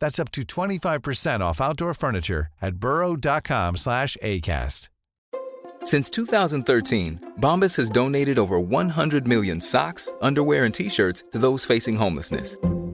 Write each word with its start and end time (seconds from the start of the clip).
That's 0.00 0.18
up 0.18 0.30
to 0.32 0.42
25% 0.42 1.40
off 1.40 1.60
outdoor 1.60 1.94
furniture 1.94 2.46
at 2.62 2.76
burrow.com 2.76 3.76
slash 3.76 4.16
ACAST. 4.22 4.88
Since 5.84 6.10
2013, 6.10 7.34
Bombas 7.40 7.76
has 7.76 7.88
donated 7.90 8.38
over 8.40 8.58
100 8.58 9.28
million 9.28 9.60
socks, 9.60 10.12
underwear, 10.20 10.64
and 10.64 10.74
t-shirts 10.74 11.22
to 11.30 11.38
those 11.38 11.64
facing 11.64 11.94
homelessness. 11.94 12.56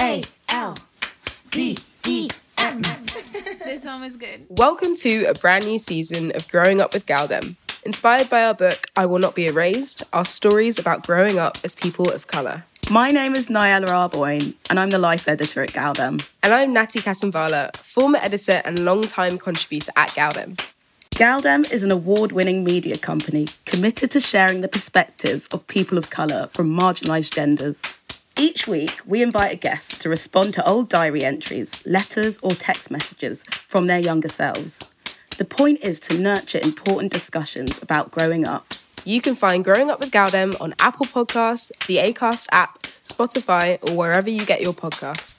A 0.00 0.22
L 0.48 0.76
D 1.50 1.76
E 2.06 2.28
M. 2.56 2.82
This 3.64 3.82
song 3.82 4.04
is 4.04 4.16
good. 4.16 4.46
Welcome 4.48 4.94
to 4.96 5.24
a 5.24 5.34
brand 5.34 5.66
new 5.66 5.76
season 5.76 6.30
of 6.36 6.48
Growing 6.48 6.80
Up 6.80 6.94
with 6.94 7.04
Galdem. 7.04 7.56
Inspired 7.84 8.28
by 8.28 8.44
our 8.44 8.54
book, 8.54 8.86
I 8.94 9.06
Will 9.06 9.18
Not 9.18 9.34
Be 9.34 9.48
Erased, 9.48 10.04
our 10.12 10.24
stories 10.24 10.78
about 10.78 11.04
growing 11.04 11.40
up 11.40 11.58
as 11.64 11.74
people 11.74 12.12
of 12.12 12.28
colour. 12.28 12.64
My 12.88 13.10
name 13.10 13.34
is 13.34 13.48
Nyala 13.48 13.88
Arboin, 13.88 14.54
and 14.70 14.78
I'm 14.78 14.90
the 14.90 14.98
life 14.98 15.26
editor 15.26 15.62
at 15.62 15.72
Galdem. 15.72 16.24
And 16.44 16.54
I'm 16.54 16.72
Natty 16.72 17.00
Kasambala, 17.00 17.76
former 17.76 18.20
editor 18.22 18.62
and 18.64 18.84
long-time 18.84 19.36
contributor 19.36 19.90
at 19.96 20.10
Galdem. 20.10 20.60
Galdem 21.10 21.68
is 21.72 21.82
an 21.82 21.90
award 21.90 22.30
winning 22.30 22.62
media 22.62 22.96
company 22.96 23.48
committed 23.66 24.12
to 24.12 24.20
sharing 24.20 24.60
the 24.60 24.68
perspectives 24.68 25.48
of 25.48 25.66
people 25.66 25.98
of 25.98 26.10
colour 26.10 26.48
from 26.52 26.70
marginalised 26.70 27.32
genders. 27.32 27.82
Each 28.40 28.68
week, 28.68 29.00
we 29.04 29.20
invite 29.20 29.52
a 29.52 29.56
guest 29.56 30.00
to 30.02 30.08
respond 30.08 30.54
to 30.54 30.64
old 30.64 30.88
diary 30.88 31.24
entries, 31.24 31.84
letters, 31.84 32.38
or 32.40 32.54
text 32.54 32.88
messages 32.88 33.42
from 33.66 33.88
their 33.88 33.98
younger 33.98 34.28
selves. 34.28 34.78
The 35.38 35.44
point 35.44 35.80
is 35.82 35.98
to 36.00 36.16
nurture 36.16 36.60
important 36.62 37.10
discussions 37.10 37.82
about 37.82 38.12
growing 38.12 38.46
up. 38.46 38.74
You 39.04 39.20
can 39.20 39.34
find 39.34 39.64
Growing 39.64 39.90
Up 39.90 39.98
with 39.98 40.12
Galdem 40.12 40.54
on 40.60 40.72
Apple 40.78 41.06
Podcasts, 41.06 41.72
the 41.88 41.96
Acast 41.96 42.46
app, 42.52 42.86
Spotify, 43.02 43.78
or 43.90 43.96
wherever 43.96 44.30
you 44.30 44.46
get 44.46 44.60
your 44.60 44.72
podcasts. 44.72 45.36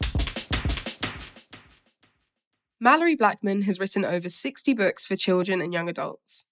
Malorie 2.83 3.17
Blackman 3.17 3.61
has 3.61 3.79
written 3.79 4.03
over 4.03 4.27
60 4.27 4.73
books 4.73 5.05
for 5.05 5.15
children 5.15 5.61
and 5.61 5.71
young 5.71 5.87
adults. 5.87 6.45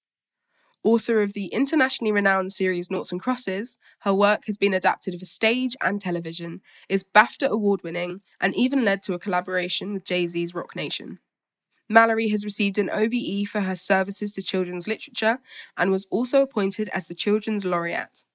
Author 0.83 1.21
of 1.21 1.33
the 1.33 1.47
internationally 1.47 2.11
renowned 2.11 2.53
series 2.53 2.89
Noughts 2.89 3.11
and 3.11 3.21
Crosses, 3.21 3.77
her 4.01 4.13
work 4.13 4.45
has 4.45 4.57
been 4.57 4.73
adapted 4.73 5.17
for 5.19 5.25
stage 5.25 5.75
and 5.81 5.99
television, 5.99 6.61
is 6.87 7.03
BAFTA 7.03 7.49
award 7.49 7.81
winning, 7.83 8.21
and 8.39 8.55
even 8.55 8.85
led 8.85 9.01
to 9.03 9.13
a 9.13 9.19
collaboration 9.19 9.93
with 9.93 10.05
Jay 10.05 10.27
Z's 10.27 10.53
Roc 10.53 10.75
Nation. 10.75 11.19
Malorie 11.91 12.31
has 12.31 12.45
received 12.45 12.77
an 12.77 12.89
OBE 12.89 13.47
for 13.47 13.61
her 13.61 13.75
services 13.75 14.33
to 14.33 14.41
children's 14.41 14.87
literature 14.87 15.39
and 15.77 15.89
was 15.89 16.07
also 16.11 16.41
appointed 16.41 16.89
as 16.93 17.07
the 17.07 17.15
Children's 17.15 17.65
Laureate. 17.65 18.25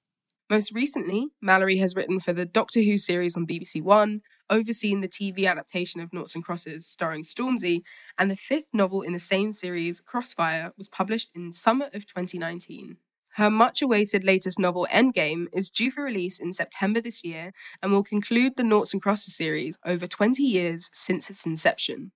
Most 0.53 0.71
recently, 0.71 1.29
Malorie 1.43 1.79
has 1.79 1.95
written 1.95 2.19
for 2.19 2.31
the 2.31 2.45
Doctor 2.45 2.83
Who 2.83 2.95
series 2.95 3.35
on 3.35 3.47
BBC 3.47 3.81
One, 3.81 4.21
overseen 4.51 5.01
the 5.01 5.07
TV 5.07 5.47
adaptation 5.47 5.99
of 5.99 6.13
Noughts 6.13 6.35
and 6.35 6.43
Crosses 6.43 6.85
starring 6.85 7.23
Stormzy, 7.23 7.81
and 8.19 8.29
the 8.29 8.35
fifth 8.35 8.67
novel 8.71 9.01
in 9.01 9.13
the 9.13 9.17
same 9.17 9.51
series, 9.51 9.99
Crossfire, 9.99 10.71
was 10.77 10.87
published 10.87 11.31
in 11.33 11.53
summer 11.53 11.85
of 11.85 12.05
2019. 12.05 12.97
Her 13.37 13.49
much 13.49 13.81
awaited 13.81 14.23
latest 14.23 14.59
novel, 14.59 14.87
Endgame, 14.93 15.47
is 15.51 15.71
due 15.71 15.89
for 15.89 16.03
release 16.03 16.39
in 16.39 16.53
September 16.53 17.01
this 17.01 17.23
year 17.23 17.51
and 17.81 17.91
will 17.91 18.03
conclude 18.03 18.55
the 18.55 18.63
Noughts 18.63 18.93
and 18.93 19.01
Crosses 19.01 19.35
series 19.35 19.79
over 19.83 20.05
20 20.05 20.43
years 20.43 20.87
since 20.93 21.31
its 21.31 21.47
inception. 21.47 22.11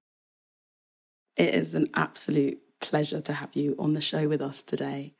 It 1.35 1.55
is 1.55 1.73
an 1.73 1.87
absolute 1.95 2.59
pleasure 2.79 3.19
to 3.19 3.33
have 3.33 3.55
you 3.55 3.75
on 3.79 3.93
the 3.93 4.01
show 4.01 4.27
with 4.27 4.43
us 4.43 4.61
today. 4.61 5.16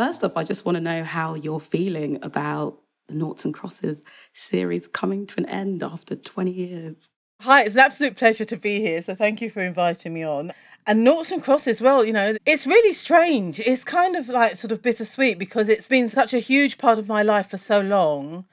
First 0.00 0.24
off, 0.24 0.34
I 0.34 0.44
just 0.44 0.64
want 0.64 0.76
to 0.76 0.80
know 0.80 1.04
how 1.04 1.34
you're 1.34 1.60
feeling 1.60 2.18
about 2.22 2.78
the 3.08 3.14
Noughts 3.14 3.44
and 3.44 3.52
Crosses 3.52 4.02
series 4.32 4.88
coming 4.88 5.26
to 5.26 5.34
an 5.36 5.44
end 5.44 5.82
after 5.82 6.16
20 6.16 6.50
years. 6.50 7.10
Hi, 7.42 7.64
it's 7.64 7.74
an 7.74 7.82
absolute 7.82 8.16
pleasure 8.16 8.46
to 8.46 8.56
be 8.56 8.80
here. 8.80 9.02
So 9.02 9.14
thank 9.14 9.42
you 9.42 9.50
for 9.50 9.60
inviting 9.60 10.14
me 10.14 10.22
on. 10.22 10.52
And 10.86 11.04
Noughts 11.04 11.30
and 11.30 11.44
Crosses, 11.44 11.82
well, 11.82 12.02
you 12.02 12.14
know, 12.14 12.34
it's 12.46 12.66
really 12.66 12.94
strange. 12.94 13.60
It's 13.60 13.84
kind 13.84 14.16
of 14.16 14.30
like 14.30 14.52
sort 14.52 14.72
of 14.72 14.80
bittersweet 14.80 15.38
because 15.38 15.68
it's 15.68 15.86
been 15.86 16.08
such 16.08 16.32
a 16.32 16.38
huge 16.38 16.78
part 16.78 16.98
of 16.98 17.06
my 17.06 17.22
life 17.22 17.50
for 17.50 17.58
so 17.58 17.82
long 17.82 18.46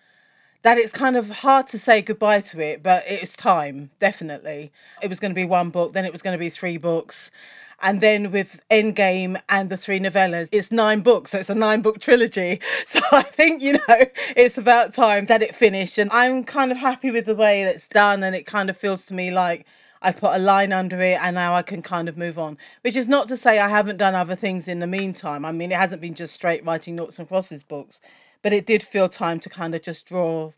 that 0.63 0.77
it's 0.77 0.91
kind 0.91 1.15
of 1.15 1.29
hard 1.29 1.67
to 1.67 1.79
say 1.79 2.01
goodbye 2.01 2.41
to 2.41 2.59
it, 2.59 2.83
but 2.83 3.03
it's 3.07 3.37
time, 3.37 3.89
definitely. 3.99 4.69
It 5.01 5.07
was 5.07 5.21
going 5.21 5.31
to 5.31 5.35
be 5.35 5.45
one 5.45 5.69
book, 5.69 5.93
then 5.93 6.03
it 6.03 6.11
was 6.11 6.21
going 6.21 6.33
to 6.33 6.37
be 6.37 6.49
three 6.49 6.75
books. 6.75 7.31
And 7.79 8.01
then 8.01 8.31
with 8.31 8.59
Endgame 8.71 9.39
and 9.49 9.69
the 9.69 9.77
three 9.77 9.99
novellas, 9.99 10.49
it's 10.51 10.71
nine 10.71 11.01
books. 11.01 11.31
So 11.31 11.39
it's 11.39 11.49
a 11.49 11.55
nine 11.55 11.81
book 11.81 11.99
trilogy. 11.99 12.59
So 12.85 12.99
I 13.11 13.21
think, 13.21 13.61
you 13.61 13.73
know, 13.73 14.05
it's 14.35 14.57
about 14.57 14.93
time 14.93 15.25
that 15.25 15.41
it 15.41 15.53
finished. 15.53 15.97
And 15.97 16.09
I'm 16.11 16.43
kind 16.43 16.71
of 16.71 16.77
happy 16.77 17.11
with 17.11 17.25
the 17.25 17.35
way 17.35 17.63
that's 17.63 17.87
done. 17.87 18.23
And 18.23 18.35
it 18.35 18.45
kind 18.45 18.69
of 18.69 18.77
feels 18.77 19.05
to 19.07 19.13
me 19.13 19.29
like 19.29 19.65
I 20.01 20.11
put 20.11 20.35
a 20.35 20.39
line 20.39 20.71
under 20.71 21.01
it 21.01 21.19
and 21.21 21.35
now 21.35 21.53
I 21.53 21.61
can 21.61 21.81
kind 21.81 22.07
of 22.07 22.17
move 22.17 22.39
on. 22.39 22.57
Which 22.81 22.95
is 22.95 23.07
not 23.07 23.27
to 23.27 23.37
say 23.37 23.59
I 23.59 23.69
haven't 23.69 23.97
done 23.97 24.15
other 24.15 24.35
things 24.35 24.67
in 24.67 24.79
the 24.79 24.87
meantime. 24.87 25.45
I 25.45 25.51
mean, 25.51 25.71
it 25.71 25.77
hasn't 25.77 26.01
been 26.01 26.13
just 26.13 26.33
straight 26.33 26.65
writing 26.65 26.95
Noughts 26.95 27.19
and 27.19 27.27
Crosses 27.27 27.63
books, 27.63 28.01
but 28.41 28.53
it 28.53 28.65
did 28.65 28.83
feel 28.83 29.09
time 29.09 29.39
to 29.41 29.49
kind 29.49 29.75
of 29.75 29.81
just 29.81 30.05
draw 30.07 30.53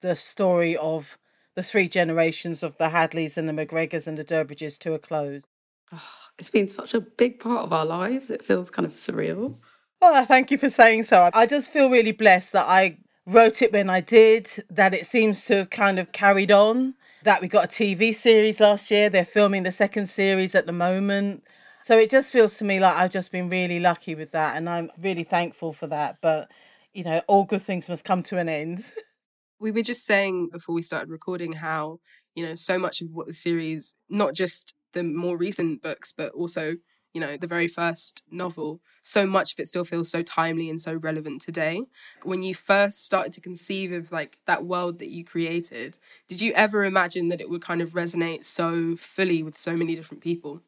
the 0.00 0.16
story 0.16 0.76
of 0.76 1.18
the 1.54 1.62
three 1.62 1.88
generations 1.88 2.62
of 2.62 2.78
the 2.78 2.90
Hadleys 2.90 3.36
and 3.36 3.48
the 3.48 3.52
McGregors 3.52 4.06
and 4.06 4.18
the 4.18 4.24
Durbridges 4.24 4.78
to 4.80 4.94
a 4.94 4.98
close. 4.98 5.48
Oh, 5.92 6.12
it's 6.38 6.50
been 6.50 6.68
such 6.68 6.94
a 6.94 7.00
big 7.00 7.40
part 7.40 7.64
of 7.64 7.72
our 7.72 7.86
lives. 7.86 8.30
It 8.30 8.42
feels 8.42 8.70
kind 8.70 8.86
of 8.86 8.92
surreal. 8.92 9.58
Oh, 10.00 10.24
thank 10.24 10.50
you 10.50 10.58
for 10.58 10.70
saying 10.70 11.04
so. 11.04 11.30
I 11.34 11.46
just 11.46 11.72
feel 11.72 11.90
really 11.90 12.12
blessed 12.12 12.52
that 12.52 12.66
I 12.68 12.98
wrote 13.26 13.62
it 13.62 13.72
when 13.72 13.90
I 13.90 14.00
did, 14.00 14.48
that 14.70 14.94
it 14.94 15.06
seems 15.06 15.44
to 15.46 15.56
have 15.56 15.70
kind 15.70 15.98
of 15.98 16.12
carried 16.12 16.52
on, 16.52 16.94
that 17.24 17.40
we 17.40 17.48
got 17.48 17.64
a 17.64 17.68
TV 17.68 18.14
series 18.14 18.60
last 18.60 18.90
year. 18.90 19.10
They're 19.10 19.24
filming 19.24 19.64
the 19.64 19.72
second 19.72 20.06
series 20.08 20.54
at 20.54 20.66
the 20.66 20.72
moment. 20.72 21.42
So 21.82 21.98
it 21.98 22.10
just 22.10 22.32
feels 22.32 22.56
to 22.58 22.64
me 22.64 22.80
like 22.80 22.96
I've 22.96 23.10
just 23.10 23.32
been 23.32 23.48
really 23.48 23.80
lucky 23.80 24.14
with 24.14 24.32
that. 24.32 24.56
And 24.56 24.68
I'm 24.68 24.90
really 25.00 25.24
thankful 25.24 25.72
for 25.72 25.86
that. 25.88 26.18
But, 26.20 26.50
you 26.92 27.02
know, 27.04 27.22
all 27.26 27.44
good 27.44 27.62
things 27.62 27.88
must 27.88 28.04
come 28.04 28.22
to 28.24 28.38
an 28.38 28.48
end. 28.48 28.92
we 29.60 29.72
were 29.72 29.82
just 29.82 30.06
saying 30.06 30.50
before 30.52 30.74
we 30.74 30.82
started 30.82 31.10
recording 31.10 31.52
how, 31.54 31.98
you 32.34 32.46
know, 32.46 32.54
so 32.54 32.78
much 32.78 33.00
of 33.00 33.08
what 33.12 33.26
the 33.26 33.32
series, 33.32 33.96
not 34.08 34.34
just 34.34 34.74
the 34.92 35.02
more 35.02 35.36
recent 35.36 35.82
books, 35.82 36.12
but 36.12 36.32
also, 36.32 36.76
you 37.12 37.20
know, 37.20 37.36
the 37.36 37.46
very 37.46 37.68
first 37.68 38.22
novel, 38.30 38.80
so 39.02 39.26
much 39.26 39.52
of 39.52 39.60
it 39.60 39.66
still 39.66 39.84
feels 39.84 40.10
so 40.10 40.22
timely 40.22 40.68
and 40.68 40.80
so 40.80 40.94
relevant 40.94 41.40
today. 41.40 41.82
When 42.22 42.42
you 42.42 42.54
first 42.54 43.04
started 43.04 43.32
to 43.34 43.40
conceive 43.40 43.92
of 43.92 44.12
like 44.12 44.38
that 44.46 44.64
world 44.64 44.98
that 44.98 45.10
you 45.10 45.24
created, 45.24 45.98
did 46.28 46.40
you 46.40 46.52
ever 46.52 46.84
imagine 46.84 47.28
that 47.28 47.40
it 47.40 47.50
would 47.50 47.62
kind 47.62 47.80
of 47.80 47.90
resonate 47.90 48.44
so 48.44 48.96
fully 48.96 49.42
with 49.42 49.56
so 49.58 49.76
many 49.76 49.94
different 49.94 50.22
people? 50.22 50.62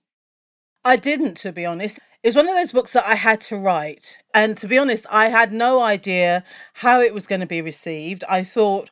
I 0.85 0.97
didn't, 0.97 1.35
to 1.39 1.53
be 1.53 1.67
honest. 1.67 1.99
It 2.23 2.29
was 2.29 2.37
one 2.37 2.49
of 2.49 2.55
those 2.55 2.73
books 2.73 2.93
that 2.93 3.07
I 3.07 3.15
had 3.15 3.41
to 3.43 3.57
write. 3.57 4.19
And 4.35 4.57
to 4.59 4.69
be 4.69 4.79
honest, 4.79 5.07
I 5.11 5.29
had 5.29 5.53
no 5.53 5.83
idea 5.83 6.45
how 6.75 7.01
it 7.01 7.15
was 7.15 7.27
going 7.27 7.41
to 7.41 7.47
be 7.47 7.63
received. 7.63 8.25
I 8.29 8.45
thought 8.45 8.91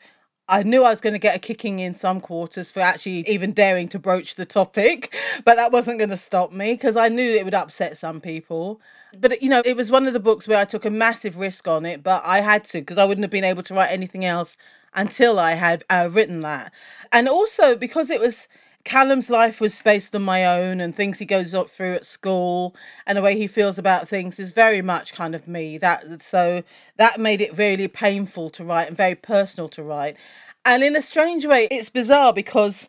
I 0.48 0.62
knew 0.62 0.82
I 0.82 0.90
was 0.90 1.02
going 1.02 1.12
to 1.12 1.18
get 1.18 1.36
a 1.36 1.38
kicking 1.38 1.78
in 1.78 1.92
some 1.92 2.20
quarters 2.20 2.70
for 2.70 2.80
actually 2.80 3.28
even 3.28 3.52
daring 3.52 3.86
to 3.88 3.98
broach 3.98 4.36
the 4.36 4.46
topic, 4.46 5.14
but 5.44 5.56
that 5.56 5.72
wasn't 5.72 5.98
going 5.98 6.10
to 6.10 6.16
stop 6.16 6.52
me 6.52 6.72
because 6.72 6.96
I 6.96 7.08
knew 7.08 7.30
it 7.36 7.44
would 7.44 7.54
upset 7.54 7.96
some 7.96 8.20
people. 8.20 8.80
But 9.18 9.42
you 9.42 9.50
know, 9.50 9.62
it 9.64 9.76
was 9.76 9.90
one 9.90 10.06
of 10.06 10.12
the 10.14 10.20
books 10.20 10.48
where 10.48 10.58
I 10.58 10.64
took 10.64 10.84
a 10.84 10.90
massive 10.90 11.36
risk 11.36 11.68
on 11.68 11.84
it, 11.84 12.02
but 12.02 12.22
I 12.24 12.40
had 12.40 12.64
to 12.66 12.78
because 12.78 12.98
I 12.98 13.04
wouldn't 13.04 13.24
have 13.24 13.30
been 13.30 13.44
able 13.44 13.62
to 13.64 13.74
write 13.74 13.90
anything 13.90 14.24
else 14.24 14.56
until 14.94 15.38
I 15.38 15.52
had 15.52 15.84
uh, 15.90 16.08
written 16.10 16.40
that. 16.40 16.72
And 17.12 17.28
also 17.28 17.76
because 17.76 18.10
it 18.10 18.20
was 18.20 18.48
Callum's 18.88 19.28
life 19.28 19.60
was 19.60 19.82
based 19.82 20.16
on 20.16 20.22
my 20.22 20.46
own 20.46 20.80
and 20.80 20.94
things 20.94 21.18
he 21.18 21.26
goes 21.26 21.54
up 21.54 21.68
through 21.68 21.92
at 21.92 22.06
school 22.06 22.74
and 23.06 23.18
the 23.18 23.22
way 23.22 23.36
he 23.36 23.46
feels 23.46 23.78
about 23.78 24.08
things 24.08 24.40
is 24.40 24.52
very 24.52 24.80
much 24.80 25.12
kind 25.12 25.34
of 25.34 25.46
me. 25.46 25.76
That 25.76 26.22
so 26.22 26.62
that 26.96 27.20
made 27.20 27.42
it 27.42 27.58
really 27.58 27.86
painful 27.86 28.48
to 28.48 28.64
write 28.64 28.88
and 28.88 28.96
very 28.96 29.14
personal 29.14 29.68
to 29.68 29.82
write. 29.82 30.16
And 30.64 30.82
in 30.82 30.96
a 30.96 31.02
strange 31.02 31.44
way, 31.44 31.68
it's 31.70 31.90
bizarre 31.90 32.32
because 32.32 32.88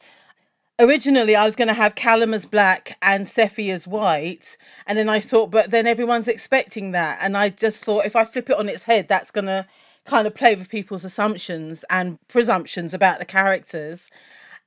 originally 0.80 1.36
I 1.36 1.44
was 1.44 1.58
going 1.58 1.68
to 1.68 1.74
have 1.74 1.96
Callum 1.96 2.34
as 2.34 2.46
black 2.46 2.98
and 3.02 3.26
Sephy 3.26 3.70
as 3.70 3.86
white. 3.86 4.56
And 4.88 4.98
then 4.98 5.10
I 5.10 5.20
thought, 5.20 5.52
but 5.52 5.70
then 5.70 5.86
everyone's 5.86 6.30
expecting 6.30 6.92
that. 6.92 7.20
And 7.22 7.36
I 7.36 7.50
just 7.50 7.84
thought 7.84 8.06
if 8.06 8.16
I 8.16 8.24
flip 8.24 8.50
it 8.50 8.58
on 8.58 8.70
its 8.70 8.84
head, 8.84 9.10
that's 9.10 9.32
going 9.32 9.48
to 9.48 9.66
kind 10.06 10.26
of 10.26 10.34
play 10.34 10.56
with 10.56 10.70
people's 10.70 11.04
assumptions 11.04 11.84
and 11.90 12.26
presumptions 12.30 12.94
about 12.94 13.20
the 13.20 13.26
characters 13.26 14.10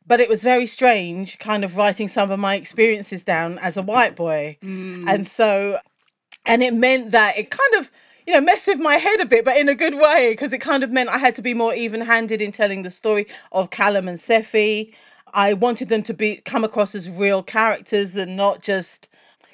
but 0.06 0.20
it 0.20 0.28
was 0.28 0.43
very 0.43 0.66
strange 0.66 1.38
kind 1.38 1.64
of 1.64 1.76
writing 1.76 2.08
some 2.08 2.31
of 2.31 2.38
my 2.38 2.54
experiences 2.54 3.22
down 3.22 3.58
as 3.58 3.76
a 3.76 3.82
white 3.82 4.16
boy 4.16 4.56
mm. 4.62 5.08
and 5.08 5.26
so 5.26 5.78
and 6.46 6.62
it 6.62 6.75
meant 6.75 7.10
that 7.10 7.37
it 7.38 7.50
kind 7.50 7.75
of 7.78 7.90
you 8.26 8.32
know 8.32 8.40
messed 8.40 8.69
with 8.69 8.81
my 8.81 8.96
head 8.96 9.20
a 9.20 9.26
bit 9.26 9.44
but 9.44 9.56
in 9.56 9.69
a 9.69 9.75
good 9.75 9.94
way 9.94 10.32
because 10.32 10.52
it 10.52 10.60
kind 10.60 10.82
of 10.82 10.90
meant 10.90 11.08
i 11.08 11.19
had 11.19 11.34
to 11.34 11.43
be 11.43 11.54
more 11.54 11.75
even-handed 11.75 12.40
in 12.40 12.52
telling 12.52 12.82
the 12.82 12.90
story 12.90 13.26
of 13.52 13.70
callum 13.70 14.08
and 14.08 14.19
sephy 14.19 14.93
i 15.34 15.52
wanted 15.52 15.88
them 15.88 16.02
to 16.02 16.14
be 16.14 16.37
come 16.37 16.64
across 16.64 16.94
as 16.94 17.08
real 17.08 17.43
characters 17.43 18.16
and 18.16 18.37
not 18.37 18.62
just 18.62 19.08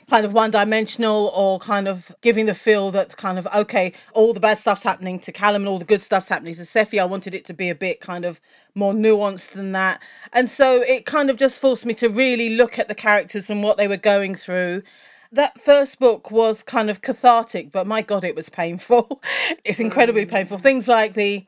kind 0.08 0.24
of 0.24 0.32
one 0.32 0.50
dimensional 0.50 1.30
or 1.34 1.58
kind 1.58 1.86
of 1.86 2.14
giving 2.22 2.46
the 2.46 2.54
feel 2.54 2.90
that 2.90 3.16
kind 3.16 3.38
of 3.38 3.46
okay 3.54 3.92
all 4.12 4.32
the 4.32 4.40
bad 4.40 4.58
stuff's 4.58 4.82
happening 4.82 5.18
to 5.20 5.32
Callum 5.32 5.62
and 5.62 5.68
all 5.68 5.78
the 5.78 5.84
good 5.84 6.00
stuff's 6.00 6.28
happening 6.28 6.54
to 6.54 6.62
Sephy 6.62 7.00
I 7.00 7.04
wanted 7.04 7.34
it 7.34 7.44
to 7.46 7.54
be 7.54 7.68
a 7.68 7.74
bit 7.74 8.00
kind 8.00 8.24
of 8.24 8.40
more 8.74 8.92
nuanced 8.92 9.52
than 9.52 9.72
that. 9.72 10.00
And 10.32 10.48
so 10.48 10.82
it 10.82 11.04
kind 11.04 11.30
of 11.30 11.36
just 11.36 11.60
forced 11.60 11.84
me 11.84 11.94
to 11.94 12.08
really 12.08 12.56
look 12.56 12.78
at 12.78 12.88
the 12.88 12.94
characters 12.94 13.50
and 13.50 13.62
what 13.62 13.76
they 13.76 13.88
were 13.88 13.96
going 13.96 14.34
through. 14.34 14.82
That 15.30 15.58
first 15.58 15.98
book 16.00 16.30
was 16.30 16.62
kind 16.62 16.88
of 16.88 17.02
cathartic 17.02 17.70
but 17.70 17.86
my 17.86 18.02
god 18.02 18.24
it 18.24 18.34
was 18.34 18.48
painful. 18.48 19.20
It's 19.64 19.80
incredibly 19.80 20.24
mm. 20.24 20.30
painful. 20.30 20.58
Things 20.58 20.88
like 20.88 21.14
the 21.14 21.44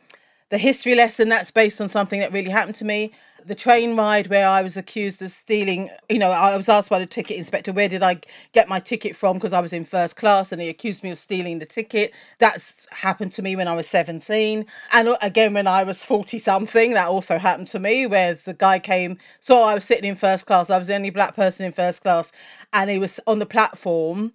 the 0.50 0.58
history 0.58 0.94
lesson 0.94 1.28
that's 1.28 1.50
based 1.50 1.80
on 1.80 1.88
something 1.88 2.20
that 2.20 2.32
really 2.32 2.50
happened 2.50 2.74
to 2.74 2.84
me 2.84 3.12
the 3.46 3.54
train 3.54 3.96
ride 3.96 4.28
where 4.28 4.46
I 4.46 4.62
was 4.62 4.76
accused 4.76 5.22
of 5.22 5.30
stealing. 5.32 5.90
You 6.08 6.18
know, 6.18 6.30
I 6.30 6.56
was 6.56 6.68
asked 6.68 6.90
by 6.90 6.98
the 6.98 7.06
ticket 7.06 7.36
inspector, 7.36 7.72
where 7.72 7.88
did 7.88 8.02
I 8.02 8.20
get 8.52 8.68
my 8.68 8.80
ticket 8.80 9.16
from? 9.16 9.36
Because 9.36 9.52
I 9.52 9.60
was 9.60 9.72
in 9.72 9.84
first 9.84 10.16
class 10.16 10.52
and 10.52 10.60
he 10.60 10.68
accused 10.68 11.02
me 11.02 11.10
of 11.10 11.18
stealing 11.18 11.58
the 11.58 11.66
ticket. 11.66 12.12
That's 12.38 12.86
happened 12.90 13.32
to 13.32 13.42
me 13.42 13.56
when 13.56 13.68
I 13.68 13.74
was 13.74 13.88
17. 13.88 14.66
And 14.92 15.16
again, 15.22 15.54
when 15.54 15.66
I 15.66 15.84
was 15.84 16.04
40 16.04 16.38
something, 16.38 16.94
that 16.94 17.08
also 17.08 17.38
happened 17.38 17.68
to 17.68 17.78
me, 17.78 18.06
where 18.06 18.34
the 18.34 18.54
guy 18.54 18.78
came, 18.78 19.18
saw 19.40 19.64
I 19.64 19.74
was 19.74 19.84
sitting 19.84 20.08
in 20.08 20.16
first 20.16 20.46
class. 20.46 20.70
I 20.70 20.78
was 20.78 20.88
the 20.88 20.94
only 20.94 21.10
black 21.10 21.36
person 21.36 21.66
in 21.66 21.72
first 21.72 22.02
class. 22.02 22.32
And 22.72 22.90
he 22.90 22.98
was 22.98 23.20
on 23.26 23.38
the 23.38 23.46
platform 23.46 24.32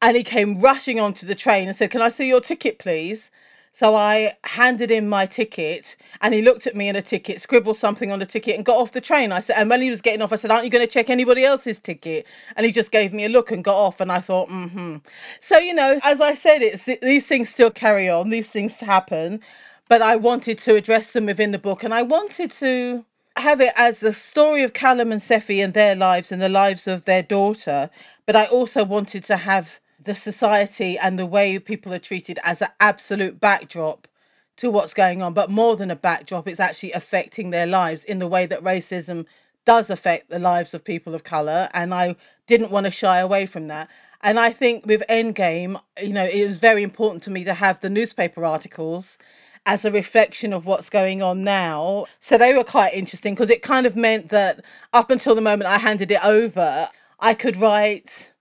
and 0.00 0.16
he 0.16 0.22
came 0.22 0.60
rushing 0.60 1.00
onto 1.00 1.26
the 1.26 1.34
train 1.34 1.66
and 1.66 1.76
said, 1.76 1.90
Can 1.90 2.02
I 2.02 2.08
see 2.08 2.28
your 2.28 2.40
ticket, 2.40 2.78
please? 2.78 3.30
So 3.78 3.94
I 3.94 4.32
handed 4.42 4.90
him 4.90 5.08
my 5.08 5.24
ticket 5.24 5.94
and 6.20 6.34
he 6.34 6.42
looked 6.42 6.66
at 6.66 6.74
me 6.74 6.88
in 6.88 6.96
a 6.96 7.00
ticket, 7.00 7.40
scribbled 7.40 7.76
something 7.76 8.10
on 8.10 8.18
the 8.18 8.26
ticket 8.26 8.56
and 8.56 8.64
got 8.64 8.76
off 8.76 8.90
the 8.90 9.00
train. 9.00 9.30
I 9.30 9.38
said, 9.38 9.54
and 9.56 9.70
when 9.70 9.80
he 9.80 9.88
was 9.88 10.02
getting 10.02 10.20
off, 10.20 10.32
I 10.32 10.34
said, 10.34 10.50
Aren't 10.50 10.64
you 10.64 10.70
going 10.70 10.84
to 10.84 10.92
check 10.92 11.08
anybody 11.08 11.44
else's 11.44 11.78
ticket? 11.78 12.26
And 12.56 12.66
he 12.66 12.72
just 12.72 12.90
gave 12.90 13.12
me 13.12 13.24
a 13.24 13.28
look 13.28 13.52
and 13.52 13.62
got 13.62 13.76
off. 13.76 14.00
And 14.00 14.10
I 14.10 14.18
thought, 14.18 14.48
mm 14.48 14.68
hmm. 14.68 14.96
So, 15.38 15.58
you 15.58 15.72
know, 15.72 16.00
as 16.04 16.20
I 16.20 16.34
said, 16.34 16.60
it's 16.60 16.86
these 16.86 17.28
things 17.28 17.50
still 17.50 17.70
carry 17.70 18.08
on, 18.08 18.30
these 18.30 18.50
things 18.50 18.80
happen. 18.80 19.38
But 19.88 20.02
I 20.02 20.16
wanted 20.16 20.58
to 20.58 20.74
address 20.74 21.12
them 21.12 21.26
within 21.26 21.52
the 21.52 21.58
book 21.60 21.84
and 21.84 21.94
I 21.94 22.02
wanted 22.02 22.50
to 22.54 23.04
have 23.36 23.60
it 23.60 23.74
as 23.76 24.00
the 24.00 24.12
story 24.12 24.64
of 24.64 24.72
Callum 24.72 25.12
and 25.12 25.20
Sephy 25.20 25.62
and 25.62 25.72
their 25.72 25.94
lives 25.94 26.32
and 26.32 26.42
the 26.42 26.48
lives 26.48 26.88
of 26.88 27.04
their 27.04 27.22
daughter. 27.22 27.90
But 28.26 28.34
I 28.34 28.46
also 28.46 28.82
wanted 28.82 29.22
to 29.26 29.36
have 29.36 29.78
the 30.08 30.14
society 30.14 30.96
and 30.96 31.18
the 31.18 31.26
way 31.26 31.58
people 31.58 31.92
are 31.92 31.98
treated 31.98 32.38
as 32.42 32.62
an 32.62 32.68
absolute 32.80 33.38
backdrop 33.38 34.08
to 34.56 34.70
what's 34.70 34.94
going 34.94 35.20
on. 35.20 35.34
But 35.34 35.50
more 35.50 35.76
than 35.76 35.90
a 35.90 35.96
backdrop, 35.96 36.48
it's 36.48 36.58
actually 36.58 36.92
affecting 36.92 37.50
their 37.50 37.66
lives 37.66 38.04
in 38.04 38.18
the 38.18 38.26
way 38.26 38.46
that 38.46 38.64
racism 38.64 39.26
does 39.66 39.90
affect 39.90 40.30
the 40.30 40.38
lives 40.38 40.72
of 40.72 40.82
people 40.82 41.14
of 41.14 41.24
colour. 41.24 41.68
And 41.74 41.92
I 41.92 42.16
didn't 42.46 42.70
want 42.70 42.86
to 42.86 42.90
shy 42.90 43.18
away 43.18 43.44
from 43.44 43.66
that. 43.66 43.90
And 44.22 44.40
I 44.40 44.50
think 44.50 44.86
with 44.86 45.02
Endgame, 45.10 45.78
you 46.02 46.14
know, 46.14 46.24
it 46.24 46.46
was 46.46 46.56
very 46.56 46.82
important 46.82 47.22
to 47.24 47.30
me 47.30 47.44
to 47.44 47.52
have 47.52 47.80
the 47.80 47.90
newspaper 47.90 48.46
articles 48.46 49.18
as 49.66 49.84
a 49.84 49.92
reflection 49.92 50.54
of 50.54 50.64
what's 50.64 50.88
going 50.88 51.20
on 51.20 51.44
now. 51.44 52.06
So 52.18 52.38
they 52.38 52.54
were 52.54 52.64
quite 52.64 52.94
interesting 52.94 53.34
because 53.34 53.50
it 53.50 53.60
kind 53.60 53.86
of 53.86 53.94
meant 53.94 54.30
that 54.30 54.64
up 54.94 55.10
until 55.10 55.34
the 55.34 55.42
moment 55.42 55.68
I 55.68 55.76
handed 55.76 56.10
it 56.10 56.24
over, 56.24 56.88
I 57.20 57.34
could 57.34 57.58
write 57.58 58.32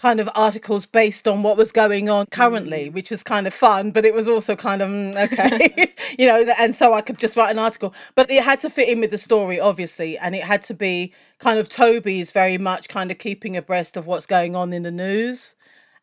kind 0.00 0.18
of 0.18 0.28
articles 0.34 0.86
based 0.86 1.28
on 1.28 1.42
what 1.42 1.56
was 1.56 1.72
going 1.72 2.08
on 2.08 2.26
currently, 2.26 2.88
mm. 2.88 2.92
which 2.92 3.10
was 3.10 3.22
kind 3.22 3.46
of 3.46 3.52
fun, 3.52 3.90
but 3.90 4.04
it 4.04 4.14
was 4.14 4.26
also 4.26 4.56
kind 4.56 4.80
of 4.80 4.88
mm, 4.88 5.24
okay, 5.24 5.92
you 6.18 6.26
know. 6.26 6.52
And 6.58 6.74
so 6.74 6.94
I 6.94 7.02
could 7.02 7.18
just 7.18 7.36
write 7.36 7.50
an 7.50 7.58
article, 7.58 7.94
but 8.14 8.30
it 8.30 8.42
had 8.42 8.60
to 8.60 8.70
fit 8.70 8.88
in 8.88 9.00
with 9.00 9.10
the 9.10 9.18
story, 9.18 9.60
obviously, 9.60 10.16
and 10.16 10.34
it 10.34 10.42
had 10.42 10.62
to 10.64 10.74
be 10.74 11.12
kind 11.38 11.58
of 11.58 11.68
Toby's 11.68 12.32
very 12.32 12.58
much 12.58 12.88
kind 12.88 13.10
of 13.10 13.18
keeping 13.18 13.56
abreast 13.56 13.96
of 13.96 14.06
what's 14.06 14.26
going 14.26 14.56
on 14.56 14.72
in 14.72 14.82
the 14.82 14.90
news. 14.90 15.54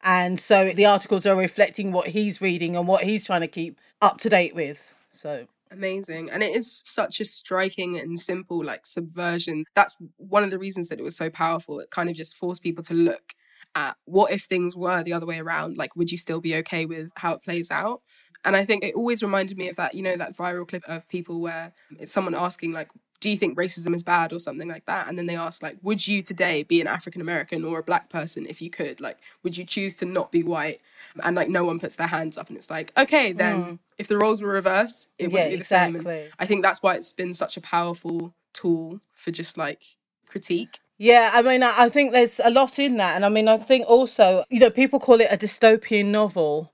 And 0.04 0.40
so 0.40 0.72
the 0.72 0.86
articles 0.86 1.26
are 1.26 1.36
reflecting 1.36 1.92
what 1.92 2.10
he's 2.10 2.40
reading 2.40 2.76
and 2.76 2.88
what 2.88 3.04
he's 3.04 3.26
trying 3.26 3.42
to 3.42 3.48
keep 3.48 3.80
up 4.02 4.20
to 4.20 4.30
date 4.30 4.56
with. 4.56 4.94
So 5.10 5.48
amazing 5.70 6.30
and 6.30 6.44
it 6.44 6.56
is 6.56 6.72
such 6.86 7.20
a 7.20 7.26
striking 7.26 8.00
and 8.00 8.18
simple 8.18 8.64
like 8.64 8.86
subversion 8.86 9.66
that's 9.74 9.98
one 10.16 10.42
of 10.42 10.50
the 10.50 10.58
reasons 10.58 10.88
that 10.88 10.98
it 10.98 11.04
was 11.04 11.18
so 11.18 11.30
powerful 11.30 11.82
it 11.82 11.90
kind 11.90 12.10
of 12.10 12.16
just 12.16 12.38
forced 12.38 12.64
people 12.64 12.82
to 12.82 12.94
look 12.94 13.34
at 13.76 13.96
what 14.06 14.32
if 14.32 14.44
things 14.44 14.76
were 14.76 15.04
the 15.04 15.14
other 15.14 15.26
way 15.26 15.40
around? 15.40 15.78
Like, 15.78 15.96
would 15.96 16.12
you 16.12 16.18
still 16.18 16.42
be 16.42 16.56
okay 16.58 16.86
with 16.86 17.12
how 17.18 17.34
it 17.34 17.44
plays 17.44 17.72
out? 17.72 18.02
And 18.46 18.56
I 18.56 18.66
think 18.66 18.84
it 18.84 18.96
always 18.96 19.24
reminded 19.24 19.58
me 19.58 19.68
of 19.70 19.76
that, 19.78 19.94
you 19.96 20.02
know, 20.02 20.16
that 20.16 20.38
viral 20.38 20.68
clip 20.68 20.84
of 20.88 21.08
people 21.10 21.42
where 21.42 21.74
it's 22.00 22.12
someone 22.12 22.36
asking, 22.36 22.72
like, 22.72 22.90
do 23.20 23.32
you 23.32 23.38
think 23.38 23.58
racism 23.58 23.96
is 23.96 24.04
bad 24.04 24.32
or 24.32 24.40
something 24.40 24.68
like 24.68 24.86
that? 24.86 25.08
And 25.08 25.18
then 25.18 25.26
they 25.26 25.36
ask, 25.36 25.64
like, 25.64 25.78
would 25.82 26.08
you 26.08 26.22
today 26.22 26.62
be 26.62 26.80
an 26.80 26.88
African 26.88 27.20
American 27.20 27.66
or 27.66 27.80
a 27.80 27.84
black 27.84 28.10
person 28.10 28.46
if 28.46 28.62
you 28.62 28.70
could? 28.70 29.02
Like, 29.02 29.18
would 29.42 29.58
you 29.58 29.66
choose 29.66 29.96
to 29.96 30.06
not 30.06 30.32
be 30.32 30.44
white? 30.44 30.80
And 31.24 31.36
like, 31.36 31.50
no 31.50 31.66
one 31.66 31.80
puts 31.80 31.96
their 31.96 32.08
hands 32.08 32.38
up, 32.38 32.48
and 32.50 32.58
it's 32.58 32.70
like, 32.70 32.94
okay, 32.96 33.32
then 33.32 33.58
Mm. 33.64 33.80
if 33.98 34.08
the 34.08 34.20
roles 34.20 34.44
were 34.44 34.52
reversed, 34.52 35.10
it 35.18 35.24
Yeah, 35.24 35.34
wouldn't 35.34 35.50
be 35.50 35.56
the 35.58 35.64
same. 35.64 35.96
And 35.96 36.08
I 36.38 36.46
think 36.46 36.62
that's 36.62 36.84
why 36.84 36.94
it's 36.94 37.12
been 37.12 37.34
such 37.34 37.58
a 37.58 37.62
powerful 37.62 38.36
tool 38.54 39.00
for 39.16 39.32
just 39.32 39.58
like 39.58 39.98
critique. 40.28 40.80
Yeah, 40.98 41.32
I 41.34 41.42
mean, 41.42 41.62
I 41.62 41.90
think 41.90 42.12
there's 42.12 42.40
a 42.44 42.50
lot 42.50 42.80
in 42.80 42.98
that. 42.98 43.16
And 43.16 43.24
I 43.24 43.30
mean, 43.30 43.48
I 43.48 43.58
think 43.58 43.86
also, 43.88 44.44
you 44.50 44.60
know, 44.60 44.72
people 44.72 45.00
call 45.00 45.22
it 45.22 45.28
a 45.32 45.38
dystopian 45.38 46.06
novel. 46.06 46.74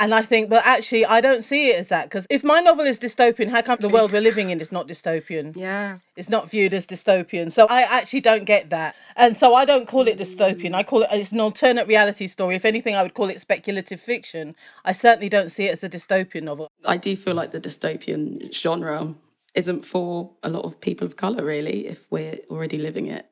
And 0.00 0.14
I 0.14 0.22
think, 0.22 0.48
but 0.48 0.64
actually, 0.64 1.04
I 1.04 1.20
don't 1.20 1.42
see 1.42 1.70
it 1.70 1.80
as 1.80 1.88
that. 1.88 2.04
Because 2.04 2.24
if 2.30 2.44
my 2.44 2.60
novel 2.60 2.86
is 2.86 3.00
dystopian, 3.00 3.50
how 3.50 3.62
come 3.62 3.78
the 3.80 3.88
world 3.88 4.12
we're 4.12 4.22
living 4.22 4.50
in 4.50 4.60
is 4.60 4.70
not 4.70 4.86
dystopian? 4.86 5.56
Yeah. 5.56 5.98
It's 6.16 6.30
not 6.30 6.48
viewed 6.48 6.72
as 6.72 6.86
dystopian. 6.86 7.50
So 7.50 7.66
I 7.68 7.82
actually 7.82 8.20
don't 8.20 8.44
get 8.44 8.70
that. 8.70 8.94
And 9.16 9.36
so 9.36 9.54
I 9.54 9.64
don't 9.64 9.88
call 9.88 10.06
it 10.06 10.18
dystopian. 10.18 10.72
I 10.72 10.84
call 10.84 11.02
it, 11.02 11.08
it's 11.10 11.32
an 11.32 11.40
alternate 11.40 11.88
reality 11.88 12.28
story. 12.28 12.54
If 12.54 12.64
anything, 12.64 12.94
I 12.94 13.02
would 13.02 13.14
call 13.14 13.28
it 13.28 13.40
speculative 13.40 14.00
fiction. 14.00 14.54
I 14.84 14.92
certainly 14.92 15.28
don't 15.28 15.50
see 15.50 15.64
it 15.64 15.72
as 15.72 15.82
a 15.82 15.90
dystopian 15.90 16.44
novel. 16.44 16.70
I 16.86 16.96
do 16.96 17.16
feel 17.16 17.34
like 17.34 17.50
the 17.50 17.60
dystopian 17.60 18.54
genre 18.54 19.16
isn't 19.54 19.84
for 19.84 20.30
a 20.44 20.48
lot 20.48 20.64
of 20.64 20.80
people 20.80 21.06
of 21.06 21.16
colour, 21.16 21.44
really, 21.44 21.88
if 21.88 22.10
we're 22.10 22.38
already 22.48 22.78
living 22.78 23.08
it. 23.08 23.26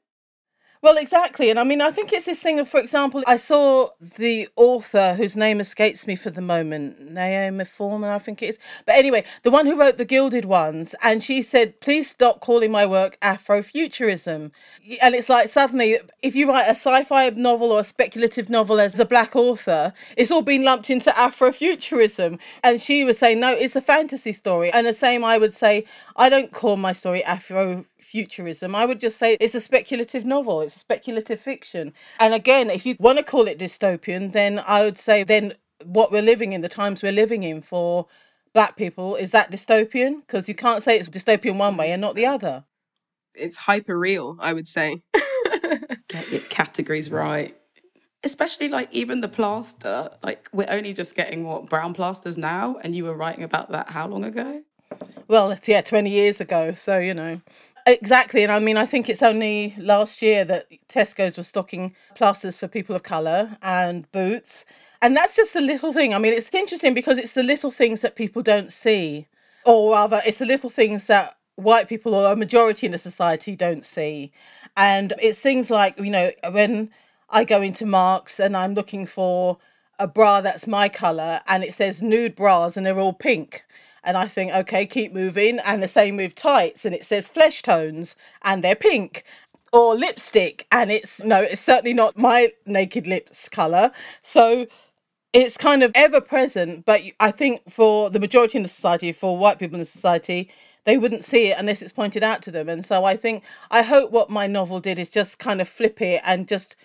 Well, 0.83 0.99
exactly. 0.99 1.51
And 1.51 1.59
I 1.59 1.65
mean, 1.65 1.81
I 1.81 1.91
think 1.91 2.13
it's 2.13 2.27
this 2.27 2.43
thing 2.43 2.59
of, 2.59 2.69
for 2.69 2.79
example, 2.79 3.23
I 3.27 3.37
saw 3.37 3.89
the 4.19 4.49
author 4.57 5.15
whose 5.15 5.37
name 5.37 5.59
escapes 5.61 6.07
me 6.07 6.17
for 6.17 6.31
the 6.31 6.43
moment, 6.43 7.01
Naomi 7.01 7.65
Foreman, 7.65 8.11
I 8.11 8.19
think 8.19 8.43
it 8.43 8.51
is. 8.51 8.59
But 8.85 8.97
anyway, 8.97 9.25
the 9.43 9.51
one 9.51 9.67
who 9.67 9.79
wrote 9.79 9.97
The 9.97 10.05
Gilded 10.05 10.45
Ones, 10.45 10.95
and 11.03 11.23
she 11.23 11.43
said, 11.43 11.81
please 11.81 12.11
stop 12.11 12.41
calling 12.41 12.71
my 12.71 12.87
work 12.87 13.19
Afrofuturism. 13.21 14.53
And 15.03 15.15
it's 15.15 15.29
like 15.29 15.49
suddenly, 15.49 15.99
if 16.23 16.35
you 16.35 16.49
write 16.49 16.67
a 16.67 16.71
sci 16.71 17.05
fi 17.05 17.31
novel 17.31 17.73
or 17.73 17.81
a 17.81 17.85
speculative 17.85 18.51
novel 18.51 18.79
as 18.79 19.01
a 19.01 19.05
black 19.05 19.35
author, 19.35 19.93
it's 20.17 20.31
all 20.31 20.43
been 20.43 20.65
lumped 20.65 20.91
into 20.91 21.11
Afrofuturism. 21.11 22.39
And 22.63 22.81
she 22.81 23.03
was 23.05 23.19
saying, 23.19 23.41
no, 23.41 23.53
it's 23.53 23.77
a 23.77 23.81
fantasy 23.81 24.33
story. 24.33 24.71
And 24.73 24.87
the 24.87 24.93
same, 24.93 25.25
I 25.25 25.39
would 25.39 25.55
say, 25.55 25.85
I 26.17 26.29
don't 26.29 26.53
call 26.53 26.77
my 26.77 26.93
story 26.93 27.25
Afro 27.25 27.87
futurism. 28.07 28.75
I 28.75 28.87
would 28.87 29.01
just 29.01 29.19
say 29.19 29.37
it's 29.41 29.55
a 29.55 29.61
speculative 29.61 30.25
novel, 30.25 30.61
it's 30.61 30.75
speculative 30.75 31.41
fiction. 31.41 31.93
And 32.21 32.33
again, 32.33 32.71
if 32.71 32.87
you 32.87 32.95
want 32.99 33.19
to 33.19 33.25
call 33.25 33.49
it 33.49 33.59
dystopian, 33.59 34.33
then 34.33 34.63
I 34.67 34.85
would 34.85 34.99
say 34.99 35.25
then 35.25 35.55
what 35.85 36.13
we're 36.13 36.23
living 36.23 36.53
in, 36.53 36.61
the 36.61 36.69
times 36.69 37.03
we're 37.03 37.13
living 37.13 37.43
in 37.43 37.61
for 37.61 38.07
black 38.55 38.77
people, 38.77 39.17
is 39.17 39.33
that 39.33 39.51
dystopian? 39.51 40.21
Because 40.21 40.49
you 40.49 40.55
can't 40.55 40.83
say 40.83 40.99
it's 40.99 41.09
dystopian 41.09 41.57
one 41.59 41.77
way 41.77 41.91
and 41.93 42.01
not 42.01 42.15
the 42.15 42.27
other. 42.27 42.65
It's 43.35 43.57
hyper 43.59 43.99
real, 43.99 44.37
I 44.41 44.53
would 44.53 44.67
say. 44.69 45.03
Get 46.09 46.31
your 46.31 46.41
categories 46.43 47.11
right. 47.11 47.55
Especially 48.25 48.69
like 48.69 48.89
even 48.93 49.21
the 49.21 49.29
plaster, 49.29 50.09
like 50.23 50.49
we're 50.53 50.67
only 50.71 50.93
just 50.95 51.15
getting 51.15 51.45
what 51.45 51.69
brown 51.69 51.93
plasters 51.93 52.39
now, 52.39 52.77
and 52.83 52.95
you 52.95 53.05
were 53.05 53.15
writing 53.17 53.45
about 53.45 53.71
that 53.73 53.91
how 53.91 54.07
long 54.09 54.25
ago? 54.25 54.63
Well, 55.29 55.51
it's- 55.51 55.69
yeah, 55.69 55.81
20 55.83 56.09
years 56.09 56.41
ago. 56.41 56.73
So, 56.75 56.99
you 56.99 57.13
know. 57.13 57.41
Exactly. 57.87 58.43
And 58.43 58.51
I 58.51 58.59
mean, 58.59 58.77
I 58.77 58.85
think 58.85 59.09
it's 59.09 59.23
only 59.23 59.75
last 59.79 60.21
year 60.21 60.45
that 60.45 60.67
Tesco's 60.89 61.37
was 61.37 61.47
stocking 61.49 61.95
plasters 62.17 62.59
for 62.59 62.67
people 62.67 62.97
of 62.97 63.05
colour 63.05 63.57
and 63.63 64.11
boots. 64.11 64.65
And 65.01 65.17
that's 65.17 65.37
just 65.37 65.55
a 65.55 65.61
little 65.61 65.93
thing. 65.93 66.13
I 66.13 66.19
mean, 66.19 66.33
it's 66.33 66.53
interesting 66.53 66.95
because 66.95 67.19
it's 67.19 67.35
the 67.35 67.45
little 67.45 67.71
things 67.71 68.01
that 68.01 68.17
people 68.17 68.43
don't 68.43 68.73
see. 68.73 69.29
Or 69.65 69.93
rather, 69.93 70.21
it's 70.27 70.39
the 70.39 70.47
little 70.47 70.71
things 70.71 71.07
that 71.07 71.37
white 71.55 71.89
people 71.89 72.15
or 72.15 72.33
a 72.33 72.37
majority 72.37 72.87
in 72.87 72.93
the 72.93 72.99
society 72.99 73.55
don't 73.55 73.85
see. 73.85 74.33
And 74.77 75.13
it's 75.23 75.41
things 75.41 75.71
like, 75.71 75.99
you 75.99 76.11
know, 76.11 76.31
when 76.51 76.91
I 77.31 77.45
go 77.45 77.63
into 77.63 77.87
Marks 77.87 78.41
and 78.41 78.57
I'm 78.57 78.75
looking 78.75 79.07
for 79.07 79.59
a 79.99 80.07
bra 80.09 80.41
that's 80.43 80.67
my 80.67 80.89
colour 80.89 81.41
and 81.47 81.65
it 81.65 81.73
says 81.73 82.03
nude 82.03 82.37
bras 82.37 82.77
and 82.77 82.85
they're 82.85 82.99
all 82.99 83.13
pink. 83.15 83.65
And 84.07 84.17
I 84.17 84.29
think, 84.29 84.55
okay, 84.55 84.87
keep 84.87 85.13
moving. 85.13 85.59
And 85.59 85.83
the 85.83 85.89
same 85.89 86.17
with 86.17 86.35
tights, 86.35 86.87
and 86.87 86.95
it 86.95 87.05
says 87.05 87.29
flesh 87.29 87.61
tones, 87.61 88.17
and 88.43 88.65
they're 88.65 88.75
pink. 88.75 89.25
Or 89.73 89.95
lipstick, 89.95 90.67
and 90.73 90.91
it's 90.91 91.23
no, 91.23 91.43
it's 91.43 91.61
certainly 91.61 91.93
not 91.93 92.17
my 92.17 92.51
naked 92.65 93.07
lips 93.07 93.49
colour. 93.49 93.91
So 94.23 94.69
it's 95.35 95.59
kind 95.59 95.83
of 95.83 95.93
ever 95.95 96.21
present. 96.21 96.87
But 96.87 97.03
I 97.21 97.31
think 97.31 97.69
for 97.69 98.09
the 98.09 98.21
majority 98.21 98.57
in 98.57 98.63
the 98.63 98.71
society, 98.71 99.13
for 99.13 99.37
white 99.37 99.59
people 99.59 99.75
in 99.75 99.81
the 99.81 99.85
society, 99.85 100.51
they 100.85 100.97
wouldn't 100.97 101.25
see 101.25 101.49
it 101.49 101.59
unless 101.59 101.83
it's 101.83 101.93
pointed 101.93 102.23
out 102.23 102.43
to 102.43 102.51
them. 102.51 102.69
And 102.71 102.87
so 102.87 103.05
I 103.05 103.17
think, 103.17 103.43
I 103.71 103.83
hope 103.83 104.13
what 104.13 104.31
my 104.31 104.47
novel 104.47 104.81
did 104.81 104.99
is 104.99 105.11
just 105.11 105.39
kind 105.39 105.61
of 105.61 105.69
flip 105.69 106.01
it 106.01 106.23
and 106.25 106.49
just 106.49 106.77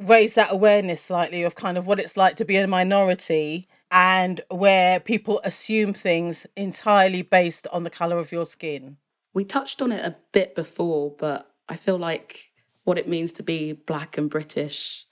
raise 0.00 0.34
that 0.34 0.52
awareness 0.52 1.02
slightly 1.02 1.44
of 1.44 1.54
kind 1.54 1.78
of 1.78 1.86
what 1.86 2.00
it's 2.00 2.16
like 2.16 2.34
to 2.36 2.44
be 2.44 2.56
a 2.56 2.66
minority 2.66 3.68
and 3.92 4.40
where 4.48 4.98
people 4.98 5.42
assume 5.44 5.92
things 5.92 6.46
entirely 6.56 7.20
based 7.20 7.66
on 7.70 7.84
the 7.84 7.90
colour 7.90 8.18
of 8.18 8.32
your 8.32 8.46
skin. 8.46 8.96
We 9.34 9.44
touched 9.44 9.82
on 9.82 9.92
it 9.92 10.04
a 10.04 10.16
bit 10.32 10.54
before, 10.54 11.14
but 11.16 11.50
I 11.68 11.76
feel 11.76 11.98
like 11.98 12.52
what 12.84 12.98
it 12.98 13.06
means 13.06 13.32
to 13.32 13.42
be 13.42 13.74
black 13.74 14.16
and 14.16 14.30
British 14.30 15.04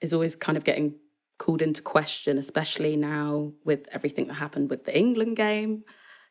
is 0.00 0.14
always 0.14 0.36
kind 0.36 0.56
of 0.56 0.64
getting 0.64 0.94
called 1.38 1.60
into 1.60 1.82
question, 1.82 2.38
especially 2.38 2.96
now 2.96 3.52
with 3.64 3.88
everything 3.90 4.28
that 4.28 4.34
happened 4.34 4.70
with 4.70 4.84
the 4.84 4.96
England 4.96 5.36
game. 5.36 5.82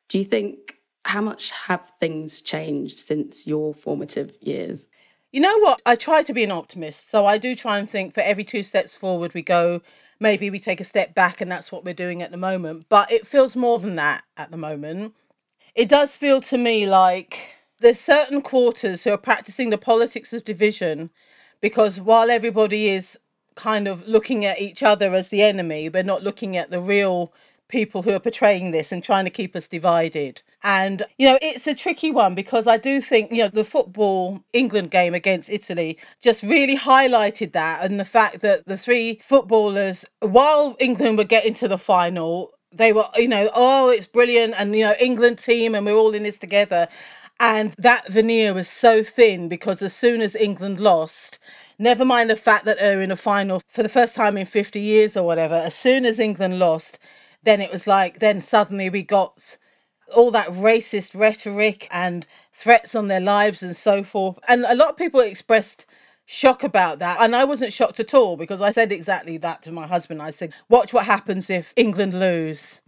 Do 0.07 0.17
you 0.17 0.23
think 0.23 0.75
how 1.03 1.21
much 1.21 1.51
have 1.51 1.91
things 1.99 2.41
changed 2.41 2.97
since 2.97 3.45
your 3.45 3.73
formative 3.73 4.37
years? 4.41 4.87
You 5.33 5.41
know 5.41 5.59
what? 5.59 5.81
I 5.85 5.97
try 5.97 6.23
to 6.23 6.33
be 6.33 6.45
an 6.45 6.51
optimist. 6.51 7.09
So 7.09 7.25
I 7.25 7.37
do 7.37 7.55
try 7.55 7.77
and 7.77 7.89
think 7.89 8.13
for 8.13 8.21
every 8.21 8.45
two 8.45 8.63
steps 8.63 8.95
forward 8.95 9.33
we 9.33 9.41
go, 9.41 9.81
maybe 10.23 10.49
we 10.49 10.59
take 10.59 10.81
a 10.81 10.85
step 10.85 11.13
back, 11.13 11.41
and 11.41 11.51
that's 11.51 11.71
what 11.71 11.85
we're 11.85 11.93
doing 11.93 12.23
at 12.23 12.31
the 12.31 12.37
moment. 12.37 12.87
But 12.89 13.11
it 13.11 13.27
feels 13.27 13.55
more 13.55 13.77
than 13.77 13.95
that 13.97 14.23
at 14.35 14.49
the 14.49 14.57
moment. 14.57 15.13
It 15.75 15.89
does 15.89 16.17
feel 16.17 16.41
to 16.41 16.57
me 16.57 16.89
like 16.89 17.55
there's 17.79 17.99
certain 17.99 18.41
quarters 18.41 19.03
who 19.03 19.11
are 19.11 19.17
practicing 19.17 19.69
the 19.69 19.77
politics 19.77 20.31
of 20.33 20.45
division 20.45 21.09
because 21.61 21.99
while 21.99 22.31
everybody 22.31 22.87
is 22.87 23.19
kind 23.55 23.87
of 23.87 24.07
looking 24.07 24.45
at 24.45 24.61
each 24.61 24.81
other 24.81 25.13
as 25.13 25.29
the 25.29 25.41
enemy, 25.41 25.89
we're 25.89 26.03
not 26.03 26.23
looking 26.23 26.55
at 26.57 26.69
the 26.71 26.81
real 26.81 27.33
people 27.67 28.03
who 28.03 28.11
are 28.11 28.19
portraying 28.19 28.71
this 28.71 28.91
and 28.91 29.03
trying 29.03 29.25
to 29.25 29.31
keep 29.31 29.55
us 29.55 29.67
divided. 29.67 30.43
And, 30.63 31.03
you 31.17 31.27
know, 31.27 31.37
it's 31.41 31.67
a 31.67 31.75
tricky 31.75 32.09
one 32.09 32.35
because 32.35 32.67
I 32.67 32.77
do 32.77 33.01
think, 33.01 33.31
you 33.31 33.39
know, 33.39 33.49
the 33.49 33.65
football 33.65 34.43
England 34.53 34.91
game 34.91 35.13
against 35.13 35.49
Italy 35.49 35.97
just 36.21 36.41
really 36.41 36.77
highlighted 36.77 37.51
that 37.51 37.83
and 37.83 37.99
the 37.99 38.05
fact 38.05 38.39
that 38.41 38.65
the 38.65 38.77
three 38.77 39.19
footballers, 39.21 40.05
while 40.21 40.77
England 40.79 41.17
were 41.17 41.25
getting 41.25 41.53
to 41.55 41.67
the 41.67 41.77
final, 41.77 42.51
they 42.71 42.93
were, 42.93 43.03
you 43.17 43.27
know, 43.27 43.49
oh, 43.53 43.89
it's 43.89 44.07
brilliant 44.07 44.53
and, 44.57 44.73
you 44.73 44.85
know, 44.85 44.95
England 45.01 45.37
team 45.37 45.75
and 45.75 45.85
we're 45.85 45.95
all 45.95 46.13
in 46.13 46.23
this 46.23 46.37
together. 46.39 46.87
And 47.41 47.73
that 47.77 48.07
veneer 48.07 48.53
was 48.53 48.69
so 48.69 49.03
thin 49.03 49.49
because 49.49 49.81
as 49.81 49.93
soon 49.93 50.21
as 50.21 50.33
England 50.33 50.79
lost, 50.79 51.39
never 51.77 52.05
mind 52.05 52.29
the 52.29 52.37
fact 52.37 52.63
that 52.63 52.79
they're 52.79 53.01
in 53.01 53.11
a 53.11 53.17
final 53.17 53.61
for 53.67 53.83
the 53.83 53.89
first 53.89 54.15
time 54.15 54.37
in 54.37 54.45
50 54.45 54.79
years 54.79 55.17
or 55.17 55.25
whatever, 55.25 55.55
as 55.55 55.75
soon 55.75 56.05
as 56.05 56.19
England 56.19 56.57
lost, 56.57 56.99
then 57.43 57.59
it 57.59 57.69
was 57.69 57.85
like, 57.85 58.19
then 58.19 58.39
suddenly 58.39 58.89
we 58.89 59.03
got 59.03 59.57
all 60.15 60.31
that 60.31 60.47
racist 60.47 61.17
rhetoric 61.17 61.87
and 61.91 62.25
threats 62.51 62.95
on 62.95 63.07
their 63.07 63.19
lives 63.19 63.63
and 63.63 63.75
so 63.75 64.03
forth. 64.03 64.39
And 64.47 64.65
a 64.67 64.75
lot 64.75 64.89
of 64.89 64.97
people 64.97 65.19
expressed 65.19 65.85
shock 66.25 66.63
about 66.63 66.99
that. 66.99 67.19
And 67.19 67.35
I 67.35 67.43
wasn't 67.43 67.73
shocked 67.73 67.99
at 67.99 68.13
all 68.13 68.37
because 68.37 68.61
I 68.61 68.71
said 68.71 68.91
exactly 68.91 69.37
that 69.37 69.61
to 69.63 69.71
my 69.71 69.87
husband. 69.87 70.21
I 70.21 70.29
said, 70.29 70.53
watch 70.69 70.93
what 70.93 71.05
happens 71.05 71.49
if 71.49 71.73
England 71.75 72.19
lose. 72.19 72.82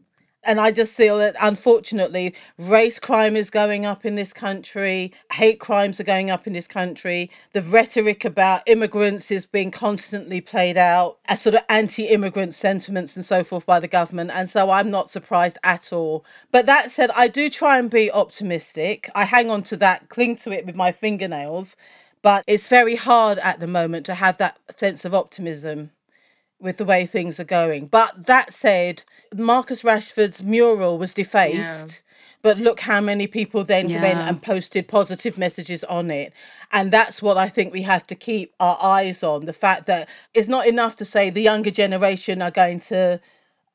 And 0.46 0.60
I 0.60 0.72
just 0.72 0.96
feel 0.96 1.18
that 1.18 1.36
unfortunately, 1.42 2.36
race 2.58 3.00
crime 3.00 3.36
is 3.36 3.50
going 3.50 3.86
up 3.86 4.06
in 4.06 4.16
this 4.16 4.32
country, 4.32 5.12
hate 5.34 5.60
crimes 5.60 6.00
are 6.00 6.04
going 6.04 6.30
up 6.30 6.46
in 6.46 6.54
this 6.54 6.68
country, 6.68 7.32
the 7.54 7.64
rhetoric 7.64 8.24
about 8.24 8.62
immigrants 8.68 9.32
is 9.32 9.48
being 9.48 9.72
constantly 9.72 10.42
played 10.42 10.78
out, 10.78 11.18
as 11.28 11.42
sort 11.42 11.56
of 11.56 11.64
anti 11.68 12.08
immigrant 12.08 12.54
sentiments 12.54 13.16
and 13.16 13.25
so 13.25 13.44
forth 13.44 13.66
by 13.66 13.80
the 13.80 13.88
government. 13.88 14.32
And 14.34 14.48
so 14.48 14.70
I'm 14.70 14.92
not 14.92 15.10
surprised 15.10 15.58
at 15.64 15.92
all. 15.92 16.24
But 16.52 16.68
that 16.68 16.92
said, 16.92 17.10
I 17.18 17.28
do 17.28 17.50
try 17.50 17.80
and 17.80 17.90
be 17.90 18.12
optimistic. 18.12 19.10
I 19.16 19.25
hang 19.25 19.50
on 19.50 19.64
to 19.64 19.78
that, 19.78 20.10
cling 20.10 20.36
to 20.38 20.52
it 20.52 20.66
with 20.66 20.75
my 20.75 20.92
fingernails. 20.92 21.75
But 22.22 22.44
it's 22.48 22.70
very 22.70 22.96
hard 22.96 23.40
at 23.40 23.60
the 23.60 23.68
moment 23.68 24.06
to 24.08 24.16
have 24.16 24.38
that 24.38 24.60
sense 24.78 25.06
of 25.06 25.14
optimism 25.14 25.92
with 26.60 26.78
the 26.78 26.86
way 26.86 27.06
things 27.06 27.40
are 27.40 27.44
going. 27.46 27.88
But 27.88 28.26
that 28.28 28.54
said, 28.54 29.04
Marcus 29.34 29.84
Rashford's 29.84 30.42
mural 30.44 30.98
was 30.98 31.14
defaced. 31.14 32.02
but 32.42 32.60
look 32.60 32.82
how 32.82 33.02
many 33.02 33.26
people 33.26 33.64
then 33.64 33.90
Yeah. 33.90 34.04
went 34.04 34.20
and 34.30 34.40
posted 34.40 34.88
positive 34.88 35.36
messages 35.36 35.84
on 35.86 36.12
it. 36.12 36.32
And 36.72 36.92
that's 36.92 37.20
what 37.20 37.38
I 37.40 37.50
think 37.50 37.74
we 37.74 37.82
have 37.82 38.06
to 38.06 38.14
keep 38.14 38.54
our 38.60 38.78
eyes 38.84 39.24
on 39.24 39.46
the 39.46 39.54
fact 39.54 39.88
that 39.88 40.08
it's 40.36 40.48
not 40.48 40.68
enough 40.68 40.96
to 40.98 41.06
say 41.06 41.32
the 41.32 41.42
younger 41.42 41.72
generation 41.72 42.44
are 42.44 42.52
going 42.52 42.82
to 42.82 43.20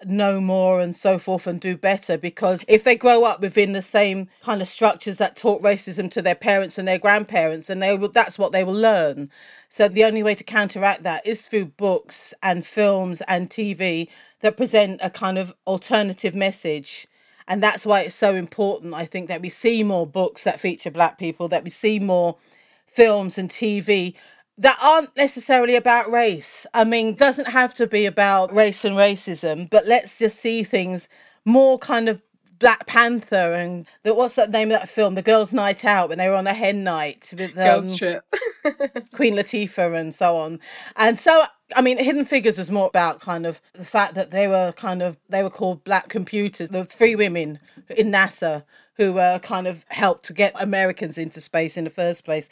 know 0.05 0.41
more 0.41 0.81
and 0.81 0.97
so 0.97 1.19
forth 1.19 1.47
and 1.47 1.61
do 1.61 1.77
better 1.77 2.17
because 2.17 2.65
if 2.67 2.85
they 2.85 2.97
grow 2.97 3.25
up 3.25 3.41
within 3.41 3.73
the 3.73 3.83
same 3.83 4.29
kind 4.43 4.63
of 4.63 4.69
structures 4.69 5.19
that 5.19 5.37
taught 5.37 5.63
racism 5.63 6.11
to 6.11 6.23
their 6.23 6.35
parents 6.35 6.79
and 6.79 6.89
their 6.89 6.99
grandparents 6.99 7.69
and 7.69 7.83
they 7.83 7.97
will 7.97 8.09
that's 8.09 8.39
what 8.39 8.53
they 8.53 8.65
will 8.65 8.75
learn. 8.75 9.29
So 9.69 9.89
the 9.89 10.05
only 10.05 10.23
way 10.23 10.35
to 10.35 10.45
counteract 10.45 11.03
that 11.03 11.27
is 11.27 11.47
through 11.47 11.67
books 11.67 12.33
and 12.43 12.65
films 12.65 13.21
and 13.29 13.51
TV 13.51 14.09
that 14.41 14.57
present 14.57 15.01
a 15.03 15.11
kind 15.11 15.39
of 15.39 15.55
alternative 15.67 16.35
message. 16.35 17.07
And 17.47 17.63
that's 17.63 17.85
why 17.85 18.03
it's 18.03 18.15
so 18.15 18.37
important 18.37 18.95
i 18.95 19.05
think 19.05 19.29
that 19.29 19.43
we 19.43 19.49
see 19.49 19.83
more 19.83 20.07
books 20.07 20.45
that 20.45 20.61
feature 20.61 20.91
black 20.91 21.19
people 21.19 21.49
that 21.49 21.65
we 21.65 21.71
see 21.71 21.99
more 21.99 22.37
films 22.87 23.39
and 23.39 23.51
tv 23.51 24.15
that 24.61 24.79
aren't 24.83 25.15
necessarily 25.17 25.75
about 25.75 26.11
race 26.11 26.67
i 26.75 26.85
mean 26.85 27.15
doesn't 27.15 27.49
have 27.49 27.75
to 27.75 27.87
be 27.87 28.07
about 28.07 28.53
race 28.53 28.85
and 28.85 28.97
racism 28.97 29.69
but 29.69 29.87
let's 29.87 30.19
just 30.19 30.39
see 30.39 30.63
things 30.63 31.09
more 31.45 31.79
kind 31.79 32.09
of 32.09 32.23
Black 32.61 32.87
Panther 32.87 33.55
and 33.55 33.87
the, 34.03 34.15
what's 34.15 34.37
that 34.37 34.51
name 34.51 34.69
of 34.69 34.79
that 34.79 34.89
film? 34.89 35.15
The 35.15 35.23
Girls' 35.23 35.53
Night 35.53 35.85
Out 35.85 36.11
when 36.11 36.19
they 36.19 36.29
were 36.29 36.35
on 36.35 36.47
a 36.47 36.53
hen 36.53 36.85
night 36.85 37.33
with 37.37 37.57
um, 37.59 37.65
Girls 37.65 37.99
Trip. 37.99 38.23
Queen 39.13 39.35
Latifah 39.35 39.99
and 39.99 40.15
so 40.15 40.37
on. 40.37 40.61
And 40.95 41.19
so, 41.19 41.45
I 41.75 41.81
mean, 41.81 41.97
Hidden 41.97 42.27
Figures 42.27 42.59
was 42.59 42.71
more 42.71 42.87
about 42.87 43.21
kind 43.21 43.47
of 43.47 43.63
the 43.73 43.85
fact 43.85 44.15
that 44.15 44.31
they 44.31 44.47
were 44.47 44.73
kind 44.73 45.01
of, 45.03 45.17
they 45.31 45.43
were 45.43 45.51
called 45.51 45.83
black 45.85 46.11
computers. 46.11 46.69
The 46.69 46.85
three 46.85 47.17
women 47.17 47.59
in 47.89 48.13
NASA 48.13 48.65
who 48.95 49.15
were 49.15 49.39
kind 49.39 49.67
of 49.67 49.87
helped 49.89 50.27
to 50.27 50.35
get 50.35 50.53
Americans 50.61 51.17
into 51.17 51.41
space 51.41 51.79
in 51.79 51.85
the 51.85 51.91
first 51.91 52.27
place. 52.27 52.51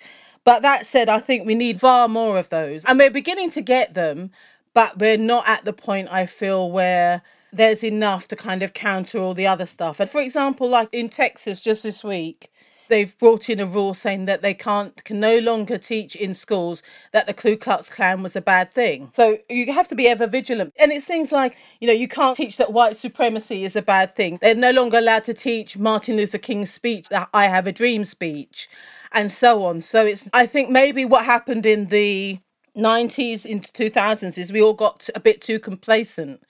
But 0.49 0.63
that 0.63 0.87
said, 0.87 1.11
I 1.11 1.21
think 1.21 1.47
we 1.47 1.55
need 1.55 1.79
far 1.79 2.09
more 2.09 2.39
of 2.39 2.49
those. 2.49 2.83
And 2.87 2.99
we're 2.99 3.11
beginning 3.11 3.51
to 3.51 3.61
get 3.61 3.93
them, 3.93 4.31
but 4.73 4.97
we're 4.97 5.19
not 5.19 5.47
at 5.47 5.67
the 5.67 5.75
point 5.75 6.11
I 6.11 6.25
feel 6.25 6.71
where 6.71 7.21
there's 7.53 7.85
enough 7.85 8.29
to 8.29 8.35
kind 8.35 8.63
of 8.63 8.73
counter 8.73 9.19
all 9.19 9.35
the 9.35 9.47
other 9.47 9.67
stuff. 9.67 10.01
And 10.01 10.09
for 10.09 10.23
example, 10.23 10.67
like 10.67 10.89
in 10.91 11.11
Texas 11.11 11.61
just 11.61 11.83
this 11.83 12.03
week, 12.03 12.49
they've 12.89 13.15
brought 13.19 13.51
in 13.51 13.61
a 13.61 13.67
rule 13.67 13.93
saying 13.93 14.25
that 14.25 14.41
they 14.41 14.55
can't 14.55 15.05
can 15.05 15.21
no 15.21 15.39
longer 15.39 15.77
teach 15.77 16.17
in 16.17 16.33
schools 16.33 16.83
that 17.13 17.27
the 17.27 17.35
Ku 17.35 17.59
Klux 17.59 17.91
Klan 17.91 18.23
was 18.23 18.35
a 18.35 18.41
bad 18.41 18.73
thing. 18.73 19.11
So 19.13 19.37
you 19.51 19.71
have 19.75 19.89
to 19.89 19.95
be 19.95 20.09
ever 20.09 20.27
vigilant. 20.27 20.73
And 20.81 20.93
it's 20.93 21.05
things 21.05 21.31
like, 21.31 21.59
you 21.79 21.87
know, 21.87 21.93
you 21.93 22.09
can't 22.09 22.39
teach 22.39 22.57
that 22.57 22.73
white 22.73 22.97
supremacy 22.97 23.65
is 23.65 23.77
a 23.77 23.83
bad 23.83 24.15
thing. 24.15 24.39
They're 24.41 24.55
no 24.55 24.71
longer 24.71 24.97
allowed 24.97 25.25
to 25.25 25.35
teach 25.35 25.77
Martin 25.77 26.17
Luther 26.17 26.39
King's 26.39 26.73
speech, 26.73 27.11
the 27.11 27.29
I 27.35 27.45
have 27.49 27.67
a 27.67 27.73
dream 27.73 28.05
speech, 28.05 28.71
and 29.13 29.31
so 29.31 29.65
on. 29.65 29.81
So 29.81 30.05
it's 30.05 30.29
I 30.33 30.47
think 30.47 30.71
maybe 30.71 31.05
what 31.05 31.25
happened 31.25 31.67
in 31.67 31.87
the 31.87 32.39
90s 32.77 33.45
into 33.45 33.73
2000s 33.73 34.39
is 34.39 34.53
we 34.53 34.63
all 34.63 34.75
got 34.75 35.09
a 35.15 35.21
bit 35.21 35.41
too 35.41 35.59
complacent 35.59 36.43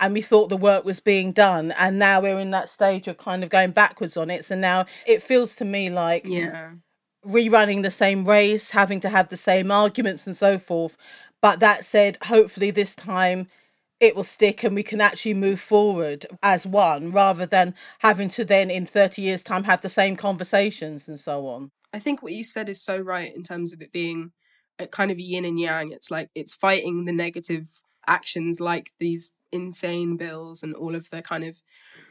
and 0.00 0.14
we 0.14 0.22
thought 0.22 0.48
the 0.48 0.56
work 0.56 0.84
was 0.84 0.98
being 0.98 1.30
done 1.30 1.72
and 1.78 1.98
now 1.98 2.20
we're 2.20 2.38
in 2.38 2.50
that 2.50 2.68
stage 2.68 3.06
of 3.06 3.18
kind 3.18 3.44
of 3.44 3.50
going 3.50 3.70
backwards 3.70 4.16
on 4.16 4.30
it 4.30 4.44
so 4.44 4.56
now 4.56 4.86
it 5.06 5.22
feels 5.22 5.54
to 5.56 5.64
me 5.64 5.90
like 5.90 6.26
Yeah. 6.26 6.72
rerunning 7.26 7.82
the 7.82 7.90
same 7.90 8.24
race 8.24 8.70
having 8.70 8.98
to 9.00 9.08
have 9.10 9.28
the 9.28 9.36
same 9.36 9.70
arguments 9.70 10.26
and 10.26 10.36
so 10.36 10.58
forth 10.58 10.96
but 11.42 11.60
that 11.60 11.84
said 11.84 12.16
hopefully 12.24 12.70
this 12.70 12.94
time 12.94 13.46
it 14.00 14.16
will 14.16 14.24
stick 14.24 14.62
and 14.64 14.74
we 14.74 14.82
can 14.82 15.00
actually 15.00 15.34
move 15.34 15.60
forward 15.60 16.26
as 16.42 16.66
one 16.66 17.12
rather 17.12 17.46
than 17.46 17.74
having 18.00 18.28
to 18.30 18.44
then 18.44 18.70
in 18.70 18.86
30 18.86 19.20
years 19.22 19.42
time 19.42 19.64
have 19.64 19.82
the 19.82 19.88
same 19.88 20.16
conversations 20.16 21.08
and 21.08 21.18
so 21.18 21.46
on 21.46 21.70
I 21.94 22.00
think 22.00 22.22
what 22.22 22.32
you 22.32 22.42
said 22.42 22.68
is 22.68 22.82
so 22.82 22.98
right 22.98 23.34
in 23.34 23.44
terms 23.44 23.72
of 23.72 23.80
it 23.80 23.92
being 23.92 24.32
a 24.80 24.86
kind 24.88 25.12
of 25.12 25.20
yin 25.20 25.44
and 25.44 25.60
yang. 25.60 25.92
It's 25.92 26.10
like 26.10 26.28
it's 26.34 26.52
fighting 26.52 27.04
the 27.04 27.12
negative 27.12 27.68
actions 28.08 28.60
like 28.60 28.90
these 28.98 29.32
insane 29.52 30.16
bills 30.16 30.64
and 30.64 30.74
all 30.74 30.96
of 30.96 31.08
the 31.10 31.22
kind 31.22 31.44
of 31.44 31.62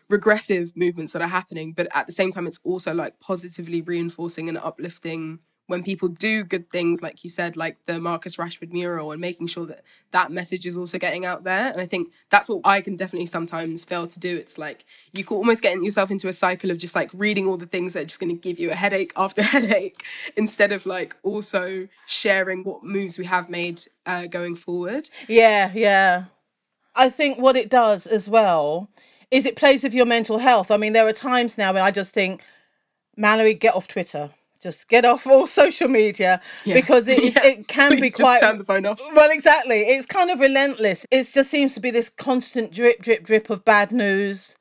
regressive 0.09 0.71
movements 0.73 1.11
that 1.11 1.21
are 1.21 1.27
happening. 1.27 1.73
But 1.73 1.89
at 1.93 2.05
the 2.05 2.13
same 2.13 2.31
time, 2.31 2.47
it's 2.47 2.61
also 2.63 2.93
like 2.93 3.19
positively 3.19 3.81
reinforcing 3.81 4.47
and 4.47 4.57
uplifting 4.57 5.39
when 5.74 5.82
people 5.84 6.08
do 6.08 6.44
good 6.44 6.70
things, 6.70 7.01
like 7.01 7.24
you 7.24 7.32
said, 7.32 7.58
like 7.58 7.84
the 7.88 8.00
Marcus 8.00 8.36
Rashford 8.36 8.72
mural, 8.72 9.12
and 9.12 9.20
making 9.20 9.48
sure 9.48 9.65
that 9.65 9.84
that 10.12 10.32
message 10.32 10.68
is 10.68 10.77
also 10.77 11.00
getting 11.00 11.25
out 11.25 11.44
there. 11.44 11.72
And 11.72 11.82
I 11.82 11.88
think 11.88 12.13
that's 12.30 12.48
what 12.48 12.62
I 12.63 12.80
can 12.80 12.96
definitely 12.96 13.25
sometimes 13.25 13.84
fail 13.84 14.06
to 14.06 14.20
do. 14.20 14.38
It's 14.38 14.60
like 14.60 14.86
you 15.13 15.24
can 15.24 15.36
almost 15.36 15.63
get 15.63 15.75
yourself 15.82 16.12
into 16.12 16.27
a 16.27 16.34
cycle 16.34 16.70
of 16.70 16.77
just 16.77 16.96
like 16.96 17.10
reading 17.12 17.48
all 17.48 17.58
the 17.58 17.65
things 17.65 17.94
that 17.94 18.01
are 18.01 18.06
just 18.06 18.20
going 18.20 18.30
to 18.30 18.39
give 18.39 18.60
you 18.60 18.70
a 18.70 18.75
headache 18.75 19.13
after 19.18 19.42
headache, 19.42 20.03
instead 20.38 20.72
of 20.72 20.86
like 20.86 21.15
also 21.24 21.88
sharing 22.06 22.63
what 22.63 22.84
moves 22.84 23.18
we 23.18 23.25
have 23.25 23.50
made 23.50 23.82
uh, 24.06 24.27
going 24.27 24.55
forward. 24.55 25.09
Yeah, 25.27 25.72
yeah. 25.74 26.25
I 26.96 27.09
think 27.09 27.40
what 27.40 27.55
it 27.55 27.68
does 27.68 28.05
as 28.05 28.29
well 28.29 28.90
is 29.31 29.48
it 29.48 29.55
plays 29.55 29.83
with 29.83 29.96
your 29.96 30.05
mental 30.05 30.38
health. 30.38 30.70
I 30.70 30.77
mean, 30.77 30.94
there 30.94 31.07
are 31.07 31.14
times 31.14 31.57
now 31.57 31.74
when 31.74 31.81
I 31.81 31.90
just 31.90 32.14
think, 32.14 32.44
Malorie, 33.18 33.59
get 33.59 33.74
off 33.74 33.88
Twitter. 33.88 34.29
Just 34.63 34.87
get 34.87 35.03
off 35.05 35.27
all 35.27 35.45
social 35.45 35.89
media 35.89 36.41
Yeah. 36.65 36.73
because 36.75 37.07
it, 37.07 37.21
Yeah. 37.35 37.45
it 37.45 37.67
can 37.67 37.91
be 37.91 37.97
Please 37.97 38.11
just 38.13 38.21
quite. 38.21 38.39
turn 38.39 38.57
the 38.57 38.63
phone 38.63 38.85
off. 38.85 38.99
Well, 39.13 39.29
exactly. 39.29 39.81
It's 39.81 40.05
kind 40.07 40.31
of 40.31 40.39
relentless. 40.39 41.05
It 41.11 41.29
just 41.33 41.51
seems 41.51 41.75
to 41.75 41.81
be 41.81 41.91
this 41.91 42.09
constant 42.09 42.71
drip, 42.71 43.01
drip, 43.01 43.23
drip 43.23 43.49
of 43.49 43.65
bad 43.65 43.91
news 43.91 44.55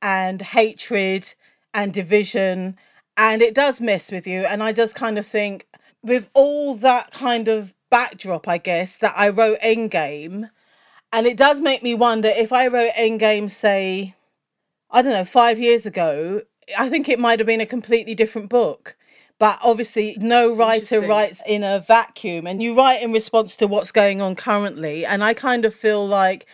and 0.00 0.40
hatred 0.40 1.34
and 1.74 1.92
division. 1.92 2.76
And 3.16 3.42
it 3.42 3.52
does 3.54 3.80
mess 3.80 4.12
with 4.12 4.26
you. 4.28 4.42
And 4.42 4.62
I 4.62 4.72
just 4.72 4.94
kind 4.94 5.18
of 5.18 5.26
think, 5.26 5.66
with 6.04 6.30
all 6.34 6.76
that 6.76 7.10
kind 7.10 7.48
of 7.48 7.74
backdrop, 7.90 8.46
I 8.46 8.58
guess, 8.58 8.96
that 8.98 9.12
I 9.16 9.28
wrote 9.30 9.58
Endgame, 9.60 10.48
and 11.12 11.26
it 11.26 11.36
does 11.36 11.60
make 11.60 11.82
me 11.82 11.94
wonder 11.96 12.28
if 12.28 12.52
I 12.52 12.68
wrote 12.68 12.92
Endgame, 12.96 13.50
say, 13.50 14.14
I 14.90 15.02
don't 15.02 15.12
know, 15.12 15.24
five 15.24 15.58
years 15.58 15.84
ago, 15.86 16.42
I 16.78 16.88
think 16.88 17.08
it 17.08 17.18
might 17.18 17.40
have 17.40 17.46
been 17.46 17.60
a 17.62 17.66
completely 17.66 18.14
different 18.14 18.48
book. 18.50 18.96
But 19.38 19.60
obviously, 19.64 20.16
no 20.18 20.52
writer 20.54 21.00
writes 21.00 21.42
in 21.46 21.62
a 21.62 21.78
vacuum, 21.78 22.46
and 22.46 22.62
you 22.62 22.76
write 22.76 23.02
in 23.02 23.12
response 23.12 23.56
to 23.58 23.68
what's 23.68 23.92
going 23.92 24.20
on 24.20 24.34
currently. 24.34 25.06
And 25.06 25.22
I 25.22 25.34
kind 25.34 25.64
of 25.64 25.74
feel 25.74 26.06
like 26.06 26.46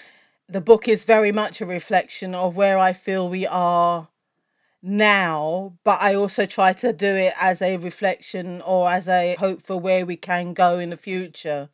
the 0.49 0.61
book 0.61 0.87
is 0.87 1.05
very 1.05 1.33
much 1.33 1.61
a 1.61 1.66
reflection 1.66 2.35
of 2.35 2.57
where 2.57 2.79
I 2.79 2.92
feel 2.92 3.29
we 3.29 3.47
are 3.47 4.09
now, 4.83 5.79
but 5.83 6.03
I 6.03 6.14
also 6.14 6.44
try 6.44 6.75
to 6.75 6.92
do 6.92 7.16
it 7.16 7.33
as 7.40 7.62
a 7.62 7.79
reflection 7.79 8.61
or 8.61 8.90
as 8.90 9.09
a 9.09 9.35
hope 9.37 9.62
for 9.62 9.81
where 9.81 10.05
we 10.05 10.16
can 10.16 10.53
go 10.53 10.79
in 10.79 10.90
the 10.90 10.99
future. 10.99 11.70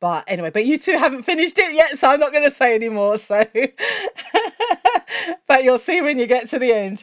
But 0.00 0.24
anyway, 0.28 0.50
but 0.50 0.64
you 0.64 0.78
two 0.78 0.96
haven't 0.96 1.24
finished 1.24 1.58
it 1.58 1.74
yet, 1.74 1.90
so 1.98 2.08
I'm 2.08 2.20
not 2.20 2.30
going 2.30 2.44
to 2.44 2.52
say 2.52 2.76
anymore. 2.76 3.18
So, 3.18 3.44
but 5.48 5.64
you'll 5.64 5.80
see 5.80 6.00
when 6.00 6.18
you 6.18 6.26
get 6.26 6.48
to 6.50 6.60
the 6.60 6.72
end. 6.72 7.02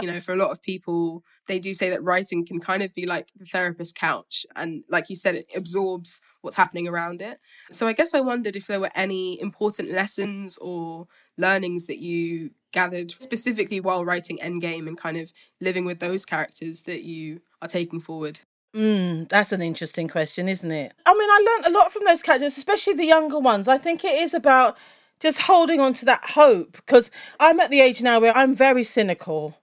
you 0.00 0.06
know, 0.06 0.20
for 0.20 0.32
a 0.32 0.36
lot 0.36 0.52
of 0.52 0.62
people, 0.62 1.24
they 1.46 1.58
do 1.58 1.74
say 1.74 1.90
that 1.90 2.02
writing 2.02 2.44
can 2.44 2.60
kind 2.60 2.82
of 2.82 2.94
be 2.94 3.06
like 3.06 3.28
the 3.36 3.44
therapist 3.44 3.94
couch. 3.94 4.46
And 4.56 4.84
like 4.88 5.10
you 5.10 5.16
said, 5.16 5.34
it 5.34 5.46
absorbs 5.54 6.20
what's 6.40 6.56
happening 6.56 6.88
around 6.88 7.22
it. 7.22 7.40
So 7.70 7.86
I 7.86 7.92
guess 7.92 8.14
I 8.14 8.20
wondered 8.20 8.56
if 8.56 8.66
there 8.66 8.80
were 8.80 8.90
any 8.94 9.40
important 9.40 9.90
lessons 9.90 10.56
or 10.58 11.06
learnings 11.36 11.86
that 11.86 11.98
you 11.98 12.50
gathered 12.72 13.10
specifically 13.10 13.80
while 13.80 14.04
writing 14.04 14.38
Endgame 14.38 14.88
and 14.88 14.98
kind 14.98 15.16
of 15.16 15.32
living 15.60 15.84
with 15.84 16.00
those 16.00 16.24
characters 16.24 16.82
that 16.82 17.04
you 17.04 17.40
are 17.62 17.68
taking 17.68 18.00
forward. 18.00 18.40
Mm, 18.74 19.28
that's 19.28 19.52
an 19.52 19.62
interesting 19.62 20.08
question, 20.08 20.48
isn't 20.48 20.70
it? 20.70 20.92
I 21.06 21.12
mean, 21.12 21.30
I 21.30 21.46
learned 21.48 21.66
a 21.66 21.78
lot 21.78 21.92
from 21.92 22.04
those 22.04 22.22
characters, 22.22 22.58
especially 22.58 22.94
the 22.94 23.06
younger 23.06 23.38
ones. 23.38 23.68
I 23.68 23.78
think 23.78 24.04
it 24.04 24.20
is 24.20 24.34
about 24.34 24.76
just 25.20 25.42
holding 25.42 25.80
on 25.80 25.94
to 25.94 26.04
that 26.06 26.22
hope 26.30 26.72
because 26.72 27.10
I'm 27.38 27.60
at 27.60 27.70
the 27.70 27.80
age 27.80 28.02
now 28.02 28.18
where 28.20 28.36
I'm 28.36 28.54
very 28.54 28.82
cynical. 28.82 29.56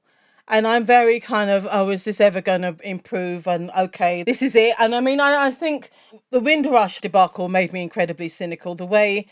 And 0.51 0.67
I'm 0.67 0.83
very 0.83 1.21
kind 1.21 1.49
of, 1.49 1.65
oh, 1.71 1.89
is 1.89 2.03
this 2.03 2.19
ever 2.19 2.41
going 2.41 2.63
to 2.63 2.75
improve? 2.83 3.47
And 3.47 3.71
okay, 3.71 4.21
this 4.21 4.41
is 4.41 4.53
it. 4.53 4.75
And 4.81 4.93
I 4.93 4.99
mean, 4.99 5.21
I, 5.21 5.47
I 5.47 5.51
think 5.51 5.91
the 6.29 6.41
Windrush 6.41 6.99
debacle 6.99 7.47
made 7.47 7.71
me 7.71 7.81
incredibly 7.81 8.27
cynical. 8.27 8.75
The 8.75 8.85
way, 8.85 9.27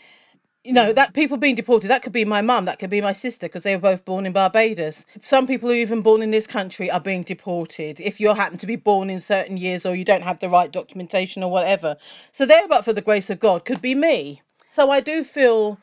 you 0.64 0.72
know, 0.72 0.92
mm. 0.92 0.94
that 0.94 1.12
people 1.12 1.36
being 1.36 1.54
deported, 1.54 1.88
that 1.88 2.02
could 2.02 2.14
be 2.14 2.24
my 2.24 2.40
mum, 2.40 2.64
that 2.64 2.78
could 2.78 2.88
be 2.88 3.02
my 3.02 3.12
sister, 3.12 3.48
because 3.48 3.64
they 3.64 3.76
were 3.76 3.82
both 3.82 4.06
born 4.06 4.24
in 4.24 4.32
Barbados. 4.32 5.04
Some 5.20 5.46
people 5.46 5.68
who 5.68 5.74
are 5.74 5.78
even 5.78 6.00
born 6.00 6.22
in 6.22 6.30
this 6.30 6.46
country 6.46 6.90
are 6.90 7.00
being 7.00 7.22
deported 7.22 8.00
if 8.00 8.18
you 8.18 8.32
happen 8.34 8.56
to 8.56 8.66
be 8.66 8.76
born 8.76 9.10
in 9.10 9.20
certain 9.20 9.58
years 9.58 9.84
or 9.84 9.94
you 9.94 10.06
don't 10.06 10.22
have 10.22 10.38
the 10.38 10.48
right 10.48 10.72
documentation 10.72 11.42
or 11.42 11.50
whatever. 11.50 11.96
So 12.32 12.46
there, 12.46 12.66
but 12.66 12.82
for 12.82 12.94
the 12.94 13.02
grace 13.02 13.28
of 13.28 13.38
God, 13.38 13.66
could 13.66 13.82
be 13.82 13.94
me. 13.94 14.40
So 14.72 14.90
I 14.90 15.00
do 15.00 15.22
feel 15.22 15.78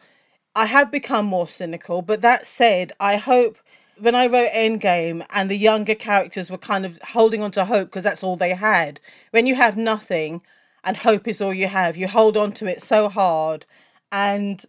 I 0.55 0.65
have 0.65 0.91
become 0.91 1.27
more 1.27 1.47
cynical, 1.47 2.01
but 2.01 2.21
that 2.21 2.47
said, 2.47 2.91
I 2.99 3.17
hope 3.17 3.59
when 3.99 4.15
I 4.15 4.27
wrote 4.27 4.49
Endgame 4.51 5.25
and 5.33 5.49
the 5.49 5.57
younger 5.57 5.95
characters 5.95 6.51
were 6.51 6.57
kind 6.57 6.85
of 6.85 6.99
holding 7.09 7.41
on 7.41 7.51
to 7.51 7.65
hope 7.65 7.89
because 7.89 8.03
that's 8.03 8.23
all 8.23 8.35
they 8.35 8.53
had. 8.53 8.99
When 9.31 9.47
you 9.47 9.55
have 9.55 9.77
nothing 9.77 10.41
and 10.83 10.97
hope 10.97 11.27
is 11.27 11.41
all 11.41 11.53
you 11.53 11.67
have, 11.67 11.97
you 11.97 12.07
hold 12.07 12.37
on 12.37 12.51
to 12.53 12.67
it 12.67 12.81
so 12.81 13.09
hard. 13.09 13.65
And 14.11 14.63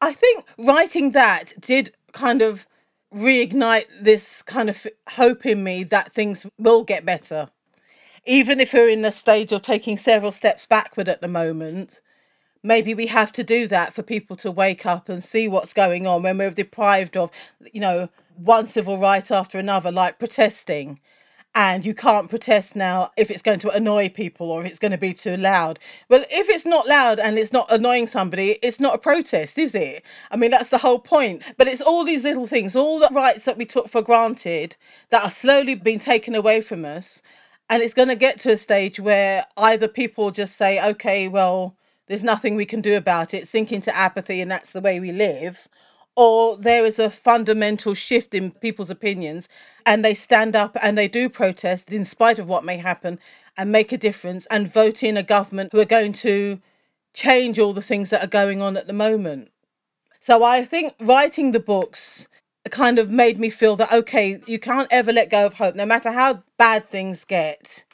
I 0.00 0.12
think 0.12 0.46
writing 0.58 1.12
that 1.12 1.52
did 1.60 1.94
kind 2.12 2.42
of 2.42 2.66
reignite 3.14 3.86
this 4.00 4.42
kind 4.42 4.70
of 4.70 4.86
hope 5.10 5.44
in 5.44 5.62
me 5.62 5.84
that 5.84 6.12
things 6.12 6.46
will 6.58 6.84
get 6.84 7.04
better. 7.04 7.48
Even 8.24 8.60
if 8.60 8.72
we're 8.72 8.88
in 8.88 9.02
the 9.02 9.12
stage 9.12 9.52
of 9.52 9.62
taking 9.62 9.96
several 9.96 10.32
steps 10.32 10.66
backward 10.66 11.08
at 11.08 11.20
the 11.20 11.28
moment, 11.28 12.00
maybe 12.62 12.94
we 12.94 13.08
have 13.08 13.32
to 13.32 13.44
do 13.44 13.66
that 13.66 13.92
for 13.92 14.02
people 14.02 14.36
to 14.36 14.50
wake 14.50 14.86
up 14.86 15.08
and 15.08 15.22
see 15.22 15.48
what's 15.48 15.74
going 15.74 16.06
on 16.06 16.22
when 16.22 16.38
we're 16.38 16.50
deprived 16.50 17.16
of, 17.16 17.30
you 17.72 17.80
know, 17.80 18.08
one 18.36 18.66
civil 18.66 18.98
right 18.98 19.30
after 19.30 19.58
another, 19.58 19.90
like 19.90 20.18
protesting 20.18 20.98
and 21.54 21.84
you 21.84 21.94
can't 21.94 22.30
protest 22.30 22.74
now 22.74 23.10
if 23.16 23.30
it's 23.30 23.42
going 23.42 23.58
to 23.58 23.70
annoy 23.70 24.08
people 24.08 24.50
or 24.50 24.62
if 24.62 24.70
it's 24.70 24.78
going 24.78 24.92
to 24.92 24.98
be 24.98 25.12
too 25.12 25.36
loud. 25.36 25.78
Well, 26.08 26.24
if 26.30 26.48
it's 26.48 26.64
not 26.64 26.88
loud 26.88 27.20
and 27.20 27.38
it's 27.38 27.52
not 27.52 27.70
annoying 27.70 28.06
somebody, 28.06 28.58
it's 28.62 28.80
not 28.80 28.94
a 28.94 28.98
protest, 28.98 29.58
is 29.58 29.74
it? 29.74 30.02
I 30.30 30.36
mean, 30.36 30.50
that's 30.50 30.70
the 30.70 30.78
whole 30.78 30.98
point. 30.98 31.42
But 31.58 31.68
it's 31.68 31.82
all 31.82 32.04
these 32.04 32.24
little 32.24 32.46
things, 32.46 32.74
all 32.74 32.98
the 32.98 33.10
rights 33.12 33.44
that 33.44 33.58
we 33.58 33.66
took 33.66 33.88
for 33.88 34.00
granted 34.00 34.76
that 35.10 35.24
are 35.24 35.30
slowly 35.30 35.74
being 35.74 35.98
taken 35.98 36.34
away 36.34 36.62
from 36.62 36.86
us. 36.86 37.22
And 37.68 37.82
it's 37.82 37.94
going 37.94 38.08
to 38.08 38.16
get 38.16 38.40
to 38.40 38.52
a 38.52 38.56
stage 38.56 38.98
where 38.98 39.44
either 39.56 39.88
people 39.88 40.30
just 40.30 40.56
say, 40.56 40.82
okay, 40.90 41.28
well, 41.28 41.76
there's 42.06 42.24
nothing 42.24 42.56
we 42.56 42.66
can 42.66 42.80
do 42.80 42.96
about 42.96 43.34
it, 43.34 43.46
sink 43.46 43.72
into 43.72 43.94
apathy, 43.94 44.40
and 44.40 44.50
that's 44.50 44.72
the 44.72 44.80
way 44.80 45.00
we 45.00 45.12
live 45.12 45.68
or 46.16 46.56
there 46.56 46.84
is 46.84 46.98
a 46.98 47.10
fundamental 47.10 47.94
shift 47.94 48.34
in 48.34 48.50
people's 48.50 48.90
opinions 48.90 49.48
and 49.86 50.04
they 50.04 50.14
stand 50.14 50.54
up 50.54 50.76
and 50.82 50.96
they 50.96 51.08
do 51.08 51.28
protest 51.28 51.90
in 51.90 52.04
spite 52.04 52.38
of 52.38 52.48
what 52.48 52.64
may 52.64 52.76
happen 52.76 53.18
and 53.56 53.72
make 53.72 53.92
a 53.92 53.98
difference 53.98 54.46
and 54.46 54.72
vote 54.72 55.02
in 55.02 55.16
a 55.16 55.22
government 55.22 55.70
who 55.72 55.80
are 55.80 55.86
going 55.86 56.12
to 56.12 56.60
change 57.14 57.58
all 57.58 57.72
the 57.72 57.82
things 57.82 58.10
that 58.10 58.22
are 58.22 58.28
going 58.28 58.60
on 58.60 58.76
at 58.76 58.86
the 58.86 58.92
moment. 58.92 59.50
So 60.20 60.44
I 60.44 60.64
think 60.64 60.94
writing 61.00 61.52
the 61.52 61.60
books 61.60 62.28
kind 62.70 62.98
of 62.98 63.10
made 63.10 63.38
me 63.38 63.50
feel 63.50 63.76
that 63.76 63.92
okay, 63.92 64.40
you 64.46 64.58
can't 64.58 64.88
ever 64.90 65.12
let 65.12 65.30
go 65.30 65.46
of 65.46 65.54
hope 65.54 65.74
no 65.74 65.86
matter 65.86 66.12
how 66.12 66.42
bad 66.58 66.84
things 66.84 67.24
get. 67.24 67.84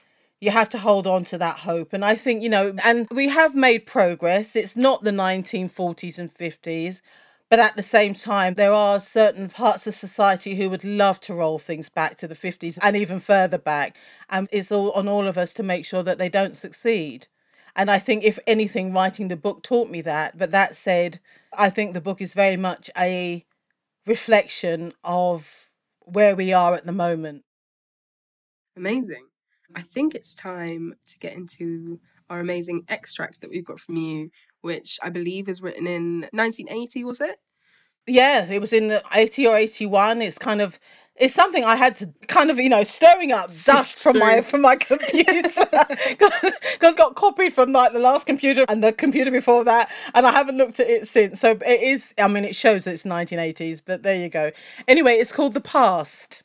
You 0.41 0.53
have 0.53 0.71
to 0.71 0.79
hold 0.79 1.07
on 1.07 1.25
to 1.25 1.39
that 1.39 1.61
hope. 1.61 1.93
And 1.93 2.05
I 2.05 2.15
think, 2.15 2.45
you 2.45 2.49
know, 2.49 2.73
and 2.85 3.09
we 3.11 3.29
have 3.29 3.57
made 3.57 3.87
progress. 3.87 4.55
It's 4.55 4.77
not 4.77 5.03
the 5.03 5.11
1940s 5.11 6.17
and 6.17 6.33
50s 6.33 7.03
but 7.51 7.59
at 7.59 7.77
the 7.77 7.83
same 7.83 8.15
time, 8.15 8.55
there 8.55 8.73
are 8.73 9.01
certain 9.01 9.49
parts 9.49 9.87
of 9.87 9.95
society 9.95 10.57
who 10.57 10.69
would 10.69 10.85
love 10.85 11.19
to 11.21 11.35
roll 11.35 11.59
things 11.59 11.89
back 11.89 12.17
to 12.19 12.29
the 12.29 12.35
50s 12.35 12.79
and 12.83 12.97
even 12.97 13.21
further 13.21 13.59
back. 13.59 13.97
And 14.29 14.49
it's 14.53 14.71
all 14.71 14.91
on 14.93 15.09
all 15.09 15.27
of 15.27 15.39
us 15.39 15.55
to 15.55 15.63
make 15.63 15.87
sure 15.87 16.03
that 16.03 16.19
they 16.19 16.29
don't 16.29 16.57
succeed. 16.57 17.27
And 17.75 17.91
I 17.91 17.99
think, 17.99 18.25
if 18.25 18.39
anything, 18.47 18.93
writing 18.93 19.29
the 19.29 19.37
book 19.37 19.63
taught 19.63 19.89
me 19.89 20.03
that. 20.03 20.37
But 20.37 20.51
that 20.51 20.77
said, 20.77 21.21
I 21.57 21.71
think 21.71 21.95
the 21.95 22.01
book 22.01 22.21
is 22.21 22.35
very 22.35 22.57
much 22.57 22.91
a 22.99 23.47
reflection 24.05 24.93
of 25.03 25.71
where 26.01 26.37
we 26.37 26.53
are 26.53 26.75
at 26.75 26.85
the 26.85 26.93
moment. 26.93 27.45
Amazing. 28.77 29.27
I 29.75 29.83
think 29.83 30.15
it's 30.15 30.35
time 30.35 30.95
to 31.07 31.19
get 31.19 31.35
into 31.35 32.01
our 32.29 32.41
amazing 32.41 32.85
extract 32.89 33.41
that 33.41 33.51
we've 33.51 33.65
got 33.65 33.81
from 33.81 33.97
you, 33.97 34.31
which 34.69 34.99
I 35.03 35.09
believe 35.09 35.49
is 35.49 35.63
written 35.63 35.87
in 35.87 36.29
1980, 36.33 37.05
was 37.05 37.23
it? 37.23 37.37
Yeah, 38.07 38.45
it 38.45 38.61
was 38.61 38.75
in 38.75 39.01
80 39.15 39.47
or 39.47 39.57
81. 39.57 40.21
It's 40.21 40.37
kind 40.37 40.61
of 40.61 40.79
it's 41.17 41.35
something 41.35 41.65
I 41.65 41.77
had 41.77 41.97
to 41.97 42.13
kind 42.29 42.51
of 42.51 42.59
you 42.59 42.69
know 42.69 42.85
stirring 42.85 43.33
up 43.33 43.51
dust 43.65 44.01
from 44.03 44.19
my 44.19 44.43
from 44.43 44.61
my 44.61 44.77
computer 44.77 45.33
because 46.11 46.95
got 46.95 47.15
copied 47.15 47.53
from 47.53 47.73
like 47.73 47.93
the 47.93 47.99
last 47.99 48.27
computer 48.27 48.65
and 48.69 48.85
the 48.85 48.93
computer 48.93 49.31
before 49.31 49.65
that, 49.65 49.91
and 50.15 50.27
I 50.27 50.33
haven't 50.33 50.59
looked 50.59 50.81
at 50.81 50.87
it 50.89 51.09
since. 51.09 51.41
So 51.41 51.53
it 51.53 51.81
is. 51.81 52.15
I 52.19 52.29
mean, 52.29 52.45
it 52.45 52.55
shows 52.55 52.87
it's 52.87 53.05
1980s, 53.05 53.83
but 53.85 54.03
there 54.03 54.21
you 54.21 54.29
go. 54.29 54.51
Anyway, 54.87 55.15
it's 55.15 55.33
called 55.33 55.55
the 55.55 55.61
past. 55.61 56.45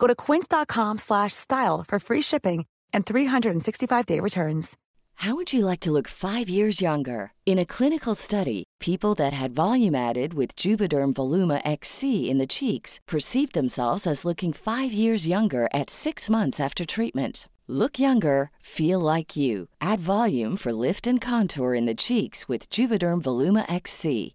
Go 0.00 0.06
to 0.06 0.14
quince.com 0.16 0.98
slash 0.98 1.34
style 1.34 1.84
for 1.86 2.00
free 2.00 2.22
shipping 2.22 2.64
and 2.92 3.06
365-day 3.06 4.18
returns. 4.18 4.76
How 5.16 5.34
would 5.34 5.52
you 5.52 5.66
like 5.66 5.80
to 5.80 5.90
look 5.90 6.08
five 6.08 6.48
years 6.48 6.80
younger? 6.80 7.32
In 7.44 7.58
a 7.58 7.66
clinical 7.66 8.14
study, 8.14 8.64
people 8.80 9.14
that 9.16 9.34
had 9.34 9.54
volume 9.54 9.94
added 9.94 10.32
with 10.32 10.56
Juvederm 10.56 11.12
Voluma 11.12 11.60
XC 11.66 12.30
in 12.30 12.38
the 12.38 12.46
cheeks 12.46 12.98
perceived 13.06 13.52
themselves 13.52 14.06
as 14.06 14.24
looking 14.24 14.54
five 14.54 14.92
years 14.92 15.26
younger 15.28 15.68
at 15.74 15.90
six 15.90 16.30
months 16.30 16.58
after 16.58 16.86
treatment. 16.86 17.46
Look 17.68 17.98
younger, 17.98 18.50
feel 18.58 18.98
like 18.98 19.36
you. 19.36 19.68
Add 19.82 20.00
volume 20.00 20.56
for 20.56 20.72
lift 20.72 21.06
and 21.06 21.20
contour 21.20 21.74
in 21.74 21.84
the 21.84 21.94
cheeks 21.94 22.48
with 22.48 22.70
Juvederm 22.70 23.20
Voluma 23.20 23.70
XC. 23.70 24.34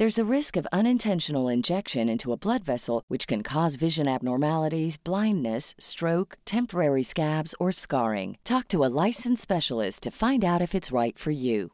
There's 0.00 0.18
a 0.18 0.24
risk 0.36 0.56
of 0.56 0.66
unintentional 0.72 1.46
injection 1.46 2.08
into 2.08 2.32
a 2.32 2.36
blood 2.38 2.64
vessel, 2.64 3.04
which 3.08 3.26
can 3.26 3.42
cause 3.42 3.76
vision 3.76 4.08
abnormalities, 4.08 4.96
blindness, 4.96 5.74
stroke, 5.76 6.38
temporary 6.46 7.02
scabs, 7.02 7.54
or 7.60 7.70
scarring. 7.70 8.38
Talk 8.42 8.66
to 8.68 8.82
a 8.82 8.88
licensed 8.88 9.42
specialist 9.42 10.02
to 10.04 10.10
find 10.10 10.42
out 10.42 10.62
if 10.62 10.74
it's 10.74 10.90
right 10.90 11.18
for 11.18 11.32
you. 11.32 11.72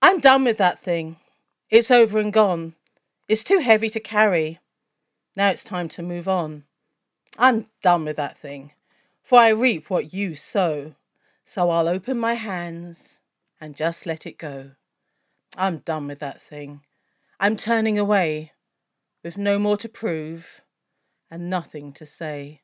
I'm 0.00 0.20
done 0.20 0.42
with 0.44 0.56
that 0.56 0.78
thing. 0.78 1.16
It's 1.68 1.90
over 1.90 2.18
and 2.18 2.32
gone. 2.32 2.72
It's 3.28 3.44
too 3.44 3.58
heavy 3.58 3.90
to 3.90 4.00
carry. 4.00 4.58
Now 5.36 5.50
it's 5.50 5.64
time 5.64 5.88
to 5.88 6.02
move 6.02 6.28
on. 6.28 6.64
I'm 7.38 7.66
done 7.82 8.06
with 8.06 8.16
that 8.16 8.38
thing, 8.38 8.72
for 9.22 9.38
I 9.38 9.50
reap 9.50 9.90
what 9.90 10.14
you 10.14 10.34
sow. 10.34 10.94
So 11.44 11.68
I'll 11.68 11.88
open 11.88 12.18
my 12.18 12.36
hands 12.36 13.20
and 13.60 13.76
just 13.76 14.06
let 14.06 14.24
it 14.24 14.38
go. 14.38 14.70
I'm 15.56 15.78
done 15.78 16.06
with 16.06 16.20
that 16.20 16.40
thing. 16.40 16.82
I'm 17.38 17.56
turning 17.56 17.98
away, 17.98 18.52
with 19.22 19.36
no 19.36 19.58
more 19.58 19.76
to 19.78 19.88
prove, 19.88 20.60
and 21.30 21.50
nothing 21.50 21.92
to 21.94 22.06
say. 22.06 22.62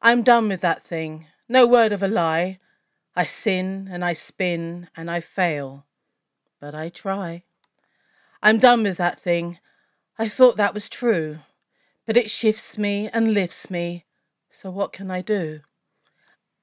I'm 0.00 0.22
done 0.22 0.48
with 0.48 0.60
that 0.60 0.82
thing, 0.82 1.26
no 1.48 1.66
word 1.66 1.92
of 1.92 2.02
a 2.02 2.08
lie. 2.08 2.58
I 3.16 3.24
sin 3.24 3.88
and 3.90 4.04
I 4.04 4.12
spin 4.12 4.88
and 4.96 5.10
I 5.10 5.20
fail, 5.20 5.86
but 6.60 6.74
I 6.74 6.88
try. 6.88 7.42
I'm 8.42 8.58
done 8.58 8.84
with 8.84 8.96
that 8.98 9.18
thing. 9.18 9.58
I 10.18 10.28
thought 10.28 10.56
that 10.56 10.74
was 10.74 10.88
true, 10.88 11.40
but 12.06 12.16
it 12.16 12.30
shifts 12.30 12.78
me 12.78 13.08
and 13.12 13.34
lifts 13.34 13.70
me, 13.70 14.04
so 14.50 14.70
what 14.70 14.92
can 14.92 15.10
I 15.10 15.20
do? 15.20 15.60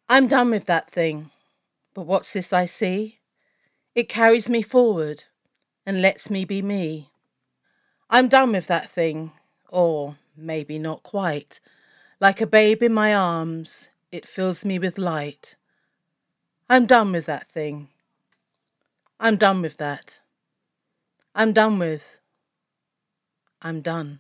I'm 0.08 0.28
done 0.28 0.50
with 0.50 0.66
that 0.66 0.90
thing, 0.90 1.32
but 1.94 2.06
what's 2.06 2.32
this 2.32 2.54
I 2.54 2.66
see? 2.66 3.20
It 3.96 4.10
carries 4.10 4.50
me 4.50 4.62
forward 4.62 5.24
and 5.86 6.02
lets 6.02 6.30
me 6.30 6.44
be 6.44 6.62
me. 6.62 7.10
I'm 8.10 8.28
done 8.28 8.52
with 8.52 8.68
that 8.68 8.90
thing, 8.90 9.32
or 9.70 10.18
maybe 10.36 10.78
not 10.78 11.02
quite. 11.02 11.62
Like 12.20 12.42
a 12.42 12.48
babe 12.48 12.84
in 12.84 12.94
my 12.94 13.16
arms, 13.16 13.90
it 14.12 14.28
fills 14.28 14.66
me 14.66 14.80
with 14.80 14.98
light. 14.98 15.56
I'm 16.70 16.86
done 16.86 17.14
with 17.14 17.26
that 17.28 17.48
thing. 17.48 17.88
I'm 19.18 19.38
done 19.38 19.62
with 19.62 19.78
that. 19.78 20.20
I'm 21.34 21.54
done 21.54 21.80
with. 21.80 22.20
I'm 23.62 23.80
done. 23.80 24.20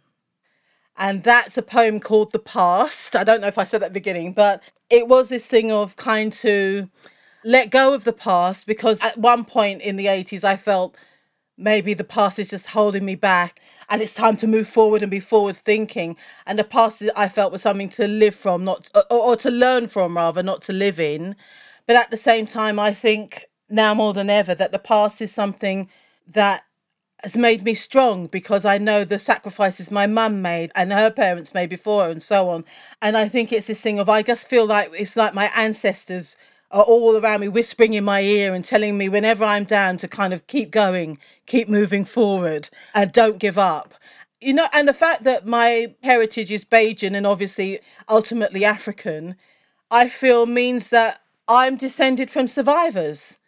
And 0.97 1.23
that's 1.23 1.57
a 1.57 1.61
poem 1.61 1.99
called 1.99 2.31
The 2.31 2.39
Past. 2.39 3.13
I 3.15 3.25
don't 3.25 3.41
know 3.41 3.47
if 3.47 3.57
I 3.57 3.65
said 3.65 3.81
that 3.81 3.87
at 3.87 3.93
the 3.93 3.99
beginning, 3.99 4.31
but 4.31 4.63
it 4.89 5.09
was 5.09 5.27
this 5.27 5.47
thing 5.47 5.69
of 5.69 5.97
kind 5.97 6.31
to 6.33 6.89
let 7.45 7.69
go 7.69 7.93
of 7.93 8.03
the 8.03 8.13
past 8.13 8.65
because 8.67 9.01
at 9.05 9.17
one 9.17 9.45
point 9.45 9.81
in 9.81 9.95
the 9.95 10.07
80s, 10.07 10.43
I 10.43 10.57
felt 10.57 10.97
maybe 11.57 11.93
the 11.93 12.03
past 12.03 12.39
is 12.39 12.49
just 12.49 12.67
holding 12.67 13.05
me 13.05 13.15
back 13.15 13.61
and 13.89 14.01
it's 14.01 14.15
time 14.15 14.35
to 14.37 14.47
move 14.47 14.67
forward 14.67 15.01
and 15.01 15.11
be 15.11 15.19
forward 15.19 15.55
thinking 15.55 16.17
and 16.45 16.59
the 16.59 16.65
past 16.65 17.01
i 17.15 17.29
felt 17.29 17.49
was 17.49 17.61
something 17.61 17.87
to 17.87 18.07
live 18.07 18.35
from 18.35 18.65
not 18.65 18.91
or, 19.09 19.17
or 19.17 19.35
to 19.37 19.49
learn 19.49 19.87
from 19.87 20.17
rather 20.17 20.43
not 20.43 20.61
to 20.61 20.73
live 20.73 20.99
in 20.99 21.33
but 21.87 21.95
at 21.95 22.11
the 22.11 22.17
same 22.17 22.45
time 22.45 22.77
i 22.77 22.93
think 22.93 23.45
now 23.69 23.93
more 23.93 24.13
than 24.13 24.29
ever 24.29 24.53
that 24.53 24.73
the 24.73 24.79
past 24.79 25.21
is 25.21 25.31
something 25.31 25.89
that 26.27 26.63
has 27.23 27.37
made 27.37 27.63
me 27.63 27.73
strong 27.73 28.27
because 28.27 28.65
I 28.65 28.77
know 28.77 29.03
the 29.03 29.17
sacrifices 29.17 29.89
my 29.89 30.05
mum 30.05 30.41
made 30.43 30.71
and 30.75 30.93
her 30.93 31.09
parents 31.09 31.55
made 31.55 31.71
before 31.71 32.09
and 32.09 32.21
so 32.21 32.49
on. 32.49 32.65
And 33.01 33.17
I 33.17 33.27
think 33.27 33.51
it's 33.51 33.65
this 33.65 33.81
thing 33.81 33.97
of 33.97 34.09
I 34.09 34.21
just 34.21 34.47
feel 34.47 34.67
like 34.67 34.89
it's 34.93 35.15
like 35.15 35.33
my 35.33 35.49
ancestors 35.57 36.35
are 36.75 36.83
all 36.83 37.15
around 37.15 37.39
me 37.39 37.47
whispering 37.47 37.93
in 37.93 38.03
my 38.03 38.19
ear 38.19 38.53
and 38.53 38.65
telling 38.65 38.97
me 38.97 39.07
whenever 39.07 39.45
I'm 39.45 39.63
down 39.63 39.95
to 39.97 40.09
kind 40.09 40.33
of 40.33 40.45
keep 40.45 40.71
going, 40.71 41.17
keep 41.45 41.69
moving 41.69 42.03
forward 42.03 42.69
and 42.93 43.13
don't 43.13 43.39
give 43.39 43.57
up. 43.57 43.93
You 44.41 44.53
know, 44.53 44.67
and 44.73 44.85
the 44.85 44.93
fact 44.93 45.23
that 45.23 45.47
my 45.47 45.95
heritage 46.03 46.51
is 46.51 46.65
Bajan 46.65 47.15
and 47.15 47.25
obviously 47.25 47.79
ultimately 48.09 48.65
African, 48.65 49.37
I 49.89 50.09
feel 50.09 50.45
means 50.45 50.89
that 50.89 51.21
I'm 51.47 51.77
descended 51.77 52.29
from 52.29 52.45
survivors. 52.45 53.39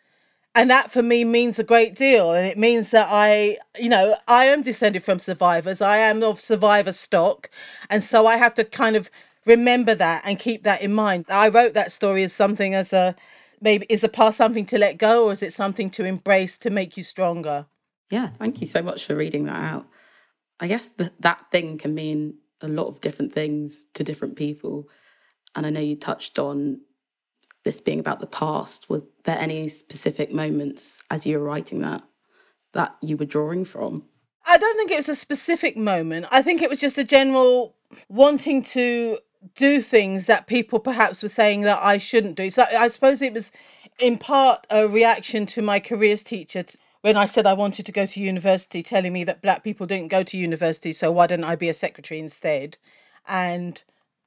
And 0.56 0.70
that 0.70 0.90
for 0.90 1.04
me 1.04 1.26
means 1.26 1.60
a 1.60 1.66
great 1.66 1.96
deal. 1.96 2.32
And 2.32 2.48
it 2.48 2.58
means 2.58 2.92
that 2.92 3.10
i 3.12 3.58
you 3.78 3.90
know 3.90 4.16
i 4.28 4.46
am 4.46 4.62
descended 4.62 5.04
from 5.04 5.20
survivors. 5.20 5.82
I 5.82 5.98
am 5.98 6.24
of 6.24 6.40
survivor 6.40 6.94
stock. 6.94 7.50
And 7.90 8.02
so 8.02 8.26
i 8.26 8.38
have 8.38 8.54
to 8.56 8.64
kind 8.64 8.96
of 8.96 9.12
remember 9.48 9.96
that 9.96 10.24
and 10.26 10.38
keep 10.38 10.64
that 10.64 10.82
in 10.82 10.94
mind. 10.94 11.26
I 11.30 11.50
wrote 11.50 11.74
that 11.74 11.92
story 11.92 12.24
as 12.24 12.34
something 12.34 12.74
as 12.74 12.94
a 12.94 13.16
maybe 13.60 13.86
is 13.90 14.02
the 14.02 14.10
past 14.10 14.38
something 14.38 14.66
to 14.68 14.78
let 14.78 14.98
go 14.98 15.26
or 15.26 15.32
is 15.32 15.42
it 15.42 15.54
something 15.54 15.90
to 15.92 16.06
embrace 16.06 16.58
to 16.60 16.70
make 16.70 16.98
you 16.98 17.04
stronger? 17.04 17.66
Yeah 18.12 18.28
thank 18.28 18.62
you 18.62 18.68
so 18.68 18.82
much 18.82 19.06
for 19.06 19.16
reading 19.16 19.46
that 19.46 19.74
out. 19.74 19.88
I 20.60 20.68
guess 20.68 20.90
that 20.90 21.20
that 21.22 21.52
thing 21.52 21.78
can 21.78 21.96
mean 21.96 22.36
a 22.62 22.68
lot 22.68 22.88
of 22.88 23.02
different 23.02 23.34
things 23.34 23.86
to 23.94 24.04
different 24.04 24.36
people. 24.36 24.90
And 25.56 25.66
i 25.66 25.70
know 25.70 25.80
you 25.80 25.96
touched 25.96 26.38
on 26.38 26.82
this 27.64 27.82
being 27.82 28.00
about 28.00 28.20
the 28.20 28.28
past, 28.28 28.90
were 28.90 29.04
there 29.26 29.38
any 29.38 29.68
specific 29.68 30.32
moments 30.32 31.04
as 31.12 31.26
you 31.26 31.38
were 31.38 31.44
writing 31.44 31.80
that 31.82 32.02
that 32.74 32.96
you 33.02 33.18
were 33.18 33.26
drawing 33.26 33.66
from? 33.66 34.06
I 34.46 34.58
don't 34.58 34.78
think 34.78 34.92
it 34.92 34.98
was 34.98 35.10
a 35.10 35.16
specific 35.16 35.76
moment. 35.76 36.28
I 36.32 36.42
think 36.42 36.62
it 36.62 36.70
was 36.70 36.80
just 36.80 36.98
a 36.98 37.04
general 37.04 37.76
wanting 38.08 38.64
to 38.64 39.18
do 39.56 39.82
things 39.82 40.28
that 40.28 40.48
people 40.48 40.80
perhaps 40.80 41.22
were 41.22 41.30
saying 41.30 41.62
that 41.62 41.80
I 41.82 41.98
shouldn't 41.98 42.36
do. 42.36 42.50
So 42.50 42.64
I 42.78 42.88
suppose 42.88 43.22
it 43.22 43.34
was 43.34 43.52
in 44.00 44.18
part 44.18 44.66
a 44.70 44.88
reaction 44.88 45.46
to 45.48 45.62
my 45.62 45.80
careers 45.80 46.24
teacher 46.24 46.64
when 47.02 47.18
I 47.18 47.26
said 47.26 47.46
I 47.46 47.54
wanted 47.54 47.86
to 47.86 47.92
go 47.92 48.06
to 48.06 48.20
university, 48.20 48.84
telling 48.84 49.14
me 49.14 49.24
that 49.24 49.42
black 49.42 49.64
people 49.64 49.86
didn't 49.86 50.10
go 50.10 50.24
to 50.24 50.38
university, 50.38 50.92
so 50.94 51.12
why 51.12 51.28
didn't 51.28 51.46
I 51.46 51.56
be 51.56 51.70
a 51.70 51.74
secretary 51.74 52.20
instead? 52.20 52.78
And 53.28 53.82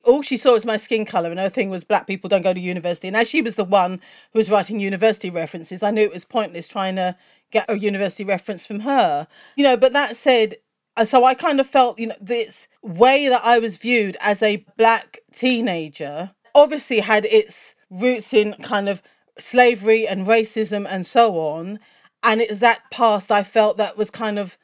all 0.04 0.22
she 0.22 0.36
saw 0.36 0.52
was 0.52 0.64
my 0.64 0.76
skin 0.76 1.04
color, 1.04 1.30
and 1.30 1.38
her 1.38 1.48
thing 1.48 1.68
was 1.68 1.84
black 1.84 2.06
people 2.06 2.28
don't 2.28 2.42
go 2.42 2.54
to 2.54 2.60
university. 2.60 3.08
And 3.08 3.16
as 3.16 3.28
she 3.28 3.42
was 3.42 3.56
the 3.56 3.64
one 3.64 4.00
who 4.32 4.38
was 4.38 4.50
writing 4.50 4.80
university 4.80 5.30
references, 5.30 5.82
I 5.82 5.90
knew 5.90 6.02
it 6.02 6.12
was 6.12 6.24
pointless 6.24 6.68
trying 6.68 6.96
to 6.96 7.16
get 7.50 7.68
a 7.68 7.78
university 7.78 8.24
reference 8.24 8.66
from 8.66 8.80
her. 8.80 9.26
You 9.56 9.64
know, 9.64 9.76
but 9.76 9.92
that 9.92 10.16
said, 10.16 10.54
uh, 10.96 11.04
so 11.04 11.24
I 11.24 11.34
kind 11.34 11.60
of 11.60 11.66
felt, 11.66 11.98
you 11.98 12.08
know, 12.08 12.16
this 12.20 12.68
way 12.82 13.28
that 13.28 13.42
I 13.44 13.58
was 13.58 13.76
viewed 13.76 14.16
as 14.20 14.42
a 14.42 14.64
black 14.76 15.18
teenager 15.32 16.32
obviously 16.54 17.00
had 17.00 17.24
its 17.26 17.74
roots 17.90 18.32
in 18.34 18.54
kind 18.54 18.88
of 18.88 19.02
slavery 19.38 20.06
and 20.06 20.26
racism 20.26 20.86
and 20.88 21.06
so 21.06 21.38
on. 21.38 21.78
And 22.22 22.40
it 22.40 22.50
was 22.50 22.60
that 22.60 22.90
past 22.90 23.30
I 23.30 23.42
felt 23.42 23.76
that 23.76 23.96
was 23.96 24.10
kind 24.10 24.38
of 24.38 24.58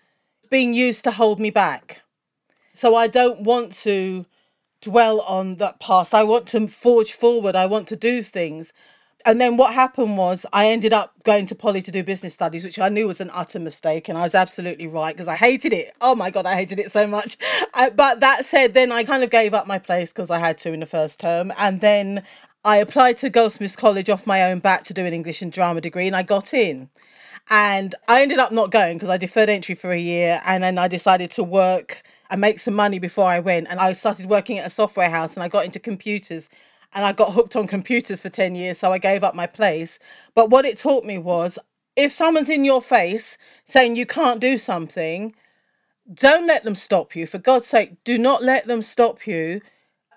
being 0.50 0.74
used 0.74 1.04
to 1.04 1.10
hold 1.10 1.40
me 1.40 1.50
back. 1.50 2.02
So 2.72 2.94
I 2.94 3.06
don't 3.06 3.40
want 3.40 3.72
to 3.84 4.26
dwell 4.82 5.20
on 5.22 5.56
that 5.56 5.80
past. 5.80 6.12
I 6.12 6.24
want 6.24 6.48
to 6.48 6.66
forge 6.66 7.12
forward. 7.12 7.56
I 7.56 7.66
want 7.66 7.88
to 7.88 7.96
do 7.96 8.22
things. 8.22 8.72
And 9.26 9.40
then 9.40 9.56
what 9.56 9.74
happened 9.74 10.16
was 10.16 10.46
I 10.52 10.68
ended 10.68 10.92
up 10.92 11.12
going 11.24 11.46
to 11.46 11.56
Poly 11.56 11.82
to 11.82 11.90
do 11.90 12.04
business 12.04 12.32
studies, 12.32 12.64
which 12.64 12.78
I 12.78 12.88
knew 12.88 13.08
was 13.08 13.20
an 13.20 13.30
utter 13.34 13.58
mistake. 13.58 14.08
And 14.08 14.16
I 14.16 14.22
was 14.22 14.36
absolutely 14.36 14.86
right 14.86 15.12
because 15.12 15.26
I 15.26 15.34
hated 15.34 15.72
it. 15.72 15.92
Oh 16.00 16.14
my 16.14 16.30
God, 16.30 16.46
I 16.46 16.54
hated 16.54 16.78
it 16.78 16.92
so 16.92 17.08
much. 17.08 17.36
But 17.74 18.20
that 18.20 18.44
said, 18.44 18.72
then 18.72 18.92
I 18.92 19.02
kind 19.02 19.24
of 19.24 19.30
gave 19.30 19.52
up 19.52 19.66
my 19.66 19.80
place 19.80 20.12
because 20.12 20.30
I 20.30 20.38
had 20.38 20.58
to 20.58 20.72
in 20.72 20.78
the 20.78 20.86
first 20.86 21.18
term. 21.18 21.52
And 21.58 21.80
then 21.80 22.22
I 22.64 22.76
applied 22.76 23.16
to 23.18 23.28
Goldsmiths 23.28 23.74
College 23.74 24.08
off 24.08 24.28
my 24.28 24.44
own 24.44 24.60
bat 24.60 24.84
to 24.84 24.94
do 24.94 25.04
an 25.04 25.12
English 25.12 25.42
and 25.42 25.50
drama 25.50 25.80
degree 25.80 26.06
and 26.06 26.14
I 26.14 26.22
got 26.22 26.54
in. 26.54 26.88
And 27.50 27.96
I 28.06 28.22
ended 28.22 28.38
up 28.38 28.52
not 28.52 28.70
going 28.70 28.96
because 28.96 29.08
I 29.08 29.16
deferred 29.18 29.48
entry 29.48 29.74
for 29.74 29.90
a 29.90 29.98
year 29.98 30.40
and 30.46 30.62
then 30.62 30.78
I 30.78 30.86
decided 30.86 31.32
to 31.32 31.42
work 31.42 32.02
and 32.30 32.40
make 32.40 32.60
some 32.60 32.74
money 32.74 33.00
before 33.00 33.26
I 33.26 33.40
went. 33.40 33.66
And 33.70 33.80
I 33.80 33.92
started 33.92 34.26
working 34.26 34.58
at 34.58 34.66
a 34.66 34.70
software 34.70 35.10
house 35.10 35.34
and 35.34 35.42
I 35.42 35.48
got 35.48 35.64
into 35.64 35.80
computers 35.80 36.48
and 36.96 37.04
I 37.04 37.12
got 37.12 37.34
hooked 37.34 37.54
on 37.56 37.66
computers 37.66 38.22
for 38.22 38.30
10 38.30 38.54
years. 38.54 38.78
So 38.78 38.90
I 38.90 38.96
gave 38.96 39.22
up 39.22 39.34
my 39.34 39.46
place. 39.46 39.98
But 40.34 40.48
what 40.48 40.64
it 40.64 40.78
taught 40.78 41.04
me 41.04 41.18
was 41.18 41.58
if 41.94 42.10
someone's 42.10 42.48
in 42.48 42.64
your 42.64 42.80
face 42.80 43.36
saying 43.64 43.96
you 43.96 44.06
can't 44.06 44.40
do 44.40 44.56
something, 44.56 45.34
don't 46.12 46.46
let 46.46 46.64
them 46.64 46.74
stop 46.74 47.14
you. 47.14 47.26
For 47.26 47.38
God's 47.38 47.66
sake, 47.66 48.02
do 48.04 48.16
not 48.16 48.42
let 48.42 48.66
them 48.66 48.80
stop 48.80 49.26
you. 49.26 49.60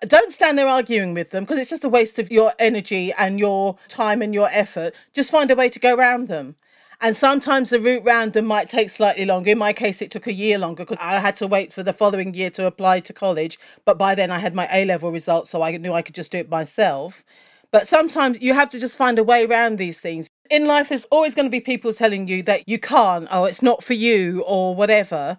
Don't 0.08 0.32
stand 0.32 0.58
there 0.58 0.68
arguing 0.68 1.14
with 1.14 1.32
them 1.32 1.44
because 1.44 1.60
it's 1.60 1.70
just 1.70 1.84
a 1.84 1.90
waste 1.90 2.18
of 2.18 2.32
your 2.32 2.54
energy 2.58 3.12
and 3.20 3.40
your 3.40 3.78
time 3.90 4.22
and 4.22 4.34
your 4.34 4.48
effort. 4.50 4.96
Just 5.14 5.32
find 5.32 5.52
a 5.52 5.56
way 5.56 5.68
to 5.68 5.80
go 5.80 5.94
around 5.94 6.30
them. 6.30 6.56
And 7.02 7.16
sometimes 7.16 7.70
the 7.70 7.80
route 7.80 8.04
round 8.04 8.34
them 8.34 8.46
might 8.46 8.68
take 8.68 8.90
slightly 8.90 9.26
longer. 9.26 9.52
In 9.52 9.58
my 9.58 9.72
case, 9.72 10.02
it 10.02 10.12
took 10.12 10.28
a 10.28 10.34
year 10.34 10.58
longer 10.58 10.84
because 10.84 10.98
I 11.00 11.20
had 11.20 11.38
to 11.38 11.48
wait 11.48 11.72
for 11.72 11.82
the 11.82 11.94
following 11.94 12.34
year 12.34 12.50
to 12.52 12.66
apply 12.66 13.00
to 13.02 13.14
college. 13.14 13.58
But 13.86 13.98
by 13.98 14.16
then, 14.16 14.32
I 14.32 14.40
had 14.40 14.54
my 14.54 14.68
A 14.74 14.84
level 14.84 15.10
results, 15.10 15.50
so 15.50 15.62
I 15.62 15.78
knew 15.78 15.94
I 15.94 16.02
could 16.02 16.16
just 16.16 16.34
do 16.34 16.40
it 16.40 16.50
myself. 16.50 17.24
But 17.72 17.88
sometimes 17.88 18.42
you 18.42 18.54
have 18.54 18.70
to 18.72 18.80
just 18.80 18.98
find 18.98 19.18
a 19.18 19.24
way 19.24 19.46
around 19.46 19.78
these 19.78 20.02
things. 20.02 20.30
In 20.50 20.68
life, 20.68 20.90
there's 20.90 21.06
always 21.06 21.36
going 21.36 21.46
to 21.46 21.52
be 21.52 21.62
people 21.62 21.94
telling 21.94 22.28
you 22.28 22.44
that 22.44 22.68
you 22.68 22.80
can't, 22.80 23.34
or 23.34 23.48
it's 23.48 23.62
not 23.62 23.82
for 23.82 23.94
you, 23.94 24.44
or 24.46 24.76
whatever. 24.76 25.38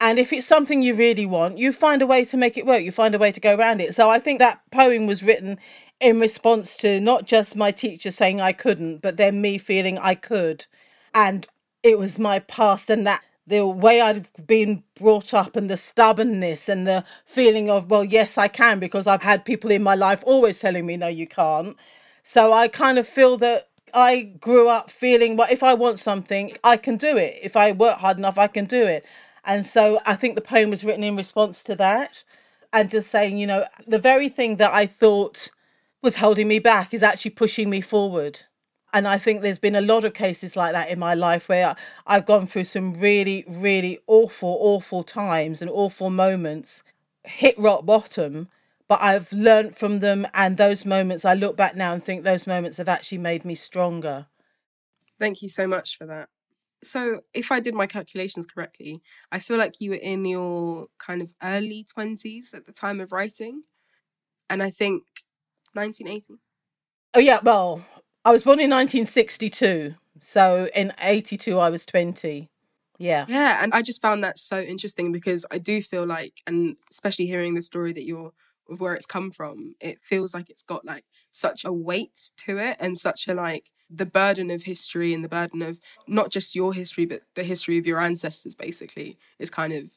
And 0.00 0.18
if 0.18 0.32
it's 0.32 0.46
something 0.46 0.82
you 0.82 0.94
really 0.94 1.24
want, 1.24 1.56
you 1.56 1.72
find 1.72 2.02
a 2.02 2.06
way 2.06 2.24
to 2.26 2.36
make 2.36 2.58
it 2.58 2.66
work. 2.66 2.82
You 2.82 2.92
find 2.92 3.14
a 3.14 3.18
way 3.18 3.32
to 3.32 3.40
go 3.40 3.56
around 3.56 3.80
it. 3.80 3.94
So 3.94 4.10
I 4.10 4.18
think 4.18 4.40
that 4.40 4.60
poem 4.70 5.06
was 5.06 5.22
written 5.22 5.58
in 6.00 6.20
response 6.20 6.76
to 6.78 7.00
not 7.00 7.24
just 7.24 7.56
my 7.56 7.70
teacher 7.70 8.10
saying 8.10 8.40
I 8.40 8.52
couldn't, 8.52 9.00
but 9.00 9.16
then 9.16 9.40
me 9.40 9.56
feeling 9.56 9.96
I 9.98 10.14
could 10.14 10.66
and 11.18 11.48
it 11.82 11.98
was 11.98 12.16
my 12.16 12.38
past 12.38 12.88
and 12.88 13.04
that 13.04 13.22
the 13.44 13.66
way 13.66 14.00
I've 14.00 14.30
been 14.46 14.84
brought 14.94 15.34
up 15.34 15.56
and 15.56 15.68
the 15.68 15.76
stubbornness 15.76 16.68
and 16.68 16.86
the 16.86 17.04
feeling 17.24 17.68
of, 17.68 17.90
well, 17.90 18.04
yes, 18.04 18.38
I 18.38 18.46
can, 18.46 18.78
because 18.78 19.08
I've 19.08 19.22
had 19.22 19.44
people 19.44 19.72
in 19.72 19.82
my 19.82 19.96
life 19.96 20.22
always 20.24 20.60
telling 20.60 20.86
me, 20.86 20.96
no, 20.96 21.08
you 21.08 21.26
can't. 21.26 21.76
So 22.22 22.52
I 22.52 22.68
kind 22.68 22.98
of 22.98 23.08
feel 23.08 23.36
that 23.38 23.68
I 23.92 24.34
grew 24.38 24.68
up 24.68 24.90
feeling, 24.90 25.36
well, 25.36 25.48
if 25.50 25.64
I 25.64 25.74
want 25.74 25.98
something, 25.98 26.52
I 26.62 26.76
can 26.76 26.96
do 26.96 27.16
it. 27.16 27.34
If 27.42 27.56
I 27.56 27.72
work 27.72 27.98
hard 27.98 28.18
enough, 28.18 28.38
I 28.38 28.46
can 28.46 28.66
do 28.66 28.84
it. 28.84 29.04
And 29.44 29.66
so 29.66 29.98
I 30.06 30.14
think 30.14 30.36
the 30.36 30.40
poem 30.40 30.70
was 30.70 30.84
written 30.84 31.02
in 31.02 31.16
response 31.16 31.64
to 31.64 31.74
that 31.76 32.22
and 32.72 32.90
just 32.90 33.10
saying, 33.10 33.38
you 33.38 33.46
know, 33.48 33.64
the 33.88 33.98
very 33.98 34.28
thing 34.28 34.56
that 34.56 34.72
I 34.72 34.86
thought 34.86 35.50
was 36.00 36.16
holding 36.16 36.46
me 36.46 36.60
back 36.60 36.94
is 36.94 37.02
actually 37.02 37.32
pushing 37.32 37.70
me 37.70 37.80
forward. 37.80 38.40
And 38.92 39.06
I 39.06 39.18
think 39.18 39.42
there's 39.42 39.58
been 39.58 39.76
a 39.76 39.82
lot 39.82 40.04
of 40.04 40.14
cases 40.14 40.56
like 40.56 40.72
that 40.72 40.88
in 40.90 40.98
my 40.98 41.14
life 41.14 41.48
where 41.48 41.76
I've 42.06 42.24
gone 42.24 42.46
through 42.46 42.64
some 42.64 42.94
really, 42.94 43.44
really 43.46 43.98
awful, 44.06 44.56
awful 44.60 45.02
times 45.02 45.60
and 45.60 45.70
awful 45.70 46.08
moments 46.10 46.82
hit 47.24 47.58
rock 47.58 47.84
bottom, 47.84 48.48
but 48.88 48.98
I've 49.02 49.30
learned 49.32 49.76
from 49.76 50.00
them. 50.00 50.26
And 50.32 50.56
those 50.56 50.86
moments, 50.86 51.24
I 51.26 51.34
look 51.34 51.56
back 51.56 51.76
now 51.76 51.92
and 51.92 52.02
think 52.02 52.24
those 52.24 52.46
moments 52.46 52.78
have 52.78 52.88
actually 52.88 53.18
made 53.18 53.44
me 53.44 53.54
stronger. 53.54 54.26
Thank 55.20 55.42
you 55.42 55.48
so 55.48 55.66
much 55.66 55.98
for 55.98 56.06
that. 56.06 56.28
So, 56.82 57.22
if 57.34 57.50
I 57.50 57.58
did 57.60 57.74
my 57.74 57.86
calculations 57.86 58.46
correctly, 58.46 59.02
I 59.32 59.40
feel 59.40 59.58
like 59.58 59.80
you 59.80 59.90
were 59.90 59.96
in 59.96 60.24
your 60.24 60.86
kind 60.98 61.20
of 61.20 61.34
early 61.42 61.84
20s 61.84 62.54
at 62.54 62.66
the 62.66 62.72
time 62.72 63.00
of 63.00 63.10
writing. 63.12 63.64
And 64.48 64.62
I 64.62 64.70
think 64.70 65.02
1980. 65.74 66.34
Oh, 67.14 67.18
yeah. 67.20 67.40
Well, 67.42 67.84
I 68.28 68.30
was 68.30 68.44
born 68.44 68.60
in 68.60 68.68
1962. 68.68 69.94
So 70.20 70.68
in 70.74 70.92
82, 71.02 71.58
I 71.58 71.70
was 71.70 71.86
20. 71.86 72.50
Yeah. 72.98 73.24
Yeah. 73.26 73.60
And 73.62 73.72
I 73.72 73.80
just 73.80 74.02
found 74.02 74.22
that 74.22 74.36
so 74.36 74.60
interesting 74.60 75.12
because 75.12 75.46
I 75.50 75.56
do 75.56 75.80
feel 75.80 76.04
like, 76.04 76.42
and 76.46 76.76
especially 76.90 77.24
hearing 77.24 77.54
the 77.54 77.62
story 77.62 77.94
that 77.94 78.04
you're, 78.04 78.32
of 78.68 78.82
where 78.82 78.92
it's 78.92 79.06
come 79.06 79.30
from, 79.30 79.76
it 79.80 79.98
feels 80.02 80.34
like 80.34 80.50
it's 80.50 80.60
got 80.60 80.84
like 80.84 81.06
such 81.30 81.64
a 81.64 81.72
weight 81.72 82.32
to 82.36 82.58
it 82.58 82.76
and 82.78 82.98
such 82.98 83.28
a 83.28 83.32
like, 83.32 83.70
the 83.88 84.04
burden 84.04 84.50
of 84.50 84.64
history 84.64 85.14
and 85.14 85.24
the 85.24 85.30
burden 85.30 85.62
of 85.62 85.80
not 86.06 86.30
just 86.30 86.54
your 86.54 86.74
history, 86.74 87.06
but 87.06 87.22
the 87.34 87.44
history 87.44 87.78
of 87.78 87.86
your 87.86 87.98
ancestors, 87.98 88.54
basically, 88.54 89.16
is 89.38 89.48
kind 89.48 89.72
of 89.72 89.92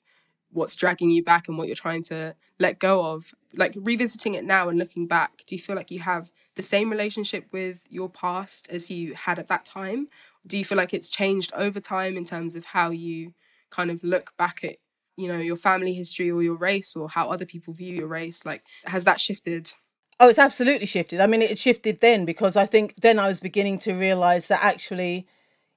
what's 0.51 0.75
dragging 0.75 1.09
you 1.09 1.23
back 1.23 1.47
and 1.47 1.57
what 1.57 1.67
you're 1.67 1.75
trying 1.75 2.03
to 2.03 2.35
let 2.59 2.79
go 2.79 3.13
of. 3.13 3.33
Like 3.55 3.75
revisiting 3.83 4.33
it 4.33 4.45
now 4.45 4.69
and 4.69 4.79
looking 4.79 5.07
back, 5.07 5.43
do 5.45 5.55
you 5.55 5.59
feel 5.59 5.75
like 5.75 5.91
you 5.91 5.99
have 5.99 6.31
the 6.55 6.61
same 6.61 6.89
relationship 6.89 7.47
with 7.51 7.83
your 7.89 8.09
past 8.09 8.69
as 8.69 8.89
you 8.89 9.13
had 9.13 9.39
at 9.39 9.47
that 9.49 9.65
time? 9.65 10.07
Do 10.45 10.57
you 10.57 10.63
feel 10.63 10.77
like 10.77 10.93
it's 10.93 11.09
changed 11.09 11.51
over 11.55 11.79
time 11.79 12.17
in 12.17 12.25
terms 12.25 12.55
of 12.55 12.65
how 12.65 12.91
you 12.91 13.33
kind 13.69 13.91
of 13.91 14.03
look 14.03 14.35
back 14.37 14.63
at, 14.63 14.77
you 15.17 15.27
know, 15.27 15.37
your 15.37 15.55
family 15.55 15.93
history 15.93 16.31
or 16.31 16.41
your 16.41 16.55
race 16.55 16.95
or 16.95 17.09
how 17.09 17.29
other 17.29 17.45
people 17.45 17.73
view 17.73 17.93
your 17.93 18.07
race? 18.07 18.45
Like, 18.45 18.63
has 18.85 19.03
that 19.03 19.19
shifted 19.19 19.73
Oh, 20.21 20.29
it's 20.29 20.37
absolutely 20.37 20.85
shifted. 20.85 21.19
I 21.19 21.25
mean, 21.25 21.41
it 21.41 21.57
shifted 21.57 21.99
then 21.99 22.25
because 22.25 22.55
I 22.55 22.67
think 22.67 22.93
then 23.01 23.17
I 23.17 23.27
was 23.27 23.39
beginning 23.39 23.79
to 23.79 23.93
realize 23.93 24.49
that 24.49 24.63
actually, 24.63 25.25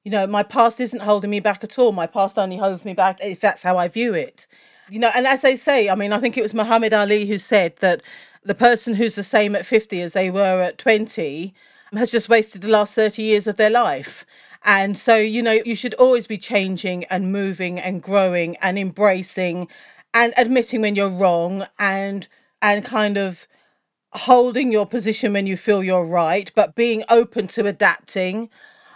you 0.05 0.11
know, 0.11 0.27
my 0.27 0.43
past 0.43 0.81
isn't 0.81 1.01
holding 1.03 1.31
me 1.31 1.40
back 1.40 1.64
at 1.64 1.79
all. 1.79 1.90
My 1.90 2.07
past 2.07 2.38
only 2.38 2.59
holds 2.59 2.85
me 2.85 2.93
back 2.93 3.19
if 3.23 3.40
that's 3.40 3.62
how 3.62 3.79
I 3.79 3.88
view 3.88 4.14
it. 4.14 4.47
You 4.90 4.99
know, 4.99 5.11
and 5.17 5.27
as 5.27 5.43
they 5.43 5.57
say, 5.57 5.88
I 5.88 5.95
mean, 5.95 6.12
I 6.12 6.19
think 6.19 6.37
it 6.37 6.43
was 6.43 6.53
Muhammad 6.53 6.93
Ali 6.93 7.27
who 7.27 7.38
said 7.38 7.77
that 7.79 8.03
the 8.43 8.55
person 8.55 8.95
who's 8.95 9.14
the 9.14 9.23
same 9.23 9.57
at 9.57 9.64
50 9.64 10.03
as 10.03 10.12
they 10.12 10.31
were 10.31 10.61
at 10.61 10.77
20 10.77 11.55
has 11.95 12.11
just 12.11 12.29
wasted 12.29 12.61
the 12.61 12.69
last 12.69 12.95
30 12.95 13.23
years 13.23 13.47
of 13.47 13.57
their 13.57 13.71
life. 13.71 14.27
And 14.62 14.97
so, 14.97 15.17
you 15.17 15.43
know, 15.43 15.59
you 15.64 15.75
should 15.75 15.95
always 15.95 16.27
be 16.27 16.38
changing 16.38 17.05
and 17.05 17.33
moving 17.33 17.79
and 17.79 18.03
growing 18.03 18.57
and 18.57 18.79
embracing 18.79 19.69
and 20.12 20.35
admitting 20.37 20.83
when 20.83 20.97
you're 20.97 21.09
wrong 21.09 21.67
and 21.79 22.29
and 22.62 22.85
kind 22.85 23.19
of 23.19 23.47
holding 24.12 24.73
your 24.73 24.87
position 24.87 25.33
when 25.33 25.47
you 25.47 25.57
feel 25.57 25.83
you're 25.83 26.07
right, 26.07 26.51
but 26.55 26.75
being 26.75 27.05
open 27.11 27.47
to 27.49 27.67
adapting. 27.67 28.49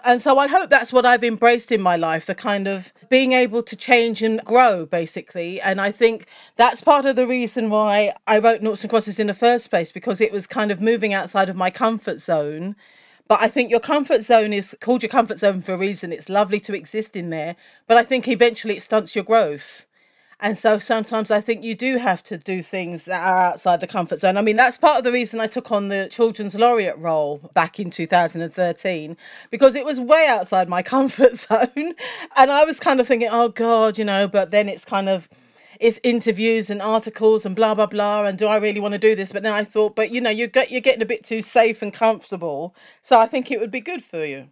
And 0.04 0.20
so 0.20 0.38
I 0.38 0.46
hope 0.46 0.70
that's 0.70 0.92
what 0.92 1.04
I've 1.04 1.24
embraced 1.24 1.72
in 1.72 1.80
my 1.80 1.96
life 1.96 2.26
the 2.26 2.34
kind 2.34 2.68
of 2.68 2.92
being 3.08 3.32
able 3.32 3.62
to 3.64 3.76
change 3.76 4.22
and 4.22 4.42
grow, 4.44 4.86
basically. 4.86 5.60
And 5.60 5.80
I 5.80 5.90
think 5.90 6.26
that's 6.56 6.80
part 6.80 7.04
of 7.04 7.16
the 7.16 7.26
reason 7.26 7.68
why 7.68 8.12
I 8.26 8.38
wrote 8.38 8.62
Noughts 8.62 8.84
and 8.84 8.90
Crosses 8.90 9.18
in 9.18 9.26
the 9.26 9.34
first 9.34 9.70
place, 9.70 9.92
because 9.92 10.20
it 10.20 10.32
was 10.32 10.46
kind 10.46 10.70
of 10.70 10.80
moving 10.80 11.12
outside 11.12 11.48
of 11.48 11.56
my 11.56 11.70
comfort 11.70 12.20
zone. 12.20 12.76
But 13.26 13.40
I 13.42 13.48
think 13.48 13.70
your 13.70 13.80
comfort 13.80 14.22
zone 14.22 14.52
is 14.52 14.74
called 14.80 15.02
your 15.02 15.10
comfort 15.10 15.38
zone 15.38 15.60
for 15.60 15.74
a 15.74 15.78
reason. 15.78 16.12
It's 16.12 16.30
lovely 16.30 16.60
to 16.60 16.74
exist 16.74 17.14
in 17.14 17.30
there, 17.30 17.56
but 17.86 17.96
I 17.96 18.04
think 18.04 18.26
eventually 18.26 18.76
it 18.76 18.82
stunts 18.82 19.14
your 19.14 19.24
growth. 19.24 19.86
And 20.40 20.56
so 20.56 20.78
sometimes 20.78 21.32
I 21.32 21.40
think 21.40 21.64
you 21.64 21.74
do 21.74 21.98
have 21.98 22.22
to 22.24 22.38
do 22.38 22.62
things 22.62 23.06
that 23.06 23.26
are 23.26 23.38
outside 23.38 23.80
the 23.80 23.88
comfort 23.88 24.20
zone. 24.20 24.36
I 24.36 24.42
mean, 24.42 24.54
that's 24.54 24.78
part 24.78 24.98
of 24.98 25.04
the 25.04 25.10
reason 25.10 25.40
I 25.40 25.48
took 25.48 25.72
on 25.72 25.88
the 25.88 26.08
Children's 26.10 26.54
Laureate 26.54 26.96
role 26.96 27.50
back 27.54 27.80
in 27.80 27.90
2013, 27.90 29.16
because 29.50 29.74
it 29.74 29.84
was 29.84 29.98
way 29.98 30.26
outside 30.28 30.68
my 30.68 30.82
comfort 30.94 31.34
zone. 31.34 31.94
And 32.36 32.50
I 32.52 32.64
was 32.64 32.78
kind 32.78 33.00
of 33.00 33.08
thinking, 33.08 33.28
oh 33.30 33.48
God, 33.48 33.98
you 33.98 34.04
know, 34.04 34.28
but 34.28 34.52
then 34.52 34.68
it's 34.68 34.84
kind 34.84 35.08
of, 35.08 35.28
it's 35.80 35.98
interviews 36.04 36.70
and 36.70 36.82
articles 36.82 37.46
and 37.46 37.54
blah 37.54 37.72
blah 37.72 37.86
blah 37.86 38.24
and 38.24 38.36
do 38.36 38.48
I 38.48 38.56
really 38.56 38.80
want 38.80 38.94
to 38.94 38.98
do 38.98 39.14
this 39.14 39.30
but 39.30 39.44
then 39.44 39.52
I 39.52 39.62
thought 39.62 39.94
but 39.94 40.10
you 40.10 40.20
know 40.20 40.28
you 40.28 40.48
get 40.48 40.72
you're 40.72 40.80
getting 40.80 41.02
a 41.02 41.06
bit 41.06 41.22
too 41.22 41.40
safe 41.40 41.82
and 41.82 41.92
comfortable 41.92 42.74
so 43.00 43.20
I 43.20 43.26
think 43.26 43.52
it 43.52 43.60
would 43.60 43.70
be 43.70 43.80
good 43.80 44.02
for 44.02 44.24
you 44.24 44.48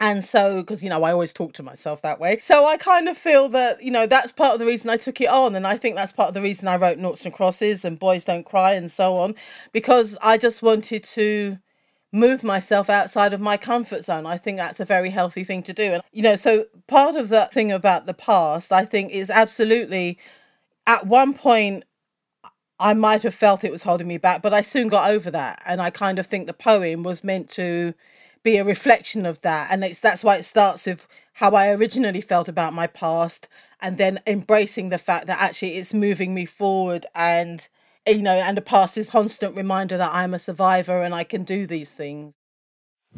and 0.00 0.24
so, 0.24 0.62
because, 0.62 0.82
you 0.82 0.88
know, 0.88 1.04
I 1.04 1.12
always 1.12 1.34
talk 1.34 1.52
to 1.54 1.62
myself 1.62 2.00
that 2.00 2.18
way. 2.18 2.38
So 2.40 2.64
I 2.64 2.78
kind 2.78 3.06
of 3.06 3.18
feel 3.18 3.50
that, 3.50 3.82
you 3.82 3.90
know, 3.90 4.06
that's 4.06 4.32
part 4.32 4.54
of 4.54 4.58
the 4.58 4.64
reason 4.64 4.88
I 4.88 4.96
took 4.96 5.20
it 5.20 5.28
on. 5.28 5.54
And 5.54 5.66
I 5.66 5.76
think 5.76 5.94
that's 5.94 6.10
part 6.10 6.28
of 6.28 6.34
the 6.34 6.40
reason 6.40 6.68
I 6.68 6.76
wrote 6.76 6.96
Noughts 6.96 7.26
and 7.26 7.34
Crosses 7.34 7.84
and 7.84 7.98
Boys 7.98 8.24
Don't 8.24 8.46
Cry 8.46 8.72
and 8.72 8.90
so 8.90 9.18
on, 9.18 9.34
because 9.72 10.16
I 10.22 10.38
just 10.38 10.62
wanted 10.62 11.04
to 11.04 11.58
move 12.12 12.42
myself 12.42 12.88
outside 12.88 13.34
of 13.34 13.42
my 13.42 13.58
comfort 13.58 14.02
zone. 14.02 14.24
I 14.24 14.38
think 14.38 14.56
that's 14.56 14.80
a 14.80 14.86
very 14.86 15.10
healthy 15.10 15.44
thing 15.44 15.62
to 15.64 15.74
do. 15.74 15.92
And, 15.92 16.02
you 16.12 16.22
know, 16.22 16.34
so 16.34 16.64
part 16.88 17.14
of 17.14 17.28
that 17.28 17.52
thing 17.52 17.70
about 17.70 18.06
the 18.06 18.14
past, 18.14 18.72
I 18.72 18.86
think, 18.86 19.12
is 19.12 19.28
absolutely 19.28 20.18
at 20.86 21.06
one 21.06 21.34
point, 21.34 21.84
I 22.78 22.94
might 22.94 23.22
have 23.24 23.34
felt 23.34 23.64
it 23.64 23.70
was 23.70 23.82
holding 23.82 24.08
me 24.08 24.16
back, 24.16 24.40
but 24.40 24.54
I 24.54 24.62
soon 24.62 24.88
got 24.88 25.10
over 25.10 25.30
that. 25.30 25.62
And 25.66 25.82
I 25.82 25.90
kind 25.90 26.18
of 26.18 26.26
think 26.26 26.46
the 26.46 26.54
poem 26.54 27.02
was 27.02 27.22
meant 27.22 27.50
to 27.50 27.92
be 28.42 28.56
a 28.56 28.64
reflection 28.64 29.26
of 29.26 29.42
that 29.42 29.68
and 29.70 29.84
it's 29.84 30.00
that's 30.00 30.24
why 30.24 30.36
it 30.36 30.44
starts 30.44 30.86
with 30.86 31.06
how 31.34 31.52
I 31.52 31.70
originally 31.70 32.20
felt 32.20 32.48
about 32.48 32.72
my 32.72 32.86
past 32.86 33.48
and 33.80 33.98
then 33.98 34.20
embracing 34.26 34.88
the 34.88 34.98
fact 34.98 35.26
that 35.26 35.40
actually 35.40 35.76
it's 35.76 35.94
moving 35.94 36.34
me 36.34 36.46
forward 36.46 37.06
and 37.14 37.68
you 38.06 38.22
know 38.22 38.34
and 38.34 38.56
the 38.56 38.62
past 38.62 38.96
is 38.96 39.10
constant 39.10 39.56
reminder 39.56 39.96
that 39.96 40.12
I'm 40.12 40.34
a 40.34 40.38
survivor 40.38 41.02
and 41.02 41.14
I 41.14 41.24
can 41.24 41.44
do 41.44 41.66
these 41.66 41.92
things. 41.92 42.34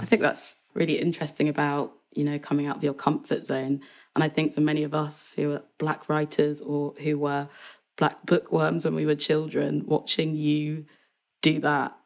I 0.01 0.05
think 0.05 0.23
that's 0.23 0.57
really 0.75 0.99
interesting 0.99 1.49
about, 1.49 1.93
you 2.13 2.25
know, 2.25 2.39
coming 2.39 2.67
out 2.67 2.77
of 2.77 2.85
your 2.85 2.95
comfort 2.95 3.47
zone. 3.47 3.81
And 4.15 4.25
I 4.25 4.29
think 4.29 4.55
for 4.55 4.61
many 4.61 4.83
of 4.83 4.95
us 4.95 5.35
who 5.37 5.53
are 5.53 5.63
black 5.79 6.09
writers 6.09 6.61
or 6.61 6.95
who 7.03 7.19
were 7.19 7.49
black 7.97 8.25
bookworms 8.25 8.85
when 8.85 8.95
we 8.95 9.07
were 9.07 9.15
children, 9.15 9.85
watching 9.87 10.35
you 10.35 10.87
do 11.43 11.59
that 11.61 11.97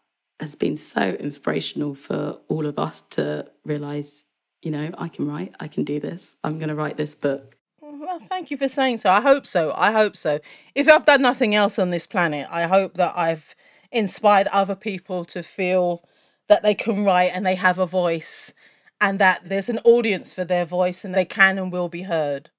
has 0.41 0.55
been 0.55 0.77
so 0.77 1.11
inspirational 1.15 1.95
for 1.95 2.41
all 2.49 2.67
of 2.67 2.79
us 2.79 3.01
to 3.01 3.51
realize, 3.65 4.25
you 4.63 4.71
know, 4.71 4.91
I 4.99 5.09
can 5.09 5.27
write, 5.27 5.55
I 5.61 5.69
can 5.69 5.85
do 5.85 5.99
this, 6.01 6.37
I'm 6.45 6.59
going 6.59 6.69
to 6.69 6.75
write 6.75 6.97
this 6.97 7.15
book. 7.15 7.57
Well, 7.81 8.21
thank 8.21 8.51
you 8.51 8.57
for 8.57 8.69
saying 8.69 8.99
so. 8.99 9.11
I 9.11 9.21
hope 9.21 9.47
so. 9.47 9.73
I 9.75 9.93
hope 9.93 10.17
so. 10.17 10.39
If 10.75 10.89
I've 10.89 11.07
done 11.07 11.23
nothing 11.23 11.55
else 11.55 11.79
on 11.79 11.91
this 11.91 12.07
planet, 12.07 12.47
I 12.51 12.65
hope 12.65 12.95
that 12.95 13.15
I've 13.17 13.55
inspired 13.91 14.49
other 14.49 14.75
people 14.75 15.25
to 15.27 15.43
feel 15.43 16.05
that 16.49 16.63
they 16.63 16.75
can 16.75 17.05
write 17.05 17.31
and 17.35 17.45
they 17.45 17.55
have 17.55 17.79
a 17.79 17.87
voice 17.87 18.53
and 19.01 19.19
that 19.19 19.49
there's 19.49 19.69
an 19.69 19.79
audience 19.85 20.33
for 20.33 20.45
their 20.45 20.65
voice 20.65 21.05
and 21.05 21.15
they 21.15 21.25
can 21.25 21.59
and 21.59 21.73
will 21.73 21.89
be 21.89 22.03
heard. 22.03 22.51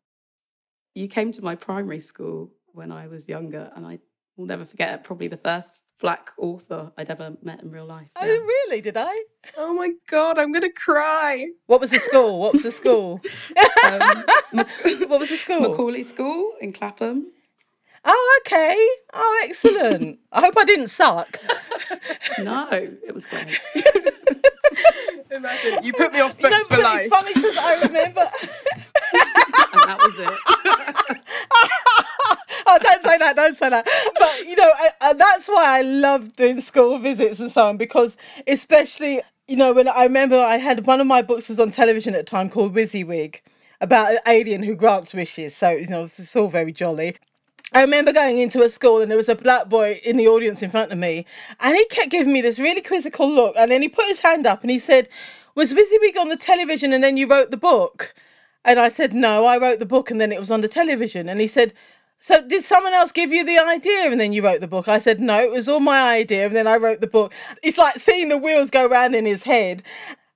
You 0.95 1.07
came 1.07 1.31
to 1.33 1.43
my 1.43 1.55
primary 1.55 1.99
school 1.99 2.51
when 2.73 2.91
I 2.91 3.07
was 3.07 3.29
younger, 3.29 3.71
and 3.75 3.85
I 3.85 3.99
will 4.37 4.45
never 4.45 4.63
forget 4.63 4.93
it. 4.93 5.03
Probably 5.03 5.27
the 5.27 5.37
first 5.37 5.83
black 5.99 6.29
author 6.37 6.91
I'd 6.97 7.09
ever 7.09 7.35
met 7.41 7.63
in 7.63 7.71
real 7.71 7.85
life. 7.85 8.11
Oh, 8.15 8.25
really? 8.25 8.81
Did 8.81 8.95
I? 8.97 9.23
Oh 9.57 9.73
my 9.73 9.91
god, 10.09 10.37
I'm 10.37 10.51
gonna 10.51 10.71
cry. 10.71 11.47
What 11.65 11.81
was 11.81 11.91
the 11.91 11.99
school? 11.99 12.39
What 12.39 12.53
was 12.53 12.63
the 12.63 12.71
school? 12.71 13.19
um, 13.85 14.23
what 15.09 15.19
was 15.19 15.29
the 15.29 15.37
school? 15.37 15.61
Macaulay 15.61 16.03
School 16.03 16.53
in 16.61 16.71
Clapham. 16.71 17.31
Oh, 18.05 18.41
okay. 18.45 18.87
Oh, 19.13 19.41
excellent. 19.43 20.19
I 20.31 20.39
hope 20.39 20.53
I 20.57 20.63
didn't 20.63 20.87
suck. 20.87 21.39
no, 22.39 22.67
it 22.71 23.13
was 23.13 23.25
great. 23.25 23.59
Imagine 25.29 25.83
you 25.83 25.91
put 25.91 26.13
me 26.13 26.21
off 26.21 26.39
books 26.39 26.69
no, 26.69 26.77
for 26.77 26.81
life. 26.81 27.01
It's 27.01 27.15
funny 27.15 27.33
because 27.33 27.57
I 27.57 27.81
remember. 27.81 28.21
and 28.21 29.89
that 29.89 29.97
was 29.99 30.15
it. 30.19 31.17
oh, 32.69 32.77
don't 32.81 33.01
say 33.01 33.17
that, 33.17 33.35
don't 33.35 33.57
say 33.57 33.69
that. 33.69 33.85
But, 34.19 34.45
you 34.45 34.55
know, 34.55 34.69
I, 34.75 34.89
I, 35.01 35.13
that's 35.13 35.47
why 35.47 35.79
I 35.79 35.81
love 35.81 36.35
doing 36.35 36.59
school 36.59 36.99
visits 36.99 37.39
and 37.39 37.49
so 37.49 37.67
on, 37.67 37.77
because 37.77 38.17
especially, 38.45 39.21
you 39.47 39.55
know, 39.55 39.73
when 39.73 39.87
I 39.87 40.03
remember 40.03 40.37
I 40.37 40.57
had 40.57 40.85
one 40.85 40.99
of 40.99 41.07
my 41.07 41.21
books 41.21 41.47
was 41.47 41.59
on 41.59 41.71
television 41.71 42.13
at 42.13 42.25
the 42.25 42.29
time 42.29 42.49
called 42.49 42.73
Whizziwig 42.73 43.41
about 43.79 44.11
an 44.11 44.19
alien 44.27 44.63
who 44.63 44.75
grants 44.75 45.13
wishes. 45.13 45.55
So, 45.55 45.69
you 45.71 45.87
know, 45.87 46.03
it's 46.03 46.35
all 46.35 46.49
very 46.49 46.73
jolly. 46.73 47.15
I 47.73 47.81
remember 47.81 48.11
going 48.11 48.39
into 48.39 48.61
a 48.63 48.69
school 48.69 49.01
and 49.01 49.09
there 49.09 49.17
was 49.17 49.29
a 49.29 49.35
black 49.35 49.69
boy 49.69 49.99
in 50.03 50.17
the 50.17 50.27
audience 50.27 50.61
in 50.61 50.69
front 50.69 50.91
of 50.91 50.97
me, 50.97 51.25
and 51.59 51.75
he 51.75 51.85
kept 51.85 52.11
giving 52.11 52.33
me 52.33 52.41
this 52.41 52.59
really 52.59 52.81
quizzical 52.81 53.29
look. 53.29 53.55
And 53.57 53.71
then 53.71 53.81
he 53.81 53.89
put 53.89 54.07
his 54.07 54.19
hand 54.19 54.45
up 54.45 54.61
and 54.61 54.71
he 54.71 54.79
said, 54.79 55.09
Was 55.55 55.73
Whizziwig 55.73 56.17
on 56.17 56.29
the 56.29 56.37
television 56.37 56.93
and 56.93 57.03
then 57.03 57.17
you 57.17 57.27
wrote 57.27 57.51
the 57.51 57.57
book? 57.57 58.13
And 58.63 58.79
I 58.79 58.89
said, 58.89 59.13
No, 59.13 59.45
I 59.45 59.57
wrote 59.57 59.79
the 59.79 59.85
book 59.85 60.11
and 60.11 60.19
then 60.19 60.31
it 60.31 60.39
was 60.39 60.51
on 60.51 60.61
the 60.61 60.67
television. 60.67 61.29
And 61.29 61.39
he 61.39 61.47
said, 61.47 61.73
so 62.19 62.45
did 62.47 62.63
someone 62.63 62.93
else 62.93 63.11
give 63.11 63.31
you 63.31 63.45
the 63.45 63.59
idea 63.59 64.11
and 64.11 64.19
then 64.19 64.33
you 64.33 64.43
wrote 64.43 64.61
the 64.61 64.67
book? 64.67 64.87
I 64.87 64.99
said, 64.99 65.19
no, 65.19 65.39
it 65.39 65.51
was 65.51 65.69
all 65.69 65.79
my 65.79 66.15
idea 66.15 66.45
and 66.45 66.55
then 66.55 66.67
I 66.67 66.77
wrote 66.77 67.01
the 67.01 67.07
book. 67.07 67.33
It's 67.63 67.77
like 67.77 67.95
seeing 67.95 68.29
the 68.29 68.37
wheels 68.37 68.69
go 68.69 68.89
round 68.89 69.15
in 69.15 69.25
his 69.25 69.43
head. 69.43 69.83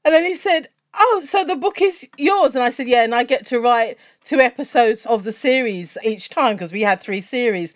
And 0.05 0.13
then 0.13 0.25
he 0.25 0.35
said, 0.35 0.67
oh, 0.97 1.21
so 1.23 1.43
the 1.43 1.55
book 1.55 1.81
is 1.81 2.09
yours? 2.17 2.55
And 2.55 2.63
I 2.63 2.69
said, 2.69 2.87
yeah, 2.87 3.03
and 3.03 3.15
I 3.15 3.23
get 3.23 3.45
to 3.47 3.59
write 3.59 3.97
two 4.23 4.39
episodes 4.39 5.05
of 5.05 5.23
the 5.23 5.31
series 5.31 5.97
each 6.03 6.29
time 6.29 6.55
because 6.55 6.71
we 6.71 6.81
had 6.81 7.01
three 7.01 7.21
series. 7.21 7.75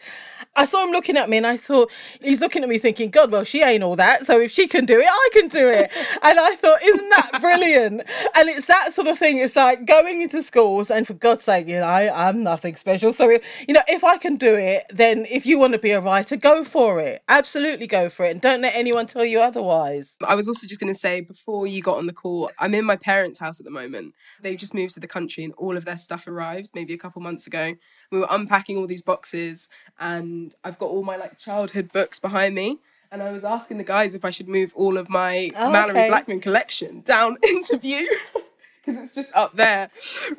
I 0.57 0.65
saw 0.65 0.85
him 0.85 0.91
looking 0.91 1.17
at 1.17 1.29
me 1.29 1.37
and 1.37 1.45
I 1.45 1.57
thought, 1.57 1.91
he's 2.21 2.39
looking 2.39 2.63
at 2.63 2.69
me 2.69 2.77
thinking, 2.77 3.09
God, 3.09 3.29
well, 3.31 3.43
she 3.43 3.61
ain't 3.61 3.83
all 3.83 3.97
that. 3.97 4.21
So 4.21 4.39
if 4.39 4.51
she 4.51 4.67
can 4.67 4.85
do 4.85 4.99
it, 4.99 5.07
I 5.07 5.29
can 5.33 5.49
do 5.49 5.67
it. 5.67 5.91
and 6.23 6.39
I 6.39 6.55
thought, 6.55 6.81
isn't 6.81 7.09
that 7.09 7.41
brilliant? 7.41 8.01
And 8.37 8.49
it's 8.49 8.67
that 8.67 8.93
sort 8.93 9.07
of 9.07 9.17
thing. 9.17 9.39
It's 9.39 9.55
like 9.55 9.85
going 9.85 10.21
into 10.21 10.41
schools 10.41 10.89
and 10.89 11.05
for 11.05 11.13
God's 11.13 11.43
sake, 11.43 11.67
you 11.67 11.79
know, 11.79 11.83
I, 11.85 12.29
I'm 12.29 12.41
nothing 12.41 12.77
special. 12.77 13.11
So, 13.11 13.29
you 13.29 13.73
know, 13.73 13.81
if 13.87 14.05
I 14.05 14.17
can 14.17 14.37
do 14.37 14.55
it, 14.55 14.83
then 14.89 15.25
if 15.29 15.45
you 15.45 15.59
want 15.59 15.73
to 15.73 15.79
be 15.79 15.91
a 15.91 15.99
writer, 15.99 16.37
go 16.37 16.63
for 16.63 17.01
it. 17.01 17.21
Absolutely 17.27 17.87
go 17.87 18.09
for 18.09 18.25
it. 18.25 18.31
And 18.31 18.41
don't 18.41 18.61
let 18.61 18.75
anyone 18.75 19.07
tell 19.07 19.25
you 19.25 19.41
otherwise. 19.41 20.17
I 20.25 20.35
was 20.35 20.47
also 20.47 20.67
just 20.67 20.79
going 20.79 20.93
to 20.93 20.97
say 20.97 21.19
before 21.19 21.67
you 21.67 21.81
got 21.81 21.97
on 21.97 22.05
the 22.05 22.13
call, 22.13 22.49
I'm 22.59 22.73
in 22.73 22.85
my 22.85 22.95
parents' 22.95 23.39
house 23.39 23.59
at 23.59 23.65
the 23.65 23.71
moment. 23.71 24.13
They've 24.41 24.57
just 24.57 24.73
moved 24.73 24.93
to 24.93 25.01
the 25.01 25.07
country 25.07 25.43
and 25.43 25.53
all 25.57 25.75
of 25.75 25.83
their 25.83 25.97
stuff 25.97 26.27
arrived 26.35 26.69
maybe 26.73 26.93
a 26.93 26.97
couple 26.97 27.21
months 27.21 27.47
ago. 27.47 27.75
We 28.11 28.19
were 28.19 28.27
unpacking 28.29 28.77
all 28.77 28.87
these 28.87 29.01
boxes 29.01 29.69
and 29.99 30.53
I've 30.63 30.77
got 30.77 30.87
all 30.87 31.03
my 31.03 31.15
like 31.15 31.37
childhood 31.37 31.91
books 31.91 32.19
behind 32.19 32.55
me. 32.55 32.79
And 33.11 33.23
I 33.23 33.31
was 33.31 33.43
asking 33.45 33.77
the 33.77 33.83
guys 33.83 34.13
if 34.13 34.25
I 34.25 34.29
should 34.29 34.49
move 34.49 34.73
all 34.75 34.97
of 34.97 35.09
my 35.09 35.49
Oh, 35.55 35.69
Malorie 35.71 35.91
okay. 35.91 36.07
Blackman 36.09 36.41
collection 36.41 37.01
down 37.01 37.37
into 37.43 37.77
view. 37.77 38.09
Because 38.83 39.01
it's 39.01 39.15
just 39.15 39.35
up 39.35 39.53
there, 39.53 39.89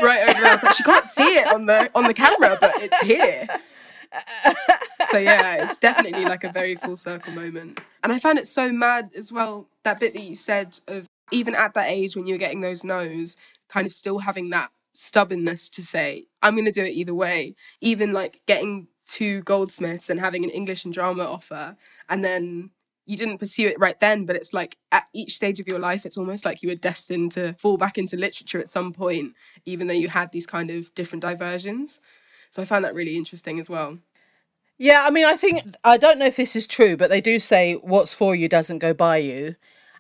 right 0.01 0.23
over 0.29 0.41
there. 0.41 0.51
I 0.51 0.55
was 0.55 0.63
like, 0.63 0.75
she 0.75 0.83
can't 0.85 1.07
see 1.07 1.23
it 1.35 1.53
on 1.53 1.67
the 1.67 1.91
on 1.97 2.05
the 2.05 2.15
camera, 2.15 2.57
but 2.61 2.71
it's 2.77 3.01
here. 3.01 3.47
So 5.07 5.19
yeah, 5.19 5.65
it's 5.65 5.79
definitely 5.79 6.25
like 6.25 6.45
a 6.45 6.53
very 6.53 6.75
full 6.75 6.97
circle 6.97 7.33
moment. 7.33 7.81
And 8.03 8.13
I 8.13 8.19
found 8.19 8.39
it 8.39 8.47
so 8.47 8.71
mad 8.73 9.11
as 9.17 9.33
well, 9.33 9.67
that 9.83 9.99
bit 10.01 10.15
that 10.15 10.23
you 10.23 10.37
said 10.37 10.79
of 10.87 11.09
even 11.33 11.55
at 11.55 11.75
that 11.75 11.89
age 11.89 12.15
when 12.17 12.27
you 12.27 12.35
were 12.35 12.39
getting 12.39 12.61
those 12.61 12.85
no's, 12.85 13.37
kind 13.69 13.87
of 13.87 13.93
still 13.93 14.21
having 14.21 14.51
that 14.51 14.71
stubbornness 14.97 15.69
to 15.71 15.83
say, 15.83 16.27
I'm 16.43 16.57
gonna 16.57 16.73
do 16.73 16.83
it 16.83 16.93
either 16.93 17.15
way. 17.15 17.55
Even 17.81 18.13
like 18.13 18.43
getting 18.47 18.89
to 19.09 19.43
Goldsmiths 19.43 20.11
and 20.11 20.21
having 20.21 20.45
an 20.45 20.51
English 20.51 20.85
and 20.85 20.93
drama 20.93 21.25
offer, 21.25 21.77
and 22.09 22.25
then 22.25 22.71
you 23.07 23.17
didn't 23.17 23.39
pursue 23.39 23.69
it 23.69 23.79
right 23.79 23.99
then, 24.01 24.27
but 24.27 24.35
it's 24.35 24.53
like 24.53 24.77
at 24.91 25.05
each 25.15 25.37
stage 25.37 25.61
of 25.61 25.69
your 25.69 25.79
life, 25.79 26.05
it's 26.05 26.19
almost 26.19 26.45
like 26.45 26.63
you 26.63 26.69
were 26.69 26.75
destined 26.75 27.31
to 27.33 27.55
fall 27.55 27.77
back 27.77 27.97
into 27.97 28.17
literature 28.17 28.59
at 28.59 28.69
some 28.69 28.93
point, 28.93 29.35
even 29.65 29.87
though 29.87 29.95
you 29.95 30.09
had 30.09 30.33
these 30.33 30.47
kind 30.47 30.71
of 30.71 30.93
different 30.95 31.23
diversions. 31.23 32.01
So 32.51 32.61
I 32.61 32.65
found 32.65 32.85
that 32.85 32.95
really 32.95 33.17
interesting 33.17 33.61
as 33.61 33.71
well. 33.71 33.99
Yeah, 34.79 35.05
I 35.07 35.11
mean, 35.11 35.25
I 35.25 35.37
think 35.37 35.63
I 35.85 35.97
don't 35.97 36.19
know 36.19 36.27
if 36.27 36.37
this 36.37 36.57
is 36.57 36.67
true, 36.67 36.97
but 36.97 37.09
they 37.09 37.21
do 37.21 37.39
say 37.39 37.75
what's 37.75 38.13
for 38.13 38.35
you 38.35 38.49
doesn't 38.49 38.81
go 38.81 38.93
by 38.93 39.19
you. 39.19 39.57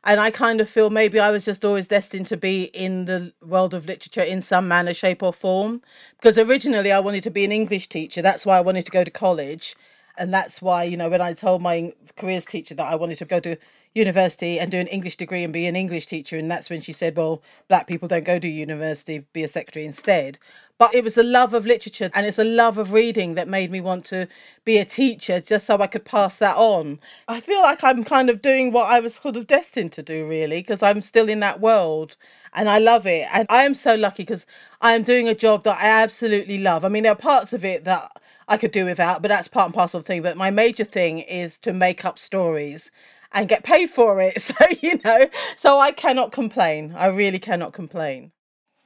And 0.08 0.20
I 0.20 0.30
kind 0.30 0.60
of 0.60 0.70
feel 0.70 0.88
maybe 0.88 1.18
I 1.18 1.30
was 1.30 1.44
just 1.44 1.64
always 1.64 1.88
destined 1.88 2.26
to 2.28 2.36
be 2.36 2.70
in 2.72 3.06
the 3.06 3.32
world 3.42 3.74
of 3.74 3.86
literature 3.86 4.22
in 4.22 4.40
some 4.40 4.68
manner, 4.68 4.94
shape, 4.94 5.20
or 5.20 5.32
form. 5.32 5.82
Because 6.16 6.38
originally 6.38 6.92
I 6.92 7.00
wanted 7.00 7.24
to 7.24 7.30
be 7.30 7.44
an 7.44 7.50
English 7.50 7.88
teacher. 7.88 8.22
That's 8.22 8.46
why 8.46 8.56
I 8.56 8.60
wanted 8.60 8.84
to 8.84 8.92
go 8.92 9.02
to 9.02 9.10
college. 9.10 9.74
And 10.16 10.32
that's 10.32 10.62
why, 10.62 10.84
you 10.84 10.96
know, 10.96 11.08
when 11.08 11.20
I 11.20 11.32
told 11.32 11.60
my 11.60 11.92
careers 12.16 12.44
teacher 12.44 12.76
that 12.76 12.86
I 12.90 12.94
wanted 12.94 13.18
to 13.18 13.24
go 13.24 13.40
to 13.40 13.56
university 13.94 14.60
and 14.60 14.70
do 14.70 14.78
an 14.78 14.86
English 14.86 15.16
degree 15.16 15.42
and 15.42 15.52
be 15.52 15.66
an 15.66 15.74
English 15.74 16.06
teacher, 16.06 16.36
and 16.36 16.48
that's 16.48 16.70
when 16.70 16.80
she 16.80 16.92
said, 16.92 17.16
well, 17.16 17.42
black 17.66 17.88
people 17.88 18.06
don't 18.06 18.24
go 18.24 18.38
to 18.38 18.46
university, 18.46 19.26
be 19.32 19.42
a 19.42 19.48
secretary 19.48 19.84
instead. 19.84 20.38
But 20.78 20.94
it 20.94 21.02
was 21.02 21.14
the 21.14 21.22
love 21.22 21.54
of 21.54 21.64
literature 21.64 22.10
and 22.14 22.26
it's 22.26 22.38
a 22.38 22.44
love 22.44 22.76
of 22.76 22.92
reading 22.92 23.34
that 23.34 23.48
made 23.48 23.70
me 23.70 23.80
want 23.80 24.04
to 24.06 24.28
be 24.64 24.76
a 24.76 24.84
teacher 24.84 25.40
just 25.40 25.66
so 25.66 25.78
I 25.78 25.86
could 25.86 26.04
pass 26.04 26.36
that 26.38 26.56
on. 26.56 27.00
I 27.26 27.40
feel 27.40 27.62
like 27.62 27.82
I'm 27.82 28.04
kind 28.04 28.28
of 28.28 28.42
doing 28.42 28.72
what 28.72 28.86
I 28.86 29.00
was 29.00 29.14
sort 29.14 29.38
of 29.38 29.46
destined 29.46 29.92
to 29.92 30.02
do, 30.02 30.28
really, 30.28 30.60
because 30.60 30.82
I'm 30.82 31.00
still 31.00 31.30
in 31.30 31.40
that 31.40 31.60
world 31.60 32.18
and 32.52 32.68
I 32.68 32.78
love 32.78 33.06
it. 33.06 33.26
And 33.32 33.46
I 33.48 33.62
am 33.62 33.72
so 33.74 33.94
lucky 33.94 34.22
because 34.24 34.44
I 34.82 34.92
am 34.92 35.02
doing 35.02 35.28
a 35.28 35.34
job 35.34 35.64
that 35.64 35.78
I 35.82 36.02
absolutely 36.02 36.58
love. 36.58 36.84
I 36.84 36.88
mean, 36.88 37.04
there 37.04 37.12
are 37.12 37.16
parts 37.16 37.54
of 37.54 37.64
it 37.64 37.84
that 37.84 38.12
I 38.46 38.58
could 38.58 38.70
do 38.70 38.84
without, 38.84 39.22
but 39.22 39.28
that's 39.28 39.48
part 39.48 39.68
and 39.68 39.74
parcel 39.74 40.00
of 40.00 40.04
the 40.04 40.08
thing. 40.08 40.22
But 40.22 40.36
my 40.36 40.50
major 40.50 40.84
thing 40.84 41.20
is 41.20 41.58
to 41.60 41.72
make 41.72 42.04
up 42.04 42.18
stories 42.18 42.90
and 43.32 43.48
get 43.48 43.64
paid 43.64 43.88
for 43.88 44.20
it. 44.20 44.34
So, 44.42 44.54
you 44.82 45.00
know, 45.04 45.26
so 45.56 45.78
I 45.78 45.92
cannot 45.92 46.32
complain. 46.32 46.94
I 46.94 47.06
really 47.06 47.38
cannot 47.38 47.72
complain 47.72 48.32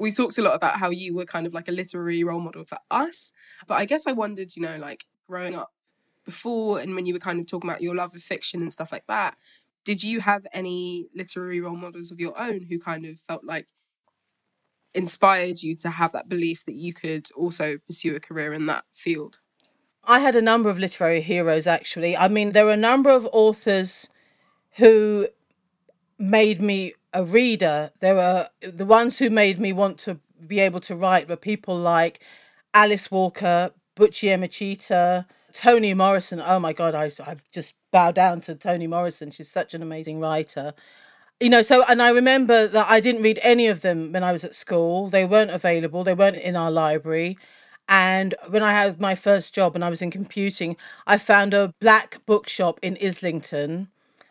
we 0.00 0.10
talked 0.10 0.38
a 0.38 0.42
lot 0.42 0.54
about 0.54 0.76
how 0.76 0.88
you 0.88 1.14
were 1.14 1.26
kind 1.26 1.46
of 1.46 1.52
like 1.52 1.68
a 1.68 1.72
literary 1.72 2.24
role 2.24 2.40
model 2.40 2.64
for 2.64 2.78
us. 2.90 3.32
But 3.68 3.74
I 3.74 3.84
guess 3.84 4.06
I 4.06 4.12
wondered, 4.12 4.56
you 4.56 4.62
know, 4.62 4.78
like 4.78 5.04
growing 5.28 5.54
up 5.54 5.72
before 6.24 6.80
and 6.80 6.94
when 6.94 7.04
you 7.04 7.12
were 7.12 7.20
kind 7.20 7.38
of 7.38 7.46
talking 7.46 7.68
about 7.68 7.82
your 7.82 7.94
love 7.94 8.14
of 8.14 8.22
fiction 8.22 8.62
and 8.62 8.72
stuff 8.72 8.90
like 8.90 9.06
that, 9.08 9.36
did 9.84 10.02
you 10.02 10.20
have 10.20 10.46
any 10.54 11.08
literary 11.14 11.60
role 11.60 11.76
models 11.76 12.10
of 12.10 12.18
your 12.18 12.38
own 12.40 12.62
who 12.62 12.78
kind 12.78 13.04
of 13.04 13.18
felt 13.20 13.44
like 13.44 13.68
inspired 14.94 15.62
you 15.62 15.76
to 15.76 15.90
have 15.90 16.12
that 16.12 16.30
belief 16.30 16.64
that 16.64 16.74
you 16.74 16.94
could 16.94 17.28
also 17.36 17.76
pursue 17.86 18.16
a 18.16 18.20
career 18.20 18.54
in 18.54 18.64
that 18.66 18.84
field? 18.92 19.38
I 20.04 20.20
had 20.20 20.34
a 20.34 20.42
number 20.42 20.70
of 20.70 20.78
literary 20.78 21.20
heroes 21.20 21.66
actually. 21.66 22.16
I 22.16 22.28
mean, 22.28 22.52
there 22.52 22.64
were 22.64 22.72
a 22.72 22.88
number 22.88 23.10
of 23.10 23.28
authors 23.32 24.08
who 24.76 25.28
made 26.20 26.60
me 26.60 26.92
a 27.12 27.24
reader. 27.24 27.90
There 28.00 28.14
were 28.14 28.48
the 28.60 28.86
ones 28.86 29.18
who 29.18 29.30
made 29.30 29.58
me 29.58 29.72
want 29.72 29.98
to 30.00 30.20
be 30.46 30.60
able 30.60 30.80
to 30.80 30.94
write 30.94 31.28
were 31.28 31.36
people 31.36 31.76
like 31.76 32.20
Alice 32.74 33.10
Walker, 33.10 33.72
Buchi 33.96 34.28
Emecheta, 34.28 35.26
Toni 35.52 35.94
Morrison. 35.94 36.42
Oh 36.44 36.60
my 36.60 36.72
God, 36.72 36.94
I, 36.94 37.10
I 37.26 37.36
just 37.52 37.74
bow 37.90 38.12
down 38.12 38.40
to 38.42 38.54
Toni 38.54 38.86
Morrison. 38.86 39.30
She's 39.30 39.50
such 39.50 39.74
an 39.74 39.82
amazing 39.82 40.20
writer. 40.20 40.74
You 41.40 41.48
know, 41.48 41.62
so, 41.62 41.82
and 41.88 42.02
I 42.02 42.10
remember 42.10 42.66
that 42.68 42.86
I 42.90 43.00
didn't 43.00 43.22
read 43.22 43.40
any 43.42 43.66
of 43.66 43.80
them 43.80 44.12
when 44.12 44.22
I 44.22 44.30
was 44.30 44.44
at 44.44 44.54
school. 44.54 45.08
They 45.08 45.24
weren't 45.24 45.50
available, 45.50 46.04
they 46.04 46.14
weren't 46.14 46.36
in 46.36 46.54
our 46.54 46.70
library. 46.70 47.38
And 47.88 48.34
when 48.48 48.62
I 48.62 48.72
had 48.72 49.00
my 49.00 49.16
first 49.16 49.52
job 49.54 49.74
and 49.74 49.84
I 49.84 49.90
was 49.90 50.02
in 50.02 50.12
computing, 50.12 50.76
I 51.06 51.18
found 51.18 51.54
a 51.54 51.74
black 51.80 52.24
bookshop 52.24 52.78
in 52.82 52.96
Islington 53.02 53.88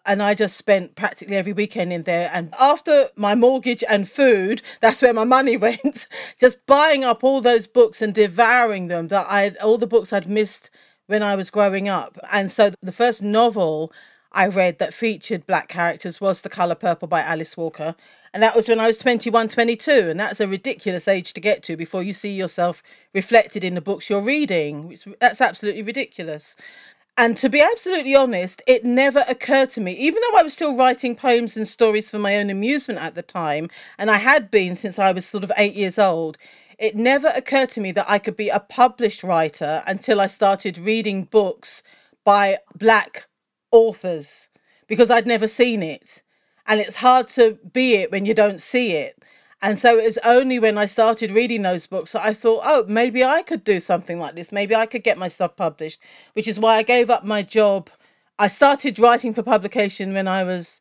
and 0.10 0.24
I 0.24 0.34
just 0.34 0.58
spent 0.58 0.96
practically 0.96 1.36
every 1.36 1.54
weekend 1.54 1.94
in 1.94 2.02
there. 2.02 2.32
And 2.34 2.52
after 2.60 3.10
my 3.16 3.36
mortgage 3.36 3.84
and 3.88 4.10
food, 4.10 4.64
that's 4.82 5.04
where 5.04 5.14
my 5.14 5.24
money 5.24 5.56
went. 5.68 6.08
just 6.40 6.66
buying 6.66 7.04
up 7.04 7.24
all 7.24 7.42
those 7.42 7.68
books 7.68 8.02
and 8.02 8.14
devouring 8.14 8.88
them. 8.88 9.10
That 9.10 9.28
I 9.30 9.50
all 9.64 9.78
the 9.78 9.86
books 9.86 10.12
I'd 10.12 10.28
missed 10.28 10.72
when 11.06 11.22
I 11.22 11.36
was 11.36 11.52
growing 11.52 11.88
up. 11.88 12.18
And 12.34 12.50
so 12.50 12.72
the 12.82 12.92
first 12.92 13.22
novel 13.22 13.94
I 14.32 14.48
read 14.48 14.80
that 14.80 14.96
featured 14.96 15.46
black 15.46 15.68
characters 15.68 16.20
was 16.20 16.42
The 16.42 16.50
Colour 16.50 16.76
Purple 16.76 17.08
by 17.08 17.22
Alice 17.22 17.56
Walker. 17.56 17.96
And 18.34 18.42
that 18.42 18.56
was 18.56 18.68
when 18.68 18.80
I 18.80 18.88
was 18.88 18.98
21, 18.98 19.50
22. 19.50 19.92
And 19.92 20.20
that's 20.20 20.40
a 20.40 20.48
ridiculous 20.48 21.08
age 21.08 21.34
to 21.34 21.42
get 21.42 21.62
to 21.64 21.78
before 21.78 22.02
you 22.02 22.14
see 22.14 22.36
yourself 22.36 22.82
reflected 23.14 23.64
in 23.64 23.76
the 23.76 23.82
books 23.82 24.10
you're 24.10 24.22
reading. 24.22 24.96
That's 25.20 25.42
absolutely 25.42 25.84
ridiculous. 25.84 26.56
And 27.20 27.38
to 27.40 27.50
be 27.50 27.60
absolutely 27.60 28.16
honest, 28.16 28.62
it 28.66 28.86
never 28.86 29.26
occurred 29.28 29.72
to 29.72 29.82
me, 29.82 29.92
even 29.92 30.22
though 30.22 30.40
I 30.40 30.42
was 30.42 30.54
still 30.54 30.78
writing 30.78 31.18
poems 31.18 31.58
and 31.58 31.68
stories 31.68 32.10
for 32.10 32.18
my 32.18 32.38
own 32.38 32.50
amusement 32.50 32.98
at 32.98 33.14
the 33.14 33.22
time, 33.22 33.68
and 33.98 34.10
I 34.10 34.20
had 34.20 34.50
been 34.50 34.74
since 34.74 34.98
I 34.98 35.12
was 35.12 35.28
sort 35.28 35.44
of 35.44 35.52
eight 35.58 35.74
years 35.74 36.00
old, 36.00 36.38
it 36.78 36.96
never 36.96 37.28
occurred 37.36 37.72
to 37.72 37.82
me 37.82 37.92
that 37.92 38.10
I 38.10 38.20
could 38.20 38.38
be 38.38 38.48
a 38.48 38.62
published 38.62 39.22
writer 39.22 39.84
until 39.86 40.22
I 40.22 40.28
started 40.28 40.78
reading 40.78 41.26
books 41.26 41.84
by 42.24 42.60
black 42.74 43.28
authors 43.70 44.48
because 44.88 45.12
I'd 45.12 45.28
never 45.28 45.50
seen 45.50 45.84
it. 45.84 46.24
And 46.68 46.80
it's 46.80 46.96
hard 46.96 47.28
to 47.32 47.60
be 47.74 47.96
it 47.96 48.14
when 48.14 48.26
you 48.26 48.34
don't 48.34 48.62
see 48.62 48.94
it. 48.94 49.19
And 49.62 49.78
so 49.78 49.98
it 49.98 50.06
was 50.06 50.18
only 50.20 50.58
when 50.58 50.78
I 50.78 50.86
started 50.86 51.32
reading 51.32 51.64
those 51.64 51.86
books 51.86 52.14
that 52.14 52.24
I 52.24 52.34
thought, 52.34 52.62
oh, 52.64 52.86
maybe 52.88 53.24
I 53.24 53.42
could 53.42 53.64
do 53.64 53.80
something 53.82 54.18
like 54.18 54.36
this. 54.36 54.52
Maybe 54.52 54.74
I 54.74 54.86
could 54.86 55.04
get 55.04 55.18
my 55.18 55.28
stuff 55.28 55.58
published, 55.58 56.02
which 56.34 56.48
is 56.48 56.60
why 56.60 56.76
I 56.76 56.84
gave 56.84 57.10
up 57.10 57.26
my 57.26 57.42
job. 57.42 57.90
I 58.38 58.48
started 58.48 59.00
writing 59.00 59.34
for 59.34 59.44
publication 59.44 60.14
when 60.14 60.30
I 60.30 60.44
was 60.44 60.80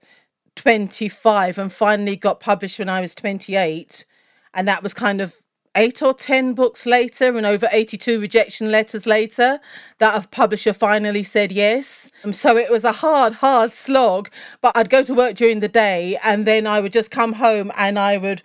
25 0.55 1.59
and 1.59 1.73
finally 1.73 2.15
got 2.15 2.39
published 2.39 2.79
when 2.79 2.89
I 2.89 3.01
was 3.01 3.17
28. 3.17 4.07
And 4.55 4.69
that 4.69 4.85
was 4.85 4.95
kind 4.95 5.21
of 5.21 5.43
eight 5.75 6.01
or 6.01 6.15
10 6.15 6.55
books 6.55 6.87
later 6.87 7.37
and 7.37 7.47
over 7.47 7.69
82 7.71 8.21
rejection 8.21 8.71
letters 8.71 9.07
later 9.07 9.61
that 9.99 10.25
a 10.25 10.29
publisher 10.29 10.73
finally 10.73 11.23
said 11.25 11.51
yes. 11.51 12.13
And 12.23 12.35
so 12.35 12.57
it 12.57 12.71
was 12.71 12.85
a 12.85 12.93
hard, 12.93 13.35
hard 13.35 13.75
slog. 13.75 14.31
But 14.61 14.77
I'd 14.77 14.91
go 14.91 15.03
to 15.03 15.15
work 15.15 15.35
during 15.35 15.61
the 15.61 15.69
day 15.69 16.17
and 16.25 16.47
then 16.47 16.67
I 16.67 16.81
would 16.81 16.93
just 16.93 17.11
come 17.11 17.35
home 17.35 17.73
and 17.77 17.99
I 17.99 18.19
would 18.19 18.43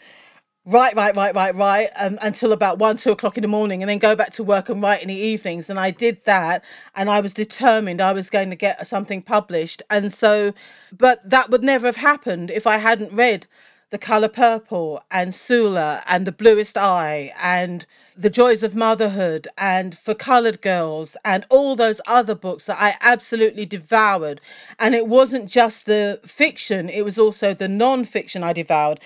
write, 0.66 0.96
write, 0.96 1.16
write, 1.16 1.36
write, 1.36 1.56
write 1.56 1.90
um, 2.00 2.18
until 2.22 2.54
about 2.54 2.80
one, 2.80 2.96
two 2.98 3.12
o'clock 3.12 3.38
in 3.38 3.42
the 3.42 3.48
morning, 3.48 3.82
and 3.82 3.90
then 3.90 3.98
go 3.98 4.16
back 4.16 4.32
to 4.32 4.44
work 4.44 4.70
and 4.70 4.82
write 4.82 5.02
in 5.02 5.10
the 5.10 5.16
evenings. 5.16 5.70
And 5.70 5.80
I 5.80 5.92
did 5.92 6.24
that, 6.26 6.64
and 6.96 7.10
I 7.10 7.20
was 7.20 7.34
determined 7.34 8.00
I 8.00 8.14
was 8.14 8.30
going 8.30 8.50
to 8.50 8.56
get 8.56 8.88
something 8.88 9.22
published. 9.22 9.82
And 9.90 10.14
so, 10.14 10.54
but 10.96 11.30
that 11.30 11.50
would 11.50 11.64
never 11.64 11.88
have 11.88 11.98
happened 11.98 12.50
if 12.50 12.66
I 12.66 12.78
hadn't 12.78 13.14
read 13.14 13.46
The 13.90 13.98
Colour 13.98 14.30
Purple 14.30 15.04
and 15.12 15.36
Sula 15.36 16.02
and 16.10 16.26
The 16.26 16.32
Bluest 16.32 16.78
Eye 16.78 17.34
and 17.42 17.86
The 18.16 18.30
Joys 18.30 18.64
of 18.64 18.74
Motherhood 18.74 19.50
and 19.58 19.98
For 19.98 20.16
Coloured 20.16 20.62
Girls 20.62 21.18
and 21.26 21.46
all 21.50 21.76
those 21.76 22.00
other 22.08 22.36
books 22.36 22.68
that 22.68 22.78
I 22.80 22.94
absolutely 23.02 23.66
devoured. 23.66 24.40
And 24.80 24.96
it 24.96 25.08
wasn't 25.08 25.50
just 25.50 25.86
the 25.86 26.22
fiction, 26.24 26.88
it 26.88 27.04
was 27.04 27.20
also 27.20 27.54
the 27.54 27.68
non 27.68 28.06
fiction 28.06 28.44
I 28.44 28.54
devoured 28.54 29.02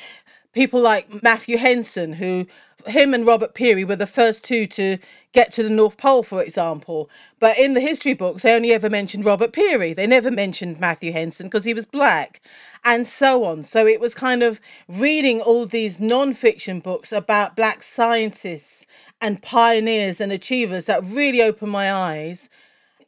people 0.57 0.81
like 0.81 1.21
Matthew 1.21 1.57
Henson, 1.57 2.13
who 2.13 2.47
him 2.87 3.13
and 3.13 3.27
Robert 3.27 3.53
Peary 3.53 3.83
were 3.83 3.95
the 3.95 4.07
first 4.07 4.43
two 4.43 4.65
to 4.65 4.97
get 5.31 5.51
to 5.51 5.61
the 5.61 5.69
North 5.69 5.97
Pole, 5.97 6.23
for 6.23 6.41
example. 6.41 7.11
But 7.39 7.59
in 7.59 7.75
the 7.75 7.79
history 7.79 8.15
books, 8.15 8.41
they 8.41 8.55
only 8.55 8.73
ever 8.73 8.89
mentioned 8.89 9.23
Robert 9.23 9.53
Peary. 9.53 9.93
They 9.93 10.07
never 10.07 10.31
mentioned 10.31 10.79
Matthew 10.79 11.11
Henson 11.11 11.45
because 11.45 11.65
he 11.65 11.75
was 11.75 11.85
black, 11.85 12.41
and 12.83 13.05
so 13.05 13.43
on. 13.43 13.61
So 13.61 13.85
it 13.85 13.99
was 13.99 14.15
kind 14.15 14.41
of 14.41 14.59
reading 14.87 15.41
all 15.41 15.67
these 15.67 16.01
non 16.01 16.33
fiction 16.33 16.79
books 16.79 17.11
about 17.11 17.55
black 17.55 17.83
scientists 17.83 18.87
and 19.21 19.43
pioneers 19.43 20.19
and 20.19 20.31
achievers 20.31 20.87
that 20.87 21.03
really 21.03 21.41
opened 21.41 21.71
my 21.71 21.93
eyes. 21.93 22.49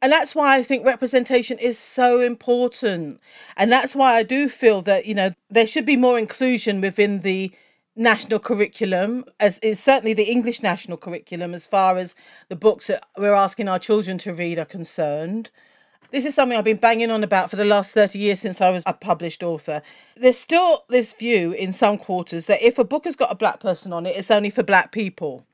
And 0.02 0.12
that's 0.12 0.34
why 0.34 0.56
I 0.56 0.64
think 0.64 0.86
representation 0.86 1.58
is 1.58 1.78
so 1.78 2.22
important. 2.22 3.20
And 3.58 3.72
that's 3.72 3.95
why 3.95 4.16
I 4.16 4.24
do 4.24 4.47
feel 4.47 4.82
that, 4.84 5.06
you 5.06 5.14
know, 5.14 5.32
there 5.50 5.68
should 5.68 5.86
be 5.86 5.97
more 5.97 6.18
inclusion 6.18 6.80
within 6.80 7.20
the 7.20 7.52
national 7.95 8.39
curriculum, 8.39 9.26
as 9.41 9.60
is 9.60 9.80
certainly 9.80 10.14
the 10.14 10.32
English 10.32 10.64
national 10.64 10.97
curriculum, 10.97 11.54
as 11.54 11.68
far 11.68 11.97
as 11.97 12.16
the 12.47 12.56
books 12.56 12.88
that 12.88 13.06
we're 13.18 13.34
asking 13.34 13.68
our 13.68 13.80
children 13.80 14.18
to 14.20 14.34
read 14.34 14.58
are 14.58 14.66
concerned. 14.66 15.50
This 16.12 16.26
is 16.26 16.34
something 16.34 16.58
I've 16.58 16.64
been 16.64 16.78
banging 16.78 17.12
on 17.12 17.24
about 17.24 17.50
for 17.50 17.58
the 17.58 17.66
last 17.66 17.93
30 17.93 18.18
years 18.18 18.39
since 18.39 18.62
I 18.62 18.72
was 18.72 18.84
a 18.86 18.93
published 18.93 19.43
author. 19.43 19.82
There's 20.16 20.39
still 20.39 20.86
this 20.89 21.14
view 21.14 21.52
in 21.52 21.74
some 21.74 21.97
quarters 21.97 22.45
that 22.45 22.64
if 22.64 22.80
a 22.80 22.86
book 22.86 23.04
has 23.04 23.18
got 23.18 23.32
a 23.32 23.36
black 23.36 23.60
person 23.60 23.91
on 23.91 24.06
it, 24.06 24.16
it's 24.16 24.32
only 24.32 24.50
for 24.50 24.64
black 24.64 24.91
people, 24.91 25.45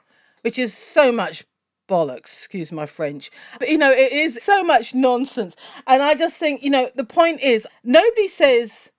which 0.43 0.59
is 0.59 0.73
so 0.73 1.11
much 1.11 1.43
bollocks, 1.87 2.33
excuse 2.33 2.71
my 2.71 2.85
French. 2.85 3.31
But 3.59 3.69
you 3.69 3.77
know, 3.77 3.91
it 3.91 4.11
is 4.11 4.41
so 4.43 4.63
much 4.63 4.93
nonsense. 4.95 5.55
And 5.87 6.01
I 6.01 6.15
just 6.15 6.37
think, 6.37 6.63
you 6.63 6.69
know, 6.69 6.89
the 6.95 7.05
point 7.05 7.41
is 7.43 7.67
nobody 7.83 8.27
says 8.27 8.91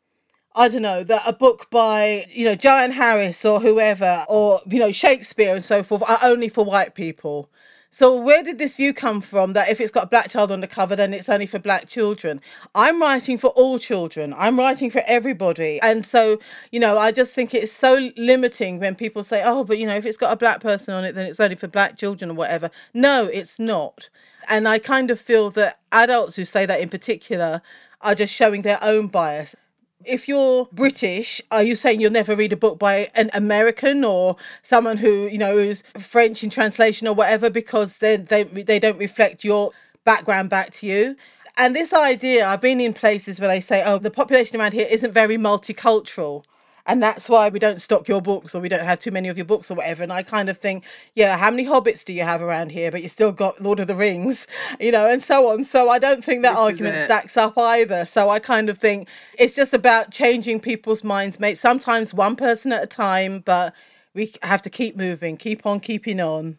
I 0.59 0.69
don't 0.69 0.81
know, 0.81 1.05
that 1.05 1.23
a 1.27 1.35
book 1.35 1.69
by, 1.71 2.25
you 2.31 2.47
know, 2.47 2.55
Joanne 2.55 2.93
Harris 2.93 3.45
or 3.45 3.61
whoever, 3.61 4.25
or, 4.27 4.59
you 4.67 4.79
know, 4.79 4.91
Shakespeare 4.91 5.55
and 5.55 5.63
so 5.63 5.83
forth 5.83 6.03
are 6.09 6.19
only 6.23 6.49
for 6.49 6.65
white 6.65 6.95
people. 6.95 7.51
So 7.99 8.15
where 8.15 8.43
did 8.43 8.59
this 8.59 8.77
view 8.77 8.93
come 8.93 9.23
from 9.23 9.55
that 9.55 9.71
if 9.71 9.81
it's 9.81 9.91
got 9.91 10.05
a 10.05 10.07
black 10.07 10.29
child 10.29 10.53
on 10.53 10.61
the 10.61 10.67
cover, 10.67 10.95
then 10.95 11.15
it's 11.15 11.31
only 11.31 11.47
for 11.47 11.59
black 11.59 11.89
children? 11.89 12.43
I'm 12.75 13.01
writing 13.01 13.39
for 13.39 13.53
all 13.57 13.79
children. 13.79 14.35
I'm 14.37 14.59
writing 14.59 14.91
for 14.91 15.01
everybody. 15.07 15.81
And 15.83 16.05
so, 16.05 16.39
you 16.71 16.79
know, 16.79 16.99
I 16.99 17.11
just 17.11 17.35
think 17.35 17.55
it's 17.55 17.73
so 17.73 18.11
limiting 18.19 18.81
when 18.81 18.97
people 18.97 19.23
say, 19.23 19.43
oh, 19.43 19.65
but, 19.65 19.79
you 19.79 19.87
know, 19.87 19.97
if 19.97 20.05
it's 20.05 20.19
got 20.19 20.31
a 20.31 20.37
black 20.37 20.61
person 20.61 20.93
on 20.93 21.07
it, 21.07 21.15
then 21.15 21.27
it's 21.27 21.41
only 21.41 21.57
for 21.57 21.69
black 21.69 21.97
children 21.97 22.33
or 22.33 22.35
whatever. 22.35 22.71
No, 22.93 23.31
it's 23.33 23.59
not. 23.59 24.11
And 24.47 24.69
I 24.69 24.79
kind 24.79 25.11
of 25.11 25.19
feel 25.19 25.49
that 25.53 25.79
adults 25.91 26.37
who 26.37 26.45
say 26.45 26.67
that 26.67 26.81
in 26.81 26.91
particular 26.91 27.63
are 28.03 28.15
just 28.15 28.35
showing 28.35 28.61
their 28.61 28.79
own 28.83 29.07
bias 29.07 29.57
if 30.05 30.29
you're 30.29 30.69
British, 30.73 31.41
are 31.51 31.63
you 31.63 31.77
saying 31.77 32.01
you'll 32.01 32.13
never 32.13 32.37
read 32.37 32.53
a 32.53 32.57
book 32.57 32.79
by 32.79 33.09
an 33.15 33.31
American 33.35 34.05
or 34.05 34.37
someone 34.63 34.99
who 34.99 35.27
you 35.27 35.39
know 35.39 35.59
is 35.59 35.83
French 35.99 36.45
in 36.45 36.51
translation 36.51 37.09
or 37.09 37.15
whatever 37.15 37.51
because 37.51 37.99
they 37.99 38.17
they 38.17 38.45
they 38.45 38.79
don't 38.79 38.99
reflect 38.99 39.45
your 39.45 39.73
background 40.05 40.51
back 40.51 40.71
to 40.73 40.87
you? 40.87 41.17
And 41.59 41.75
this 41.75 41.95
idea, 41.95 42.47
I've 42.47 42.61
been 42.61 42.81
in 42.81 42.93
places 42.93 43.41
where 43.41 43.49
they 43.49 43.61
say, 43.61 43.83
"Oh, 43.85 43.99
the 43.99 44.11
population 44.11 44.61
around 44.61 44.73
here 44.73 44.87
isn't 44.91 45.13
very 45.13 45.37
multicultural." 45.37 46.45
And 46.87 47.03
that's 47.03 47.29
why 47.29 47.49
we 47.49 47.59
don't 47.59 47.81
stock 47.81 48.07
your 48.07 48.23
books 48.23 48.55
or 48.55 48.61
we 48.61 48.69
don't 48.69 48.85
have 48.85 49.01
too 49.01 49.11
many 49.11 49.29
of 49.29 49.37
your 49.37 49.45
books 49.45 49.71
or 49.71 49.75
whatever. 49.75 50.03
And 50.03 50.13
I 50.13 50.23
kind 50.23 50.49
of 50.49 50.57
think, 50.57 50.85
yeah, 51.15 51.37
how 51.37 51.51
many 51.51 51.65
hobbits 51.65 52.05
do 52.05 52.13
you 52.13 52.23
have 52.23 52.41
around 52.41 52.71
here? 52.71 52.91
But 52.91 53.03
you 53.03 53.09
still 53.09 53.33
got 53.33 53.61
Lord 53.61 53.81
of 53.81 53.89
the 53.89 53.97
Rings, 53.97 54.47
you 54.81 54.93
know, 54.93 55.09
and 55.09 55.23
so 55.23 55.51
on. 55.51 55.65
So 55.65 55.89
I 55.91 55.99
don't 55.99 56.25
think 56.25 56.43
that 56.43 56.53
this 56.53 56.61
argument 56.61 56.99
stacks 57.01 57.37
up 57.37 57.59
either. 57.59 58.07
So 58.07 58.31
I 58.31 58.39
kind 58.39 58.69
of 58.69 58.79
think 58.79 59.09
it's 59.39 59.55
just 59.55 59.75
about 59.75 60.13
changing 60.13 60.61
people's 60.61 61.03
minds, 61.03 61.41
mate. 61.41 61.59
Sometimes 61.59 62.15
one 62.15 62.37
person 62.37 62.73
at 62.73 62.85
a 62.85 62.87
time, 62.87 63.41
but 63.41 63.75
we 64.15 64.33
have 64.43 64.63
to 64.63 64.71
keep 64.71 64.97
moving, 64.97 65.37
keep 65.37 65.67
on 65.67 65.81
keeping 65.81 66.21
on. 66.21 66.59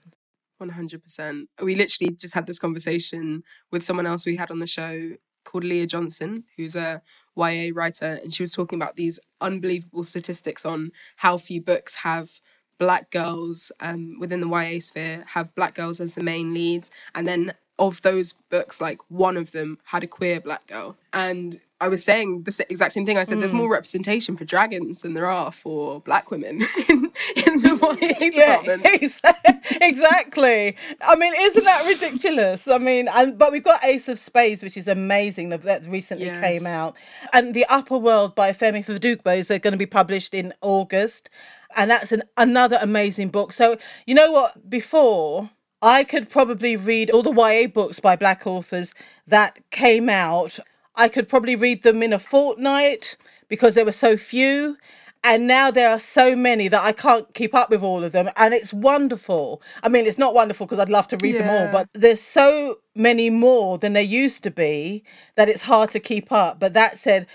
100%. 0.62 1.46
We 1.62 1.76
literally 1.76 2.16
just 2.16 2.34
had 2.34 2.48
this 2.48 2.60
conversation 2.60 3.44
with 3.72 3.84
someone 3.84 4.08
else 4.08 4.26
we 4.26 4.36
had 4.36 4.52
on 4.52 4.60
the 4.60 4.68
show 4.68 5.12
called 5.46 5.64
Leah 5.64 5.88
Johnson, 5.88 6.44
who's 6.58 6.76
a 6.76 7.02
YA 7.38 7.72
writer, 7.74 8.20
and 8.22 8.34
she 8.34 8.44
was 8.44 8.52
talking 8.52 8.78
about 8.78 8.96
these 8.96 9.20
unbelievable 9.40 10.04
statistics 10.04 10.66
on 10.66 10.92
how 11.18 11.38
few 11.38 11.62
books 11.62 11.96
have 11.96 12.42
black 12.80 13.10
girls 13.12 13.72
um, 13.80 14.18
within 14.20 14.40
the 14.40 14.50
YA 14.50 14.80
sphere 14.80 15.24
have 15.28 15.56
black 15.56 15.74
girls 15.76 16.00
as 16.00 16.14
the 16.14 16.24
main 16.24 16.54
leads, 16.54 16.92
and 17.16 17.28
then 17.28 17.54
of 17.80 18.02
those 18.02 18.34
books, 18.50 18.82
like 18.82 19.00
one 19.10 19.38
of 19.38 19.52
them 19.52 19.80
had 19.86 20.04
a 20.04 20.08
queer 20.08 20.40
black 20.40 20.68
girl, 20.68 20.96
and 21.14 21.60
I 21.80 21.90
was 21.90 22.04
saying 22.04 22.44
the 22.44 22.66
exact 22.70 22.94
same 22.94 23.06
thing. 23.06 23.18
I 23.18 23.24
said 23.24 23.38
mm. 23.38 23.42
there's 23.42 23.54
more 23.54 23.72
representation 23.72 24.36
for 24.36 24.46
dragons 24.46 25.02
than 25.02 25.14
there 25.14 25.30
are 25.30 25.52
for 25.52 26.02
black 26.02 26.32
women 26.32 26.62
in, 26.90 27.12
in 27.36 27.62
the 27.62 27.98
YA 28.02 28.30
department. 28.30 28.82
exactly. 29.82 30.76
I 31.02 31.16
mean, 31.16 31.34
isn't 31.38 31.64
that 31.64 31.86
ridiculous? 31.86 32.68
I 32.68 32.80
mean, 32.80 33.08
and 33.14 33.38
but 33.38 33.52
we've 33.52 33.64
got 33.64 33.84
Ace 33.86 34.08
of 34.08 34.18
Spades, 34.18 34.64
which 34.64 34.76
is 34.76 34.88
amazing 34.88 35.50
that, 35.50 35.62
that 35.64 35.84
recently 35.86 36.26
yes. 36.26 36.42
came 36.42 36.66
out, 36.66 36.96
and 37.32 37.54
The 37.54 37.66
Upper 37.70 37.98
World 37.98 38.34
by 38.34 38.52
Femi 38.52 38.84
Fadugba 38.84 39.38
is 39.38 39.50
going 39.50 39.72
to 39.72 39.78
be 39.78 39.86
published 39.86 40.34
in 40.34 40.54
August, 40.62 41.30
and 41.76 41.92
that's 41.92 42.12
an 42.12 42.24
another 42.38 42.80
amazing 42.82 43.30
book. 43.30 43.54
So 43.54 43.78
you 44.08 44.16
know 44.16 44.32
what? 44.32 44.68
Before 44.68 45.52
I 45.82 46.04
could 46.04 46.30
probably 46.30 46.76
read 46.76 47.10
all 47.12 47.24
the 47.24 47.32
YA 47.32 47.68
books 47.68 48.00
by 48.00 48.16
black 48.16 48.48
authors 48.48 48.94
that 49.28 49.60
came 49.70 50.10
out 50.10 50.60
I 50.98 51.08
could 51.10 51.30
probably 51.30 51.56
read 51.56 51.84
them 51.84 52.02
in 52.02 52.12
a 52.12 52.20
fortnight 52.20 53.18
because 53.48 53.76
there 53.76 53.86
were 53.86 53.92
so 53.92 54.18
few. 54.18 54.78
And 55.24 55.48
now 55.48 55.72
there 55.72 55.90
are 55.90 56.00
so 56.00 56.36
many 56.36 56.68
that 56.68 56.84
I 56.84 56.92
can't 56.92 57.32
keep 57.34 57.54
up 57.54 57.70
with 57.70 57.84
all 57.84 58.04
of 58.04 58.12
them. 58.12 58.30
And 58.38 58.54
it's 58.54 58.74
wonderful. 58.74 59.62
I 59.84 59.90
mean, 59.90 60.06
it's 60.06 60.18
not 60.18 60.34
wonderful 60.34 60.66
because 60.66 60.80
I'd 60.80 60.90
love 60.90 61.08
to 61.10 61.18
read 61.22 61.36
yeah. 61.36 61.42
them 61.42 61.50
all, 61.50 61.72
but 61.72 61.90
there's 61.94 62.22
so 62.22 62.76
many 62.96 63.30
more 63.30 63.78
than 63.78 63.94
there 63.94 64.04
used 64.04 64.44
to 64.44 64.52
be 64.52 65.04
that 65.36 65.50
it's 65.50 65.64
hard 65.64 65.90
to 65.92 66.00
keep 66.00 66.32
up. 66.32 66.60
But 66.60 66.74
that 66.74 66.98
said, 66.98 67.28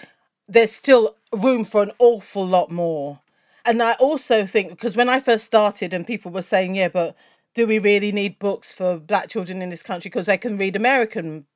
there's 0.49 0.73
still 0.73 1.17
room 1.33 1.65
for 1.65 1.83
an 1.83 1.93
awful 1.99 2.47
lot 2.47 2.71
more. 2.71 3.21
And 3.65 3.83
I 3.83 3.93
also 3.95 4.47
think, 4.47 4.71
because 4.71 4.97
when 4.97 5.09
I 5.09 5.21
first 5.21 5.45
started 5.45 5.93
and 5.93 6.07
people 6.07 6.31
were 6.31 6.43
saying, 6.43 6.75
yeah, 6.75 6.89
but 6.89 7.17
do 7.55 7.67
we 7.67 7.79
really 7.79 8.13
need 8.13 8.39
books 8.39 8.73
for 8.73 8.99
black 8.99 9.29
children 9.29 9.63
in 9.63 9.71
this 9.71 9.83
country 9.83 10.09
because 10.09 10.27
they 10.27 10.39
can 10.39 10.57
read 10.57 10.77
American 10.77 11.47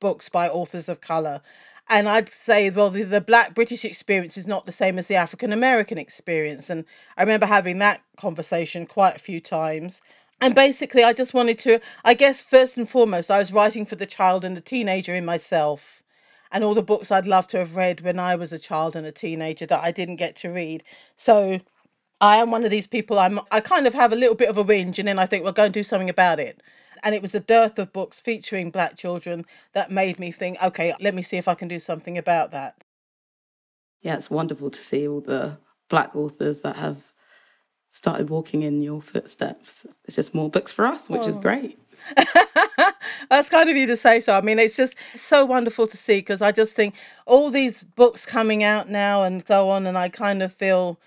books 0.00 0.28
by 0.28 0.48
authors 0.48 0.88
of 0.88 1.00
colour. 1.00 1.40
And 1.88 2.08
I'd 2.08 2.28
say, 2.28 2.68
well, 2.70 2.90
the, 2.90 3.04
the 3.04 3.20
black 3.20 3.54
British 3.54 3.84
experience 3.84 4.36
is 4.36 4.46
not 4.46 4.66
the 4.66 4.72
same 4.72 4.98
as 4.98 5.06
the 5.06 5.14
African 5.14 5.52
American 5.52 5.98
experience. 5.98 6.68
And 6.68 6.84
I 7.16 7.22
remember 7.22 7.46
having 7.46 7.78
that 7.78 8.02
conversation 8.16 8.86
quite 8.86 9.16
a 9.16 9.20
few 9.20 9.40
times. 9.40 10.02
And 10.40 10.54
basically, 10.54 11.04
I 11.04 11.12
just 11.12 11.32
wanted 11.32 11.58
to, 11.60 11.80
I 12.04 12.14
guess, 12.14 12.42
first 12.42 12.76
and 12.76 12.88
foremost, 12.88 13.30
I 13.30 13.38
was 13.38 13.52
writing 13.52 13.86
for 13.86 13.96
the 13.96 14.04
child 14.04 14.44
and 14.44 14.56
the 14.56 14.60
teenager 14.60 15.14
in 15.14 15.24
myself 15.24 16.02
and 16.50 16.62
all 16.62 16.74
the 16.74 16.82
books 16.82 17.10
I'd 17.10 17.26
love 17.26 17.46
to 17.48 17.58
have 17.58 17.76
read 17.76 18.00
when 18.00 18.18
I 18.18 18.34
was 18.34 18.52
a 18.52 18.58
child 18.58 18.96
and 18.96 19.06
a 19.06 19.12
teenager 19.12 19.66
that 19.66 19.82
I 19.82 19.92
didn't 19.92 20.16
get 20.16 20.36
to 20.36 20.48
read. 20.48 20.82
So 21.14 21.60
I 22.20 22.38
am 22.38 22.50
one 22.50 22.64
of 22.64 22.70
these 22.70 22.86
people, 22.86 23.18
I'm, 23.18 23.40
I 23.50 23.60
kind 23.60 23.86
of 23.86 23.94
have 23.94 24.12
a 24.12 24.16
little 24.16 24.34
bit 24.34 24.48
of 24.48 24.56
a 24.56 24.64
whinge 24.64 24.98
and 24.98 25.08
then 25.08 25.18
I 25.18 25.26
think, 25.26 25.44
well, 25.44 25.52
go 25.52 25.64
and 25.64 25.74
do 25.74 25.82
something 25.82 26.10
about 26.10 26.40
it. 26.40 26.62
And 27.04 27.14
it 27.14 27.20
was 27.20 27.34
a 27.34 27.40
dearth 27.40 27.78
of 27.78 27.92
books 27.92 28.20
featuring 28.20 28.70
black 28.70 28.96
children 28.96 29.44
that 29.74 29.90
made 29.90 30.18
me 30.18 30.32
think, 30.32 30.56
okay, 30.62 30.94
let 31.00 31.14
me 31.14 31.22
see 31.22 31.36
if 31.36 31.46
I 31.46 31.54
can 31.54 31.68
do 31.68 31.78
something 31.78 32.16
about 32.16 32.52
that. 32.52 32.82
Yeah, 34.00 34.14
it's 34.14 34.30
wonderful 34.30 34.70
to 34.70 34.78
see 34.78 35.06
all 35.06 35.20
the 35.20 35.58
black 35.88 36.16
authors 36.16 36.62
that 36.62 36.76
have 36.76 37.12
started 37.90 38.30
walking 38.30 38.62
in 38.62 38.82
your 38.82 39.00
footsteps. 39.00 39.86
It's 40.04 40.16
just 40.16 40.34
more 40.34 40.50
books 40.50 40.72
for 40.72 40.86
us, 40.86 41.08
which 41.10 41.24
oh. 41.24 41.28
is 41.28 41.38
great. 41.38 41.78
That's 43.30 43.48
kind 43.48 43.70
of 43.70 43.76
you 43.76 43.86
to 43.86 43.96
say 43.96 44.20
so. 44.20 44.34
I 44.34 44.42
mean, 44.42 44.58
it's 44.58 44.76
just 44.76 44.96
so 45.14 45.44
wonderful 45.44 45.86
to 45.86 45.96
see 45.96 46.18
because 46.18 46.42
I 46.42 46.52
just 46.52 46.74
think 46.74 46.94
all 47.26 47.50
these 47.50 47.82
books 47.82 48.26
coming 48.26 48.62
out 48.62 48.88
now 48.88 49.22
and 49.22 49.46
so 49.46 49.70
on, 49.70 49.86
and 49.86 49.96
I 49.96 50.08
kind 50.08 50.42
of 50.42 50.52
feel 50.52 50.98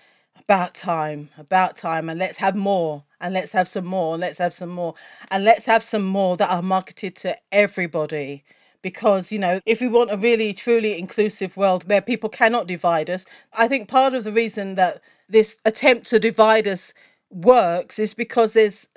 about 0.50 0.74
time, 0.74 1.28
about 1.38 1.76
time, 1.76 2.08
and 2.08 2.18
let's 2.18 2.38
have 2.38 2.56
more, 2.56 3.04
and 3.20 3.32
let's 3.32 3.52
have 3.52 3.68
some 3.68 3.86
more, 3.86 4.14
and 4.14 4.20
let's 4.20 4.38
have 4.38 4.52
some 4.52 4.68
more, 4.68 4.96
and 5.30 5.44
let's 5.44 5.64
have 5.66 5.80
some 5.80 6.02
more 6.02 6.36
that 6.36 6.50
are 6.50 6.60
marketed 6.60 7.14
to 7.14 7.36
everybody. 7.52 8.42
Because, 8.82 9.30
you 9.30 9.38
know, 9.38 9.60
if 9.64 9.80
we 9.80 9.86
want 9.86 10.10
a 10.10 10.16
really 10.16 10.52
truly 10.52 10.98
inclusive 10.98 11.56
world 11.56 11.88
where 11.88 12.00
people 12.00 12.28
cannot 12.28 12.66
divide 12.66 13.08
us, 13.08 13.26
I 13.52 13.68
think 13.68 13.86
part 13.86 14.12
of 14.12 14.24
the 14.24 14.32
reason 14.32 14.74
that 14.74 15.00
this 15.28 15.56
attempt 15.64 16.06
to 16.08 16.18
divide 16.18 16.66
us 16.66 16.94
works 17.30 18.00
is 18.00 18.12
because 18.12 18.54
there's 18.54 18.88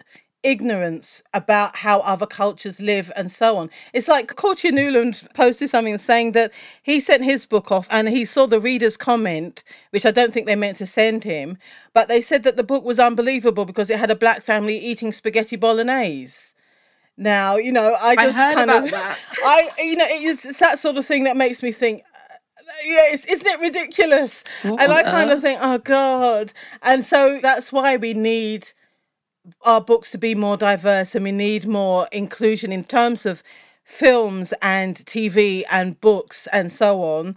ignorance 0.43 1.23
about 1.33 1.77
how 1.77 1.99
other 2.01 2.25
cultures 2.25 2.81
live 2.81 3.11
and 3.15 3.31
so 3.31 3.57
on. 3.57 3.69
It's 3.93 4.07
like 4.07 4.35
Courttia 4.35 4.71
Newland 4.71 5.23
posted 5.33 5.69
something 5.69 5.97
saying 5.97 6.33
that 6.33 6.51
he 6.83 6.99
sent 6.99 7.23
his 7.23 7.45
book 7.45 7.71
off 7.71 7.87
and 7.89 8.09
he 8.09 8.25
saw 8.25 8.45
the 8.45 8.59
reader's 8.59 8.97
comment, 8.97 9.63
which 9.91 10.05
I 10.05 10.11
don't 10.11 10.33
think 10.33 10.45
they 10.45 10.55
meant 10.55 10.77
to 10.77 10.85
send 10.85 11.23
him, 11.23 11.57
but 11.93 12.09
they 12.09 12.21
said 12.21 12.43
that 12.43 12.57
the 12.57 12.63
book 12.63 12.83
was 12.83 12.99
unbelievable 12.99 13.65
because 13.65 13.89
it 13.89 13.99
had 13.99 14.11
a 14.11 14.15
black 14.15 14.41
family 14.41 14.77
eating 14.77 15.11
spaghetti 15.11 15.55
bolognese. 15.55 16.53
Now, 17.15 17.55
you 17.57 17.71
know, 17.71 17.95
I 18.01 18.15
just 18.15 18.37
I 18.37 18.53
kind 18.53 18.71
of 18.71 18.91
I 18.93 19.69
you 19.79 19.95
know, 19.95 20.05
it's, 20.09 20.45
it's 20.45 20.59
that 20.59 20.79
sort 20.79 20.97
of 20.97 21.05
thing 21.05 21.23
that 21.25 21.37
makes 21.37 21.63
me 21.63 21.71
think 21.71 22.03
uh, 22.15 22.63
yeah, 22.85 23.11
isn't 23.13 23.47
it 23.47 23.59
ridiculous? 23.59 24.43
What 24.63 24.81
and 24.81 24.91
I 24.91 25.03
kind 25.03 25.29
of 25.31 25.41
think, 25.41 25.59
oh 25.61 25.77
God. 25.77 26.53
And 26.81 27.05
so 27.05 27.39
that's 27.41 27.71
why 27.71 27.97
we 27.97 28.13
need 28.13 28.69
our 29.63 29.81
books 29.81 30.11
to 30.11 30.17
be 30.17 30.35
more 30.35 30.57
diverse 30.57 31.15
and 31.15 31.23
we 31.23 31.31
need 31.31 31.67
more 31.67 32.07
inclusion 32.11 32.71
in 32.71 32.83
terms 32.83 33.25
of 33.25 33.43
films 33.83 34.53
and 34.61 34.95
TV 34.95 35.63
and 35.71 35.99
books 35.99 36.47
and 36.53 36.71
so 36.71 37.01
on, 37.01 37.35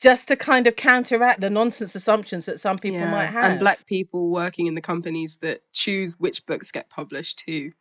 just 0.00 0.28
to 0.28 0.36
kind 0.36 0.66
of 0.66 0.76
counteract 0.76 1.40
the 1.40 1.50
nonsense 1.50 1.94
assumptions 1.94 2.46
that 2.46 2.58
some 2.58 2.76
people 2.76 3.06
might 3.06 3.26
have. 3.26 3.52
And 3.52 3.60
black 3.60 3.86
people 3.86 4.30
working 4.30 4.66
in 4.66 4.74
the 4.74 4.80
companies 4.80 5.38
that 5.38 5.60
choose 5.72 6.18
which 6.18 6.44
books 6.46 6.72
get 6.72 6.90
published 6.90 7.38
too, 7.38 7.72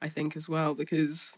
I 0.00 0.08
think 0.08 0.36
as 0.36 0.48
well, 0.48 0.74
because 0.74 1.36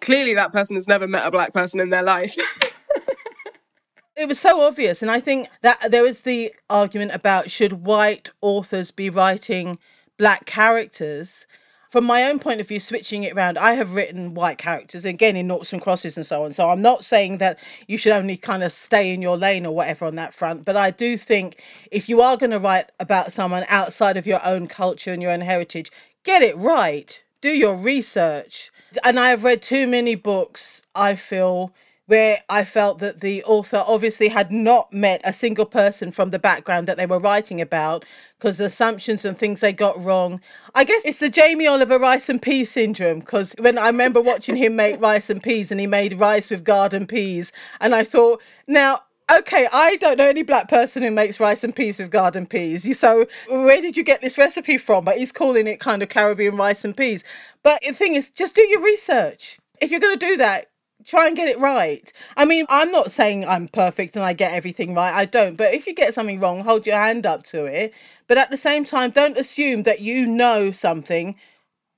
clearly 0.00 0.34
that 0.34 0.52
person 0.52 0.76
has 0.76 0.88
never 0.88 1.08
met 1.08 1.26
a 1.26 1.30
black 1.30 1.52
person 1.52 1.80
in 1.80 1.90
their 1.90 2.02
life. 2.02 2.34
it 4.16 4.28
was 4.28 4.38
so 4.38 4.60
obvious 4.60 5.02
and 5.02 5.10
i 5.10 5.18
think 5.18 5.48
that 5.62 5.90
there 5.90 6.06
is 6.06 6.20
the 6.20 6.52
argument 6.70 7.12
about 7.12 7.50
should 7.50 7.72
white 7.72 8.30
authors 8.40 8.92
be 8.92 9.10
writing 9.10 9.76
black 10.16 10.46
characters 10.46 11.46
from 11.90 12.04
my 12.04 12.24
own 12.24 12.40
point 12.40 12.60
of 12.60 12.66
view 12.66 12.80
switching 12.80 13.22
it 13.22 13.34
around 13.34 13.56
i 13.58 13.72
have 13.74 13.94
written 13.94 14.34
white 14.34 14.58
characters 14.58 15.04
again 15.04 15.36
in 15.36 15.46
noughts 15.46 15.72
and 15.72 15.80
crosses 15.80 16.16
and 16.16 16.26
so 16.26 16.42
on. 16.42 16.50
So 16.50 16.70
i'm 16.70 16.82
not 16.82 17.04
saying 17.04 17.38
that 17.38 17.58
you 17.86 17.98
should 17.98 18.12
only 18.12 18.36
kind 18.36 18.62
of 18.62 18.72
stay 18.72 19.12
in 19.14 19.22
your 19.22 19.36
lane 19.36 19.64
or 19.64 19.74
whatever 19.74 20.04
on 20.04 20.16
that 20.16 20.34
front 20.34 20.64
but 20.64 20.76
i 20.76 20.90
do 20.90 21.16
think 21.16 21.62
if 21.90 22.08
you 22.08 22.20
are 22.20 22.36
going 22.36 22.50
to 22.50 22.58
write 22.58 22.90
about 22.98 23.32
someone 23.32 23.64
outside 23.68 24.16
of 24.16 24.26
your 24.26 24.40
own 24.44 24.66
culture 24.66 25.12
and 25.12 25.22
your 25.22 25.30
own 25.30 25.40
heritage 25.42 25.90
get 26.24 26.42
it 26.42 26.56
right. 26.56 27.22
Do 27.40 27.50
your 27.50 27.76
research. 27.76 28.70
And 29.04 29.20
i've 29.20 29.44
read 29.44 29.60
too 29.60 29.86
many 29.86 30.14
books 30.14 30.82
i 30.94 31.14
feel 31.14 31.72
where 32.06 32.38
I 32.50 32.64
felt 32.64 32.98
that 32.98 33.20
the 33.20 33.42
author 33.44 33.82
obviously 33.86 34.28
had 34.28 34.52
not 34.52 34.92
met 34.92 35.22
a 35.24 35.32
single 35.32 35.64
person 35.64 36.12
from 36.12 36.30
the 36.30 36.38
background 36.38 36.86
that 36.86 36.96
they 36.96 37.06
were 37.06 37.18
writing 37.18 37.60
about 37.60 38.04
because 38.38 38.58
the 38.58 38.66
assumptions 38.66 39.24
and 39.24 39.36
things 39.36 39.60
they 39.60 39.72
got 39.72 40.02
wrong. 40.02 40.40
I 40.74 40.84
guess 40.84 41.04
it's 41.04 41.18
the 41.18 41.30
Jamie 41.30 41.66
Oliver 41.66 41.98
rice 41.98 42.28
and 42.28 42.42
peas 42.42 42.70
syndrome 42.70 43.20
because 43.20 43.54
when 43.58 43.78
I 43.78 43.86
remember 43.86 44.20
watching 44.20 44.56
him 44.56 44.76
make 44.76 45.00
rice 45.00 45.30
and 45.30 45.42
peas 45.42 45.70
and 45.70 45.80
he 45.80 45.86
made 45.86 46.14
rice 46.14 46.50
with 46.50 46.62
garden 46.64 47.06
peas, 47.06 47.52
and 47.80 47.94
I 47.94 48.04
thought, 48.04 48.42
now, 48.66 49.00
okay, 49.34 49.66
I 49.72 49.96
don't 49.96 50.18
know 50.18 50.28
any 50.28 50.42
black 50.42 50.68
person 50.68 51.02
who 51.02 51.10
makes 51.10 51.40
rice 51.40 51.64
and 51.64 51.74
peas 51.74 51.98
with 51.98 52.10
garden 52.10 52.44
peas. 52.44 52.98
So 52.98 53.24
where 53.48 53.80
did 53.80 53.96
you 53.96 54.04
get 54.04 54.20
this 54.20 54.36
recipe 54.36 54.76
from? 54.76 55.06
But 55.06 55.16
he's 55.16 55.32
calling 55.32 55.66
it 55.66 55.80
kind 55.80 56.02
of 56.02 56.10
Caribbean 56.10 56.56
rice 56.56 56.84
and 56.84 56.94
peas. 56.94 57.24
But 57.62 57.80
the 57.86 57.94
thing 57.94 58.14
is, 58.14 58.30
just 58.30 58.54
do 58.54 58.62
your 58.62 58.82
research. 58.82 59.58
If 59.80 59.90
you're 59.90 60.00
going 60.00 60.18
to 60.18 60.26
do 60.26 60.36
that, 60.36 60.66
try 61.04 61.26
and 61.26 61.36
get 61.36 61.48
it 61.48 61.58
right. 61.58 62.12
I 62.36 62.44
mean, 62.44 62.66
I'm 62.68 62.90
not 62.90 63.10
saying 63.10 63.44
I'm 63.44 63.68
perfect 63.68 64.16
and 64.16 64.24
I 64.24 64.32
get 64.32 64.52
everything 64.52 64.94
right. 64.94 65.12
I 65.12 65.24
don't. 65.24 65.56
But 65.56 65.74
if 65.74 65.86
you 65.86 65.94
get 65.94 66.14
something 66.14 66.40
wrong, 66.40 66.64
hold 66.64 66.86
your 66.86 66.96
hand 66.96 67.26
up 67.26 67.42
to 67.44 67.64
it. 67.66 67.94
But 68.26 68.38
at 68.38 68.50
the 68.50 68.56
same 68.56 68.84
time, 68.84 69.10
don't 69.10 69.38
assume 69.38 69.82
that 69.84 70.00
you 70.00 70.26
know 70.26 70.72
something 70.72 71.36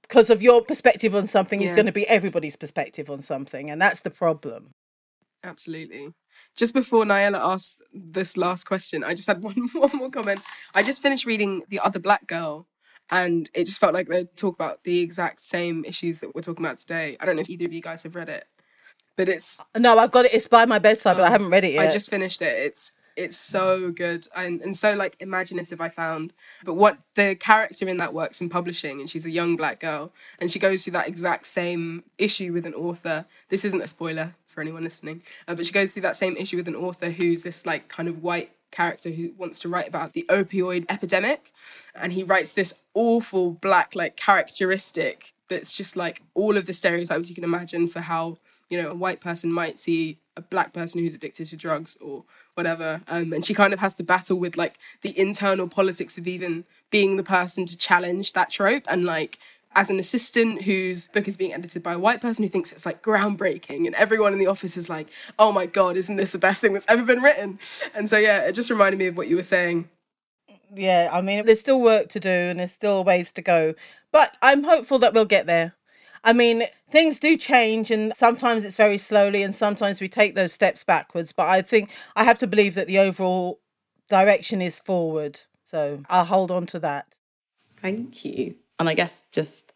because 0.03 0.31
of 0.31 0.43
your 0.43 0.63
perspective 0.63 1.15
on 1.15 1.27
something 1.27 1.63
is 1.63 1.75
going 1.75 1.87
to 1.87 1.93
be 1.93 2.07
everybody's 2.09 2.57
perspective 2.57 3.11
on 3.11 3.23
something. 3.23 3.71
And 3.71 3.81
that's 3.81 4.01
the 4.01 4.11
problem. 4.11 4.73
Absolutely. 5.43 6.13
Just 6.57 6.75
before 6.75 7.05
Niellah 7.05 7.39
asked 7.39 7.83
this 7.93 8.37
last 8.37 8.65
question, 8.65 9.05
I 9.05 9.15
just 9.15 9.29
had 9.29 9.43
one, 9.43 9.69
one 9.73 9.91
more 9.95 10.11
comment. 10.11 10.41
I 10.75 10.83
just 10.83 11.03
finished 11.03 11.27
reading 11.27 11.63
The 11.69 11.81
Other 11.81 11.99
Black 11.99 12.27
Girl, 12.27 12.67
and 13.11 13.49
it 13.55 13.65
just 13.65 13.81
felt 13.81 13.95
like 13.95 14.09
they 14.09 14.25
talk 14.37 14.55
about 14.55 14.85
the 14.85 15.01
exact 15.01 15.41
same 15.41 15.85
issues 15.85 16.21
that 16.21 16.35
we're 16.35 16.41
talking 16.43 16.65
about 16.65 16.79
today. 16.79 17.17
I 17.21 17.27
don't 17.27 17.37
know 17.37 17.43
if 17.43 17.51
either 17.51 17.67
of 17.67 17.73
you 17.73 17.83
guys 17.83 18.03
have 18.03 18.17
read 18.17 18.29
it, 18.29 18.47
but 19.17 19.29
it's 19.29 19.61
No, 19.77 19.99
I've 19.99 20.13
got 20.13 20.27
it. 20.27 20.35
It's 20.35 20.47
by 20.47 20.67
my 20.67 20.79
bedside, 20.79 21.17
but 21.17 21.25
I 21.25 21.31
haven't 21.31 21.51
read 21.51 21.65
it 21.65 21.73
yet. 21.73 21.89
I 21.89 21.93
just 21.93 22.11
finished 22.11 22.43
it. 22.43 22.55
It's 22.59 22.93
it's 23.17 23.37
so 23.37 23.91
good 23.91 24.29
and, 24.37 24.61
and 24.61 24.77
so 24.77 24.95
like 24.95 25.17
imaginative 25.21 25.81
I 25.81 25.89
found. 25.89 26.35
But 26.65 26.75
what 26.75 26.99
the 27.15 27.35
character 27.35 27.89
in 27.89 27.97
that 27.97 28.13
works 28.13 28.41
in 28.41 28.51
publishing 28.51 29.01
and 29.01 29.09
she's 29.09 29.25
a 29.25 29.31
young 29.31 29.57
black 29.57 29.81
girl 29.81 30.13
and 30.39 30.51
she 30.51 30.59
goes 30.59 30.85
through 30.85 30.93
that 30.93 31.09
exact 31.09 31.47
same 31.47 32.05
issue 32.19 32.53
with 32.53 32.67
an 32.67 32.75
author. 32.75 33.25
This 33.49 33.65
isn't 33.65 33.81
a 33.81 33.89
spoiler 33.89 34.35
for 34.47 34.61
anyone 34.61 34.85
listening, 34.85 35.23
uh, 35.49 35.55
but 35.55 35.67
she 35.67 35.73
goes 35.73 35.95
through 35.95 36.03
that 36.03 36.17
same 36.17 36.37
issue 36.37 36.57
with 36.57 36.69
an 36.69 36.77
author 36.77 37.11
who's 37.11 37.43
this 37.43 37.65
like 37.65 37.89
kind 37.89 38.09
of 38.09 38.23
white 38.23 38.53
character 38.71 39.11
who 39.11 39.33
wants 39.39 39.59
to 39.61 39.69
write 39.69 39.89
about 39.89 40.13
the 40.13 40.27
opioid 40.29 40.85
epidemic 40.91 41.53
and 41.95 42.13
he 42.13 42.23
writes 42.23 42.53
this 42.53 42.75
awful 42.95 43.53
black 43.53 43.95
like 43.95 44.17
characteristic 44.17 45.33
that's 45.49 45.75
just 45.75 45.97
like 45.97 46.21
all 46.35 46.57
of 46.57 46.67
the 46.67 46.73
stereotypes 46.73 47.29
you 47.29 47.35
can 47.35 47.45
imagine 47.45 47.89
for 47.89 48.01
how 48.01 48.37
you 48.69 48.81
know 48.81 48.91
a 48.91 48.95
white 48.95 49.21
person 49.21 49.53
might 49.53 49.79
see 49.79 50.19
a 50.37 50.43
black 50.43 50.73
person 50.73 51.01
who's 51.01 51.15
addicted 51.15 51.47
to 51.47 51.57
drugs 51.57 51.97
or 52.01 52.25
whatever 52.55 53.01
um, 53.09 53.33
and 53.33 53.45
she 53.45 53.55
kind 53.55 53.73
of 53.73 53.81
has 53.81 53.95
to 53.95 54.03
battle 54.03 54.39
with 54.39 54.57
like 54.57 54.79
the 55.03 55.19
internal 55.19 55.67
politics 55.69 56.19
of 56.19 56.27
even 56.27 56.65
being 56.91 57.17
the 57.17 57.23
person 57.23 57.67
to 57.67 57.77
challenge 57.77 58.33
that 58.33 58.51
trope. 58.51 58.85
And 58.89 59.05
like 59.05 59.39
as 59.75 59.91
an 59.91 59.99
assistant 59.99 60.63
whose 60.63 61.09
book 61.09 61.29
is 61.29 61.37
being 61.37 61.53
edited 61.53 61.83
by 61.83 61.93
a 61.93 61.99
white 61.99 62.21
person 62.21 62.43
who 62.43 62.49
thinks 62.49 62.73
it's 62.73 62.87
like 62.87 63.03
groundbreaking 63.03 63.85
and 63.87 63.95
everyone 63.97 64.33
in 64.33 64.39
the 64.39 64.47
office 64.47 64.77
is 64.77 64.89
like 64.89 65.09
oh 65.39 65.53
my 65.53 65.67
god 65.67 65.97
isn't 65.97 66.17
this 66.17 66.31
the 66.31 66.39
best 66.39 66.63
thing 66.63 66.73
that's 66.73 66.89
ever 66.89 67.05
been 67.05 67.23
written? 67.23 67.59
And 67.95 68.09
so 68.09 68.17
yeah 68.17 68.47
it 68.47 68.53
just 68.53 68.71
reminded 68.71 68.99
me 68.99 69.07
of 69.07 69.17
what 69.17 69.29
you 69.29 69.37
were 69.37 69.43
saying. 69.43 69.89
Yeah, 70.75 71.11
I 71.13 71.21
mean, 71.21 71.47
there's 71.47 71.61
still 71.61 71.81
work 71.81 72.09
to 72.09 72.21
do 72.21 72.29
and 72.29 72.59
there's 72.59 72.73
still 72.73 73.05
ways 73.05 73.31
to 73.33 73.43
go, 73.43 73.75
but 74.11 74.37
I'm 74.43 74.65
hopeful 74.65 74.99
that 74.99 75.15
we'll 75.15 75.25
get 75.25 75.47
there. 75.47 75.75
I 76.25 76.33
mean, 76.33 76.65
things 76.89 77.19
do 77.19 77.37
change, 77.37 77.91
and 77.91 78.13
sometimes 78.15 78.65
it's 78.65 78.77
very 78.77 78.99
slowly, 78.99 79.43
and 79.43 79.55
sometimes 79.55 80.01
we 80.01 80.09
take 80.09 80.35
those 80.35 80.53
steps 80.53 80.85
backwards. 80.85 81.33
But 81.33 81.49
I 81.49 81.63
think 81.63 81.91
I 82.15 82.25
have 82.25 82.39
to 82.39 82.47
believe 82.47 82.75
that 82.75 82.87
the 82.87 82.99
overall 82.99 83.61
direction 84.09 84.63
is 84.63 84.79
forward. 84.79 85.41
So 85.65 86.01
I'll 86.09 86.25
hold 86.25 86.51
on 86.51 86.67
to 86.67 86.79
that. 86.81 87.17
Thank 87.77 88.25
you. 88.25 88.57
And 88.79 88.89
I 88.89 88.95
guess 88.95 89.25
just 89.33 89.73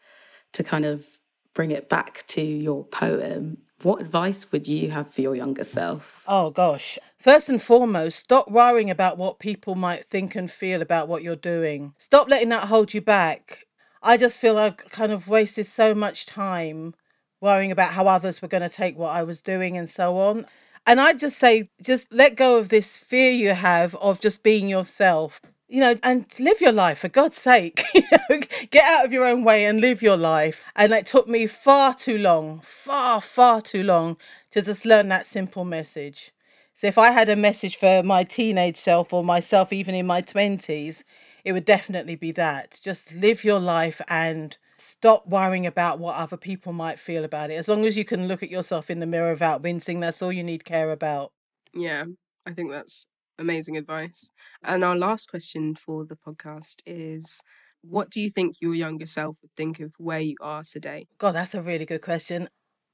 to 0.52 0.62
kind 0.62 0.84
of 0.84 1.06
bring 1.54 1.70
it 1.70 1.88
back 1.88 2.24
to 2.28 2.42
your 2.42 2.84
poem, 2.84 3.58
what 3.82 4.00
advice 4.00 4.52
would 4.52 4.68
you 4.68 4.90
have 4.90 5.12
for 5.12 5.20
your 5.20 5.34
younger 5.34 5.64
self? 5.64 6.22
Oh 6.28 6.50
gosh. 6.50 6.98
First 7.18 7.48
and 7.48 7.60
foremost, 7.60 8.18
stop 8.18 8.50
worrying 8.50 8.90
about 8.90 9.18
what 9.18 9.38
people 9.38 9.74
might 9.74 10.06
think 10.06 10.34
and 10.34 10.50
feel 10.50 10.82
about 10.82 11.08
what 11.08 11.22
you're 11.22 11.36
doing. 11.36 11.94
Stop 11.98 12.28
letting 12.28 12.50
that 12.50 12.68
hold 12.68 12.94
you 12.94 13.00
back. 13.00 13.66
I 14.02 14.16
just 14.16 14.38
feel 14.38 14.58
I 14.58 14.70
kind 14.70 15.12
of 15.12 15.28
wasted 15.28 15.66
so 15.66 15.94
much 15.94 16.26
time 16.26 16.94
worrying 17.40 17.70
about 17.70 17.92
how 17.92 18.06
others 18.06 18.40
were 18.40 18.48
going 18.48 18.62
to 18.62 18.74
take 18.74 18.96
what 18.96 19.14
I 19.14 19.22
was 19.22 19.42
doing 19.42 19.76
and 19.76 19.88
so 19.88 20.18
on. 20.18 20.46
And 20.86 21.00
I 21.00 21.12
just 21.12 21.38
say, 21.38 21.66
just 21.82 22.12
let 22.12 22.36
go 22.36 22.58
of 22.58 22.70
this 22.70 22.96
fear 22.96 23.30
you 23.30 23.50
have 23.50 23.94
of 23.96 24.20
just 24.20 24.42
being 24.42 24.68
yourself, 24.68 25.40
you 25.68 25.80
know, 25.80 25.94
and 26.02 26.26
live 26.38 26.60
your 26.60 26.72
life 26.72 26.98
for 26.98 27.08
God's 27.08 27.36
sake. 27.36 27.82
Get 28.70 28.84
out 28.84 29.04
of 29.04 29.12
your 29.12 29.26
own 29.26 29.44
way 29.44 29.66
and 29.66 29.80
live 29.80 30.02
your 30.02 30.16
life. 30.16 30.64
And 30.74 30.92
it 30.92 31.06
took 31.06 31.28
me 31.28 31.46
far 31.46 31.94
too 31.94 32.16
long, 32.16 32.60
far, 32.64 33.20
far 33.20 33.60
too 33.60 33.82
long 33.82 34.16
to 34.52 34.62
just 34.62 34.86
learn 34.86 35.08
that 35.08 35.26
simple 35.26 35.64
message. 35.64 36.32
So 36.72 36.86
if 36.86 36.96
I 36.96 37.10
had 37.10 37.28
a 37.28 37.36
message 37.36 37.76
for 37.76 38.02
my 38.02 38.24
teenage 38.24 38.76
self 38.76 39.12
or 39.12 39.22
myself, 39.22 39.70
even 39.70 39.94
in 39.94 40.06
my 40.06 40.22
20s, 40.22 41.04
it 41.44 41.52
would 41.52 41.64
definitely 41.64 42.16
be 42.16 42.32
that. 42.32 42.78
Just 42.82 43.14
live 43.14 43.44
your 43.44 43.60
life 43.60 44.00
and 44.08 44.56
stop 44.76 45.26
worrying 45.26 45.66
about 45.66 45.98
what 45.98 46.16
other 46.16 46.36
people 46.36 46.72
might 46.72 46.98
feel 46.98 47.24
about 47.24 47.50
it. 47.50 47.54
As 47.54 47.68
long 47.68 47.84
as 47.84 47.96
you 47.96 48.04
can 48.04 48.28
look 48.28 48.42
at 48.42 48.50
yourself 48.50 48.90
in 48.90 49.00
the 49.00 49.06
mirror 49.06 49.32
without 49.32 49.62
wincing, 49.62 50.00
that's 50.00 50.22
all 50.22 50.32
you 50.32 50.42
need 50.42 50.64
care 50.64 50.90
about. 50.90 51.32
Yeah, 51.74 52.04
I 52.46 52.52
think 52.52 52.70
that's 52.70 53.06
amazing 53.38 53.76
advice. 53.76 54.30
And 54.62 54.84
our 54.84 54.96
last 54.96 55.30
question 55.30 55.74
for 55.74 56.04
the 56.04 56.16
podcast 56.16 56.82
is 56.86 57.42
what 57.82 58.10
do 58.10 58.20
you 58.20 58.30
think 58.30 58.56
your 58.60 58.74
younger 58.74 59.06
self 59.06 59.36
would 59.42 59.54
think 59.56 59.80
of 59.80 59.92
where 59.98 60.20
you 60.20 60.36
are 60.40 60.62
today? 60.62 61.06
God, 61.18 61.32
that's 61.32 61.54
a 61.54 61.62
really 61.62 61.86
good 61.86 62.02
question. 62.02 62.48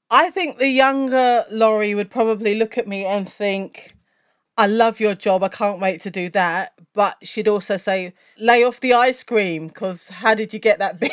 I 0.09 0.29
think 0.29 0.57
the 0.57 0.69
younger 0.69 1.43
Laurie 1.51 1.95
would 1.95 2.09
probably 2.09 2.57
look 2.57 2.77
at 2.77 2.87
me 2.87 3.05
and 3.05 3.29
think, 3.29 3.93
I 4.57 4.65
love 4.65 4.99
your 4.99 5.15
job. 5.15 5.43
I 5.43 5.49
can't 5.49 5.79
wait 5.79 6.01
to 6.01 6.11
do 6.11 6.29
that. 6.29 6.73
But 6.93 7.17
she'd 7.21 7.47
also 7.47 7.77
say, 7.77 8.13
lay 8.39 8.63
off 8.63 8.79
the 8.79 8.93
ice 8.93 9.23
cream 9.23 9.67
because 9.67 10.07
how 10.07 10.33
did 10.33 10.53
you 10.53 10.59
get 10.59 10.79
that 10.79 10.99
big? 10.99 11.11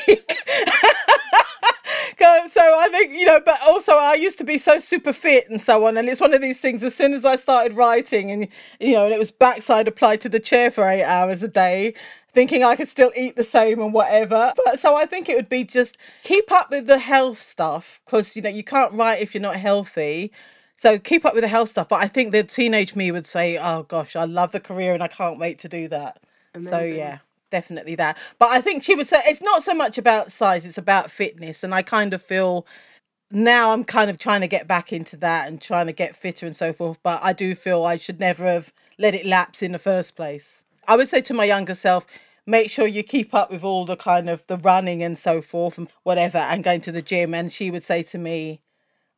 so 2.49 2.61
I 2.61 2.89
think, 2.89 3.13
you 3.13 3.27
know, 3.27 3.41
but 3.45 3.59
also 3.67 3.93
I 3.93 4.15
used 4.15 4.39
to 4.39 4.45
be 4.45 4.59
so 4.59 4.79
super 4.79 5.13
fit 5.13 5.49
and 5.49 5.61
so 5.61 5.87
on. 5.87 5.97
And 5.97 6.09
it's 6.09 6.21
one 6.21 6.35
of 6.35 6.41
these 6.41 6.61
things, 6.61 6.83
as 6.83 6.95
soon 6.95 7.13
as 7.13 7.25
I 7.25 7.37
started 7.37 7.77
writing 7.77 8.31
and, 8.31 8.49
you 8.81 8.93
know, 8.93 9.05
and 9.05 9.15
it 9.15 9.19
was 9.19 9.31
backside 9.31 9.89
applied 9.89 10.21
to 10.23 10.29
the 10.29 10.41
chair 10.41 10.71
for 10.71 10.89
eight 10.89 11.05
hours 11.05 11.43
a 11.43 11.49
day, 11.49 11.95
thinking 12.33 12.63
I 12.63 12.77
could 12.77 12.89
still 12.89 13.13
eat 13.17 13.37
the 13.37 13.45
same 13.45 13.81
and 13.81 13.93
whatever. 13.93 14.53
But 14.65 14.79
so 14.79 14.97
I 14.97 15.07
think 15.07 15.29
it 15.29 15.37
would 15.37 15.49
be 15.49 15.65
just 15.65 15.97
keep 16.23 16.51
up 16.53 16.71
with 16.71 16.87
the 16.87 16.99
health 16.99 17.39
stuff 17.39 18.01
because, 18.05 18.37
you 18.37 18.43
know, 18.43 18.51
you 18.51 18.65
can't 18.65 18.93
write 18.93 19.21
if 19.21 19.35
you're 19.35 19.43
not 19.43 19.57
healthy. 19.57 20.33
So 20.77 20.99
keep 20.99 21.25
up 21.25 21.35
with 21.35 21.43
the 21.43 21.49
health 21.49 21.69
stuff. 21.69 21.89
But 21.89 22.03
I 22.03 22.09
think 22.09 22.33
the 22.33 22.43
teenage 22.43 22.97
me 22.97 23.11
would 23.13 23.27
say, 23.27 23.59
oh 23.59 23.85
gosh, 23.85 24.17
I 24.17 24.25
love 24.25 24.53
the 24.53 24.61
career 24.61 24.95
and 24.95 25.03
I 25.03 25.09
can't 25.09 25.39
wait 25.39 25.59
to 25.61 25.69
do 25.69 25.89
that. 25.89 26.21
So 26.61 26.81
yeah, 26.81 27.19
definitely 27.51 27.95
that. 27.97 28.17
But 28.39 28.51
I 28.51 28.61
think 28.61 28.83
she 28.83 28.95
would 28.95 29.09
say 29.09 29.19
it's 29.25 29.43
not 29.43 29.63
so 29.63 29.75
much 29.75 29.99
about 29.99 30.31
size, 30.31 30.67
it's 30.67 30.79
about 30.79 31.11
fitness. 31.11 31.65
And 31.65 31.75
I 31.75 31.83
kind 31.83 32.13
of 32.13 32.23
feel 32.23 32.67
now 33.31 33.73
I'm 33.73 33.85
kind 33.85 34.11
of 34.11 34.19
trying 34.19 34.43
to 34.43 34.49
get 34.49 34.69
back 34.69 34.93
into 34.93 35.17
that 35.19 35.49
and 35.49 35.61
trying 35.61 35.87
to 35.87 35.93
get 35.93 36.15
fitter 36.15 36.47
and 36.47 36.55
so 36.55 36.73
forth. 36.73 37.03
But 37.03 37.21
I 37.23 37.33
do 37.33 37.55
feel 37.55 37.85
I 37.85 37.97
should 37.97 38.21
never 38.21 38.45
have 38.45 38.73
let 38.99 39.15
it 39.15 39.27
lapse 39.27 39.63
in 39.63 39.73
the 39.73 39.79
first 39.79 40.17
place. 40.17 40.65
I 40.87 40.97
would 40.97 41.09
say 41.09 41.21
to 41.23 41.35
my 41.35 41.45
younger 41.45 41.75
self, 41.75 42.07
make 42.47 42.71
sure 42.71 42.87
you 42.87 43.03
keep 43.03 43.35
up 43.35 43.51
with 43.51 43.65
all 43.65 43.85
the 43.85 43.97
kind 43.97 44.29
of 44.29 44.47
the 44.47 44.59
running 44.59 45.03
and 45.03 45.19
so 45.19 45.41
forth 45.41 45.79
and 45.79 45.89
whatever 46.03 46.39
and 46.39 46.63
going 46.63 46.83
to 46.83 46.93
the 46.93 47.03
gym. 47.03 47.35
And 47.35 47.51
she 47.51 47.71
would 47.71 47.83
say 47.83 48.03
to 48.05 48.19
me, 48.19 48.61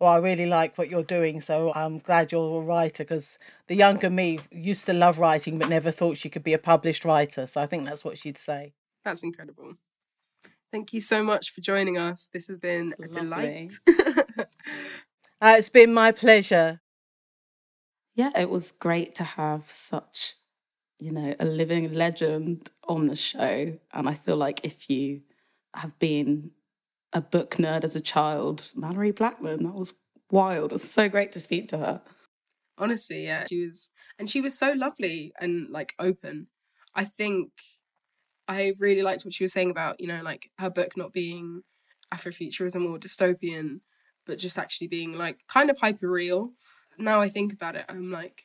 well, 0.01 0.11
I 0.11 0.19
really 0.19 0.47
like 0.47 0.77
what 0.77 0.91
you're 0.91 1.03
doing, 1.03 1.41
so 1.41 1.73
I'm 1.75 1.99
glad 1.99 2.33
you're 2.33 2.63
a 2.63 2.65
writer 2.65 3.03
because 3.05 3.39
the 3.67 3.75
younger 3.75 4.11
me 4.11 4.41
used 4.51 4.85
to 4.87 4.93
love 4.93 5.19
writing 5.19 5.59
but 5.59 5.69
never 5.69 5.91
thought 5.91 6.19
she 6.19 6.29
could 6.29 6.45
be 6.45 6.53
a 6.53 6.59
published 6.59 7.05
writer. 7.05 7.47
So 7.47 7.61
I 7.61 7.67
think 7.67 7.85
that's 7.87 8.05
what 8.05 8.19
she'd 8.19 8.39
say. 8.39 8.75
That's 9.05 9.23
incredible. 9.23 9.75
Thank 10.71 10.93
you 10.93 11.01
so 11.01 11.23
much 11.23 11.51
for 11.53 11.61
joining 11.61 11.97
us. 11.97 12.29
This 12.33 12.49
has 12.49 12.59
been 12.59 12.93
a 13.03 13.09
delight. 13.09 13.73
Uh, 15.39 15.57
it's 15.59 15.69
been 15.69 15.93
my 15.93 16.13
pleasure. 16.13 16.81
Yeah, 18.15 18.31
it 18.35 18.49
was 18.49 18.73
great 18.73 19.15
to 19.17 19.25
have 19.25 19.65
such, 19.65 20.37
you 20.99 21.13
know, 21.13 21.35
a 21.39 21.45
living 21.45 21.93
legend 21.93 22.71
on 22.89 23.09
the 23.09 23.17
show. 23.17 23.79
And 23.93 24.09
I 24.09 24.15
feel 24.15 24.37
like 24.37 24.65
if 24.65 24.89
you 24.89 25.21
have 25.75 25.99
been 25.99 26.53
a 27.17 27.21
book 27.23 27.53
nerd 27.57 27.83
as 27.83 27.97
a 27.97 28.01
child, 28.01 28.73
Malorie 28.77 29.15
Blackman, 29.15 29.63
that 29.65 29.75
was 29.75 29.95
wild. 30.31 30.71
It 30.71 30.75
was 30.75 30.91
so 30.91 31.09
great 31.09 31.33
to 31.33 31.41
speak 31.41 31.69
to 31.69 31.79
her. 31.79 32.03
Honestly, 32.77 33.25
yeah. 33.25 33.47
She 33.49 33.65
was 33.65 33.91
and 34.19 34.29
she 34.29 34.41
was 34.43 34.57
so 34.57 34.73
lovely 34.73 35.33
and 35.41 35.69
like 35.71 35.95
open. 35.99 36.49
I 36.95 37.05
think 37.05 37.53
I 38.47 38.75
really 38.79 39.03
liked 39.03 39.25
what 39.25 39.33
she 39.33 39.45
was 39.45 39.53
saying 39.53 39.71
about, 39.71 39.99
you 39.99 40.07
know, 40.07 40.21
like 40.23 40.51
her 40.59 40.69
book 40.71 40.97
not 40.97 41.13
being 41.13 41.63
Afrofuturism 42.13 42.89
or 42.89 42.99
dystopian, 42.99 43.81
but 44.27 44.39
just 44.39 44.59
actually 44.59 44.89
being 44.89 45.17
like 45.17 45.41
kind 45.49 45.71
of 45.71 45.79
hyper 45.79 46.11
real. 46.11 46.53
Now 46.99 47.21
I 47.21 47.29
think 47.29 47.53
about 47.53 47.77
it, 47.77 47.87
I'm 47.89 48.11
like, 48.13 48.43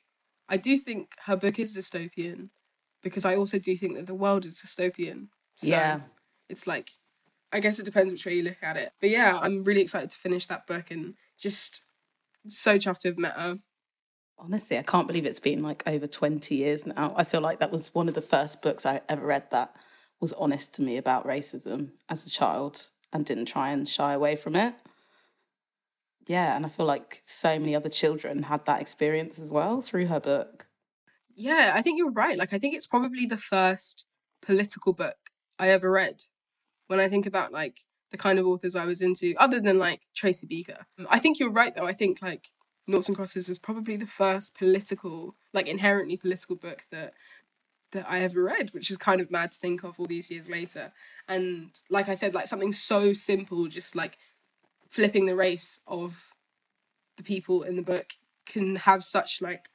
I 0.47 0.55
do 0.57 0.77
think 0.77 1.11
her 1.25 1.35
book 1.35 1.59
is 1.59 1.77
dystopian 1.77 2.49
because 3.03 3.25
I 3.25 3.35
also 3.35 3.59
do 3.59 3.75
think 3.75 3.95
that 3.95 4.07
the 4.07 4.15
world 4.15 4.45
is 4.45 4.61
dystopian. 4.61 5.27
So 5.57 5.67
Yeah. 5.67 6.01
it's 6.49 6.67
like, 6.67 6.89
I 7.51 7.59
guess 7.59 7.79
it 7.79 7.85
depends 7.85 8.11
which 8.11 8.25
way 8.25 8.35
you 8.35 8.43
look 8.43 8.61
at 8.61 8.77
it. 8.77 8.93
But 8.99 9.09
yeah, 9.09 9.39
I'm 9.41 9.63
really 9.63 9.81
excited 9.81 10.09
to 10.11 10.17
finish 10.17 10.45
that 10.47 10.67
book 10.67 10.91
and 10.91 11.15
just 11.37 11.83
so 12.47 12.77
chuffed 12.77 13.01
to 13.01 13.09
have 13.09 13.17
met 13.17 13.33
her. 13.33 13.59
Honestly, 14.37 14.77
I 14.77 14.83
can't 14.83 15.07
believe 15.07 15.25
it's 15.25 15.39
been 15.39 15.61
like 15.61 15.83
over 15.85 16.07
20 16.07 16.55
years 16.55 16.87
now. 16.87 17.13
I 17.15 17.23
feel 17.23 17.41
like 17.41 17.59
that 17.59 17.71
was 17.71 17.93
one 17.93 18.07
of 18.07 18.15
the 18.15 18.21
first 18.21 18.61
books 18.61 18.85
I 18.85 19.01
ever 19.07 19.25
read 19.25 19.51
that 19.51 19.75
was 20.19 20.33
honest 20.33 20.73
to 20.75 20.81
me 20.81 20.97
about 20.97 21.27
racism 21.27 21.91
as 22.09 22.25
a 22.25 22.29
child 22.29 22.87
and 23.13 23.25
didn't 23.25 23.45
try 23.45 23.69
and 23.69 23.87
shy 23.87 24.13
away 24.13 24.35
from 24.35 24.55
it. 24.55 24.73
Yeah, 26.27 26.55
and 26.55 26.65
I 26.65 26.69
feel 26.69 26.85
like 26.85 27.19
so 27.23 27.59
many 27.59 27.75
other 27.75 27.89
children 27.89 28.43
had 28.43 28.65
that 28.65 28.81
experience 28.81 29.37
as 29.39 29.51
well 29.51 29.81
through 29.81 30.05
her 30.07 30.19
book. 30.19 30.67
Yeah, 31.35 31.73
I 31.75 31.81
think 31.81 31.97
you're 31.97 32.11
right. 32.11 32.37
Like, 32.37 32.53
I 32.53 32.59
think 32.59 32.75
it's 32.75 32.87
probably 32.87 33.25
the 33.25 33.37
first 33.37 34.05
political 34.41 34.93
book 34.93 35.17
I 35.59 35.69
ever 35.69 35.91
read. 35.91 36.23
When 36.91 36.99
I 36.99 37.07
think 37.07 37.25
about 37.25 37.53
like 37.53 37.85
the 38.09 38.17
kind 38.17 38.37
of 38.37 38.45
authors 38.45 38.75
I 38.75 38.83
was 38.83 39.01
into, 39.01 39.33
other 39.37 39.61
than 39.61 39.79
like 39.79 40.01
Tracy 40.13 40.45
Beaker. 40.45 40.85
Um, 40.99 41.07
I 41.09 41.19
think 41.19 41.39
you're 41.39 41.49
right 41.49 41.73
though. 41.73 41.85
I 41.85 41.93
think 41.93 42.21
like 42.21 42.47
Noughts 42.85 43.07
and 43.07 43.15
Crosses 43.15 43.47
is 43.47 43.57
probably 43.57 43.95
the 43.95 44.05
first 44.05 44.57
political, 44.57 45.35
like 45.53 45.67
inherently 45.67 46.17
political 46.17 46.57
book 46.57 46.83
that 46.91 47.13
that 47.93 48.05
I 48.09 48.19
ever 48.19 48.43
read, 48.43 48.71
which 48.73 48.91
is 48.91 48.97
kind 48.97 49.21
of 49.21 49.31
mad 49.31 49.53
to 49.53 49.59
think 49.59 49.83
of 49.83 49.99
all 49.99 50.05
these 50.05 50.29
years 50.29 50.49
later. 50.49 50.91
And 51.29 51.71
like 51.89 52.09
I 52.09 52.13
said, 52.13 52.33
like 52.33 52.49
something 52.49 52.73
so 52.73 53.13
simple, 53.13 53.67
just 53.67 53.95
like 53.95 54.17
flipping 54.89 55.25
the 55.25 55.35
race 55.35 55.79
of 55.87 56.33
the 57.15 57.23
people 57.23 57.63
in 57.63 57.77
the 57.77 57.81
book 57.81 58.07
can 58.45 58.75
have 58.75 59.03
such 59.05 59.41
like 59.41 59.69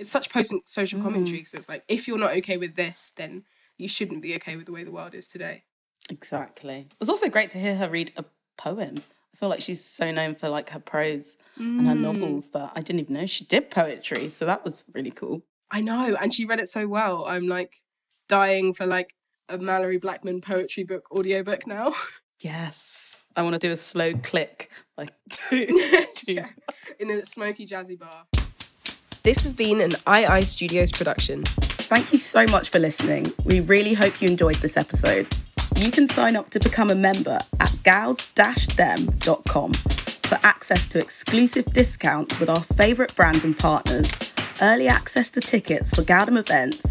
it's 0.00 0.10
such 0.10 0.30
potent 0.30 0.68
social 0.68 1.00
commentary 1.00 1.38
mm. 1.38 1.40
because 1.42 1.54
it's 1.54 1.68
like 1.68 1.84
if 1.86 2.08
you're 2.08 2.18
not 2.18 2.36
okay 2.38 2.56
with 2.56 2.74
this, 2.74 3.12
then 3.16 3.44
you 3.78 3.86
shouldn't 3.86 4.22
be 4.22 4.34
okay 4.34 4.56
with 4.56 4.66
the 4.66 4.72
way 4.72 4.82
the 4.82 4.90
world 4.90 5.14
is 5.14 5.28
today. 5.28 5.62
Exactly. 6.10 6.80
It 6.90 6.94
was 7.00 7.08
also 7.08 7.28
great 7.28 7.50
to 7.52 7.58
hear 7.58 7.76
her 7.76 7.88
read 7.88 8.12
a 8.16 8.24
poem. 8.58 8.96
I 9.32 9.36
feel 9.36 9.48
like 9.48 9.60
she's 9.60 9.84
so 9.84 10.10
known 10.10 10.34
for 10.34 10.48
like 10.48 10.70
her 10.70 10.80
prose 10.80 11.36
and 11.56 11.86
her 11.86 11.94
Mm. 11.94 12.00
novels 12.00 12.50
that 12.50 12.72
I 12.74 12.80
didn't 12.82 13.00
even 13.00 13.14
know 13.14 13.26
she 13.26 13.44
did 13.44 13.70
poetry. 13.70 14.28
So 14.28 14.44
that 14.44 14.64
was 14.64 14.84
really 14.92 15.12
cool. 15.12 15.42
I 15.70 15.80
know, 15.80 16.16
and 16.20 16.34
she 16.34 16.44
read 16.46 16.58
it 16.58 16.66
so 16.68 16.88
well. 16.88 17.24
I'm 17.26 17.46
like 17.46 17.76
dying 18.28 18.72
for 18.74 18.86
like 18.86 19.14
a 19.48 19.56
Malorie 19.58 20.00
Blackman 20.00 20.40
poetry 20.40 20.82
book 20.84 21.06
audiobook 21.12 21.66
now. 21.66 21.94
Yes. 22.42 23.24
I 23.36 23.42
want 23.42 23.52
to 23.54 23.58
do 23.60 23.70
a 23.70 23.76
slow 23.76 24.14
click, 24.14 24.70
like 24.98 25.10
yeah, 26.26 26.48
in 26.98 27.10
a 27.10 27.24
smoky 27.24 27.64
jazzy 27.66 27.96
bar. 27.98 28.24
This 29.22 29.44
has 29.44 29.52
been 29.54 29.80
an 29.80 29.92
II 30.08 30.42
Studios 30.42 30.90
production. 30.90 31.44
Thank 31.44 32.12
you 32.12 32.18
so 32.18 32.46
much 32.46 32.70
for 32.70 32.78
listening. 32.78 33.32
We 33.44 33.60
really 33.60 33.94
hope 33.94 34.20
you 34.22 34.28
enjoyed 34.28 34.56
this 34.56 34.76
episode. 34.76 35.28
You 35.80 35.90
can 35.90 36.10
sign 36.10 36.36
up 36.36 36.50
to 36.50 36.60
become 36.60 36.90
a 36.90 36.94
member 36.94 37.38
at 37.58 37.74
gal-dem.com 37.84 39.72
for 39.72 40.38
access 40.42 40.86
to 40.90 40.98
exclusive 40.98 41.64
discounts 41.72 42.38
with 42.38 42.50
our 42.50 42.60
favourite 42.60 43.16
brands 43.16 43.44
and 43.44 43.58
partners, 43.58 44.10
early 44.60 44.88
access 44.88 45.30
to 45.30 45.40
tickets 45.40 45.94
for 45.94 46.02
Galdem 46.02 46.36
events, 46.36 46.82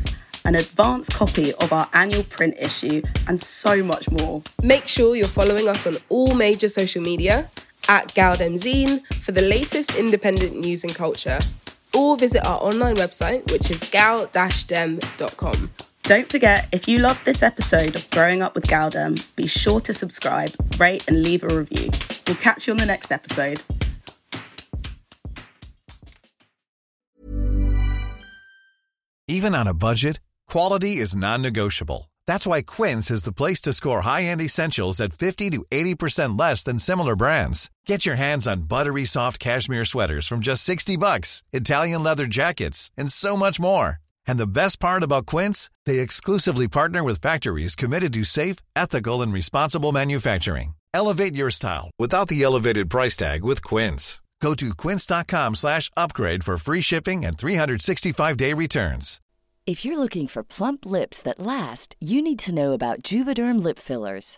an 0.43 0.55
advance 0.55 1.07
copy 1.07 1.53
of 1.53 1.71
our 1.71 1.87
annual 1.93 2.23
print 2.23 2.55
issue, 2.59 3.03
and 3.27 3.39
so 3.39 3.83
much 3.83 4.09
more. 4.09 4.41
Make 4.63 4.87
sure 4.87 5.15
you're 5.15 5.27
following 5.27 5.67
us 5.67 5.85
on 5.85 5.97
all 6.09 6.33
major 6.33 6.67
social 6.67 7.03
media 7.03 7.47
at 7.87 8.07
GaldemZine 8.15 9.05
for 9.17 9.33
the 9.33 9.43
latest 9.43 9.93
independent 9.93 10.55
news 10.55 10.83
and 10.83 10.95
culture. 10.95 11.37
Or 11.93 12.17
visit 12.17 12.43
our 12.43 12.59
online 12.59 12.95
website, 12.95 13.51
which 13.51 13.69
is 13.69 13.87
gal-dem.com. 13.91 15.69
Don't 16.09 16.27
forget, 16.27 16.67
if 16.71 16.87
you 16.87 16.97
loved 16.97 17.23
this 17.23 17.43
episode 17.43 17.95
of 17.95 18.09
Growing 18.09 18.41
Up 18.41 18.55
with 18.55 18.65
Galdem, 18.65 19.23
be 19.35 19.45
sure 19.45 19.79
to 19.81 19.93
subscribe, 19.93 20.49
rate, 20.79 21.07
and 21.07 21.21
leave 21.21 21.43
a 21.43 21.55
review. 21.55 21.91
We'll 22.25 22.35
catch 22.35 22.65
you 22.65 22.73
on 22.73 22.77
the 22.77 22.87
next 22.87 23.11
episode. 23.11 23.61
Even 29.27 29.53
on 29.53 29.67
a 29.67 29.75
budget, 29.75 30.19
quality 30.47 30.97
is 30.97 31.15
non-negotiable. 31.15 32.11
That's 32.25 32.47
why 32.47 32.63
Quince 32.63 33.11
is 33.11 33.21
the 33.21 33.31
place 33.31 33.61
to 33.61 33.71
score 33.71 34.01
high-end 34.01 34.41
essentials 34.41 34.99
at 34.99 35.13
50 35.13 35.51
to 35.51 35.63
80% 35.69 36.39
less 36.39 36.63
than 36.63 36.79
similar 36.79 37.15
brands. 37.15 37.69
Get 37.85 38.07
your 38.07 38.15
hands 38.15 38.47
on 38.47 38.63
buttery 38.63 39.05
soft 39.05 39.39
cashmere 39.39 39.85
sweaters 39.85 40.25
from 40.25 40.39
just 40.39 40.63
60 40.63 40.97
bucks, 40.97 41.43
Italian 41.53 42.01
leather 42.01 42.25
jackets, 42.25 42.89
and 42.97 43.11
so 43.11 43.37
much 43.37 43.59
more. 43.59 43.99
And 44.29 44.37
the 44.37 44.55
best 44.61 44.79
part 44.79 45.01
about 45.01 45.25
Quince, 45.25 45.71
they 45.87 45.97
exclusively 45.97 46.67
partner 46.67 47.03
with 47.03 47.19
factories 47.19 47.75
committed 47.75 48.13
to 48.13 48.23
safe, 48.23 48.57
ethical, 48.75 49.23
and 49.23 49.33
responsible 49.33 49.91
manufacturing. 49.91 50.75
Elevate 50.93 51.33
your 51.33 51.49
style 51.49 51.89
without 51.97 52.27
the 52.27 52.43
elevated 52.43 52.91
price 52.91 53.17
tag 53.17 53.43
with 53.43 53.63
Quince. 53.63 54.21
Go 54.39 54.53
to 54.53 54.69
quince.com 54.75 55.55
slash 55.55 55.89
upgrade 55.97 56.43
for 56.43 56.57
free 56.57 56.81
shipping 56.81 57.25
and 57.25 57.37
365-day 57.37 58.53
returns. 58.53 59.19
If 59.65 59.83
you're 59.83 59.97
looking 59.97 60.27
for 60.27 60.43
plump 60.43 60.85
lips 60.85 61.23
that 61.23 61.39
last, 61.39 61.95
you 61.99 62.21
need 62.21 62.39
to 62.39 62.53
know 62.53 62.73
about 62.73 63.01
Juvederm 63.01 63.63
lip 63.63 63.79
fillers. 63.79 64.37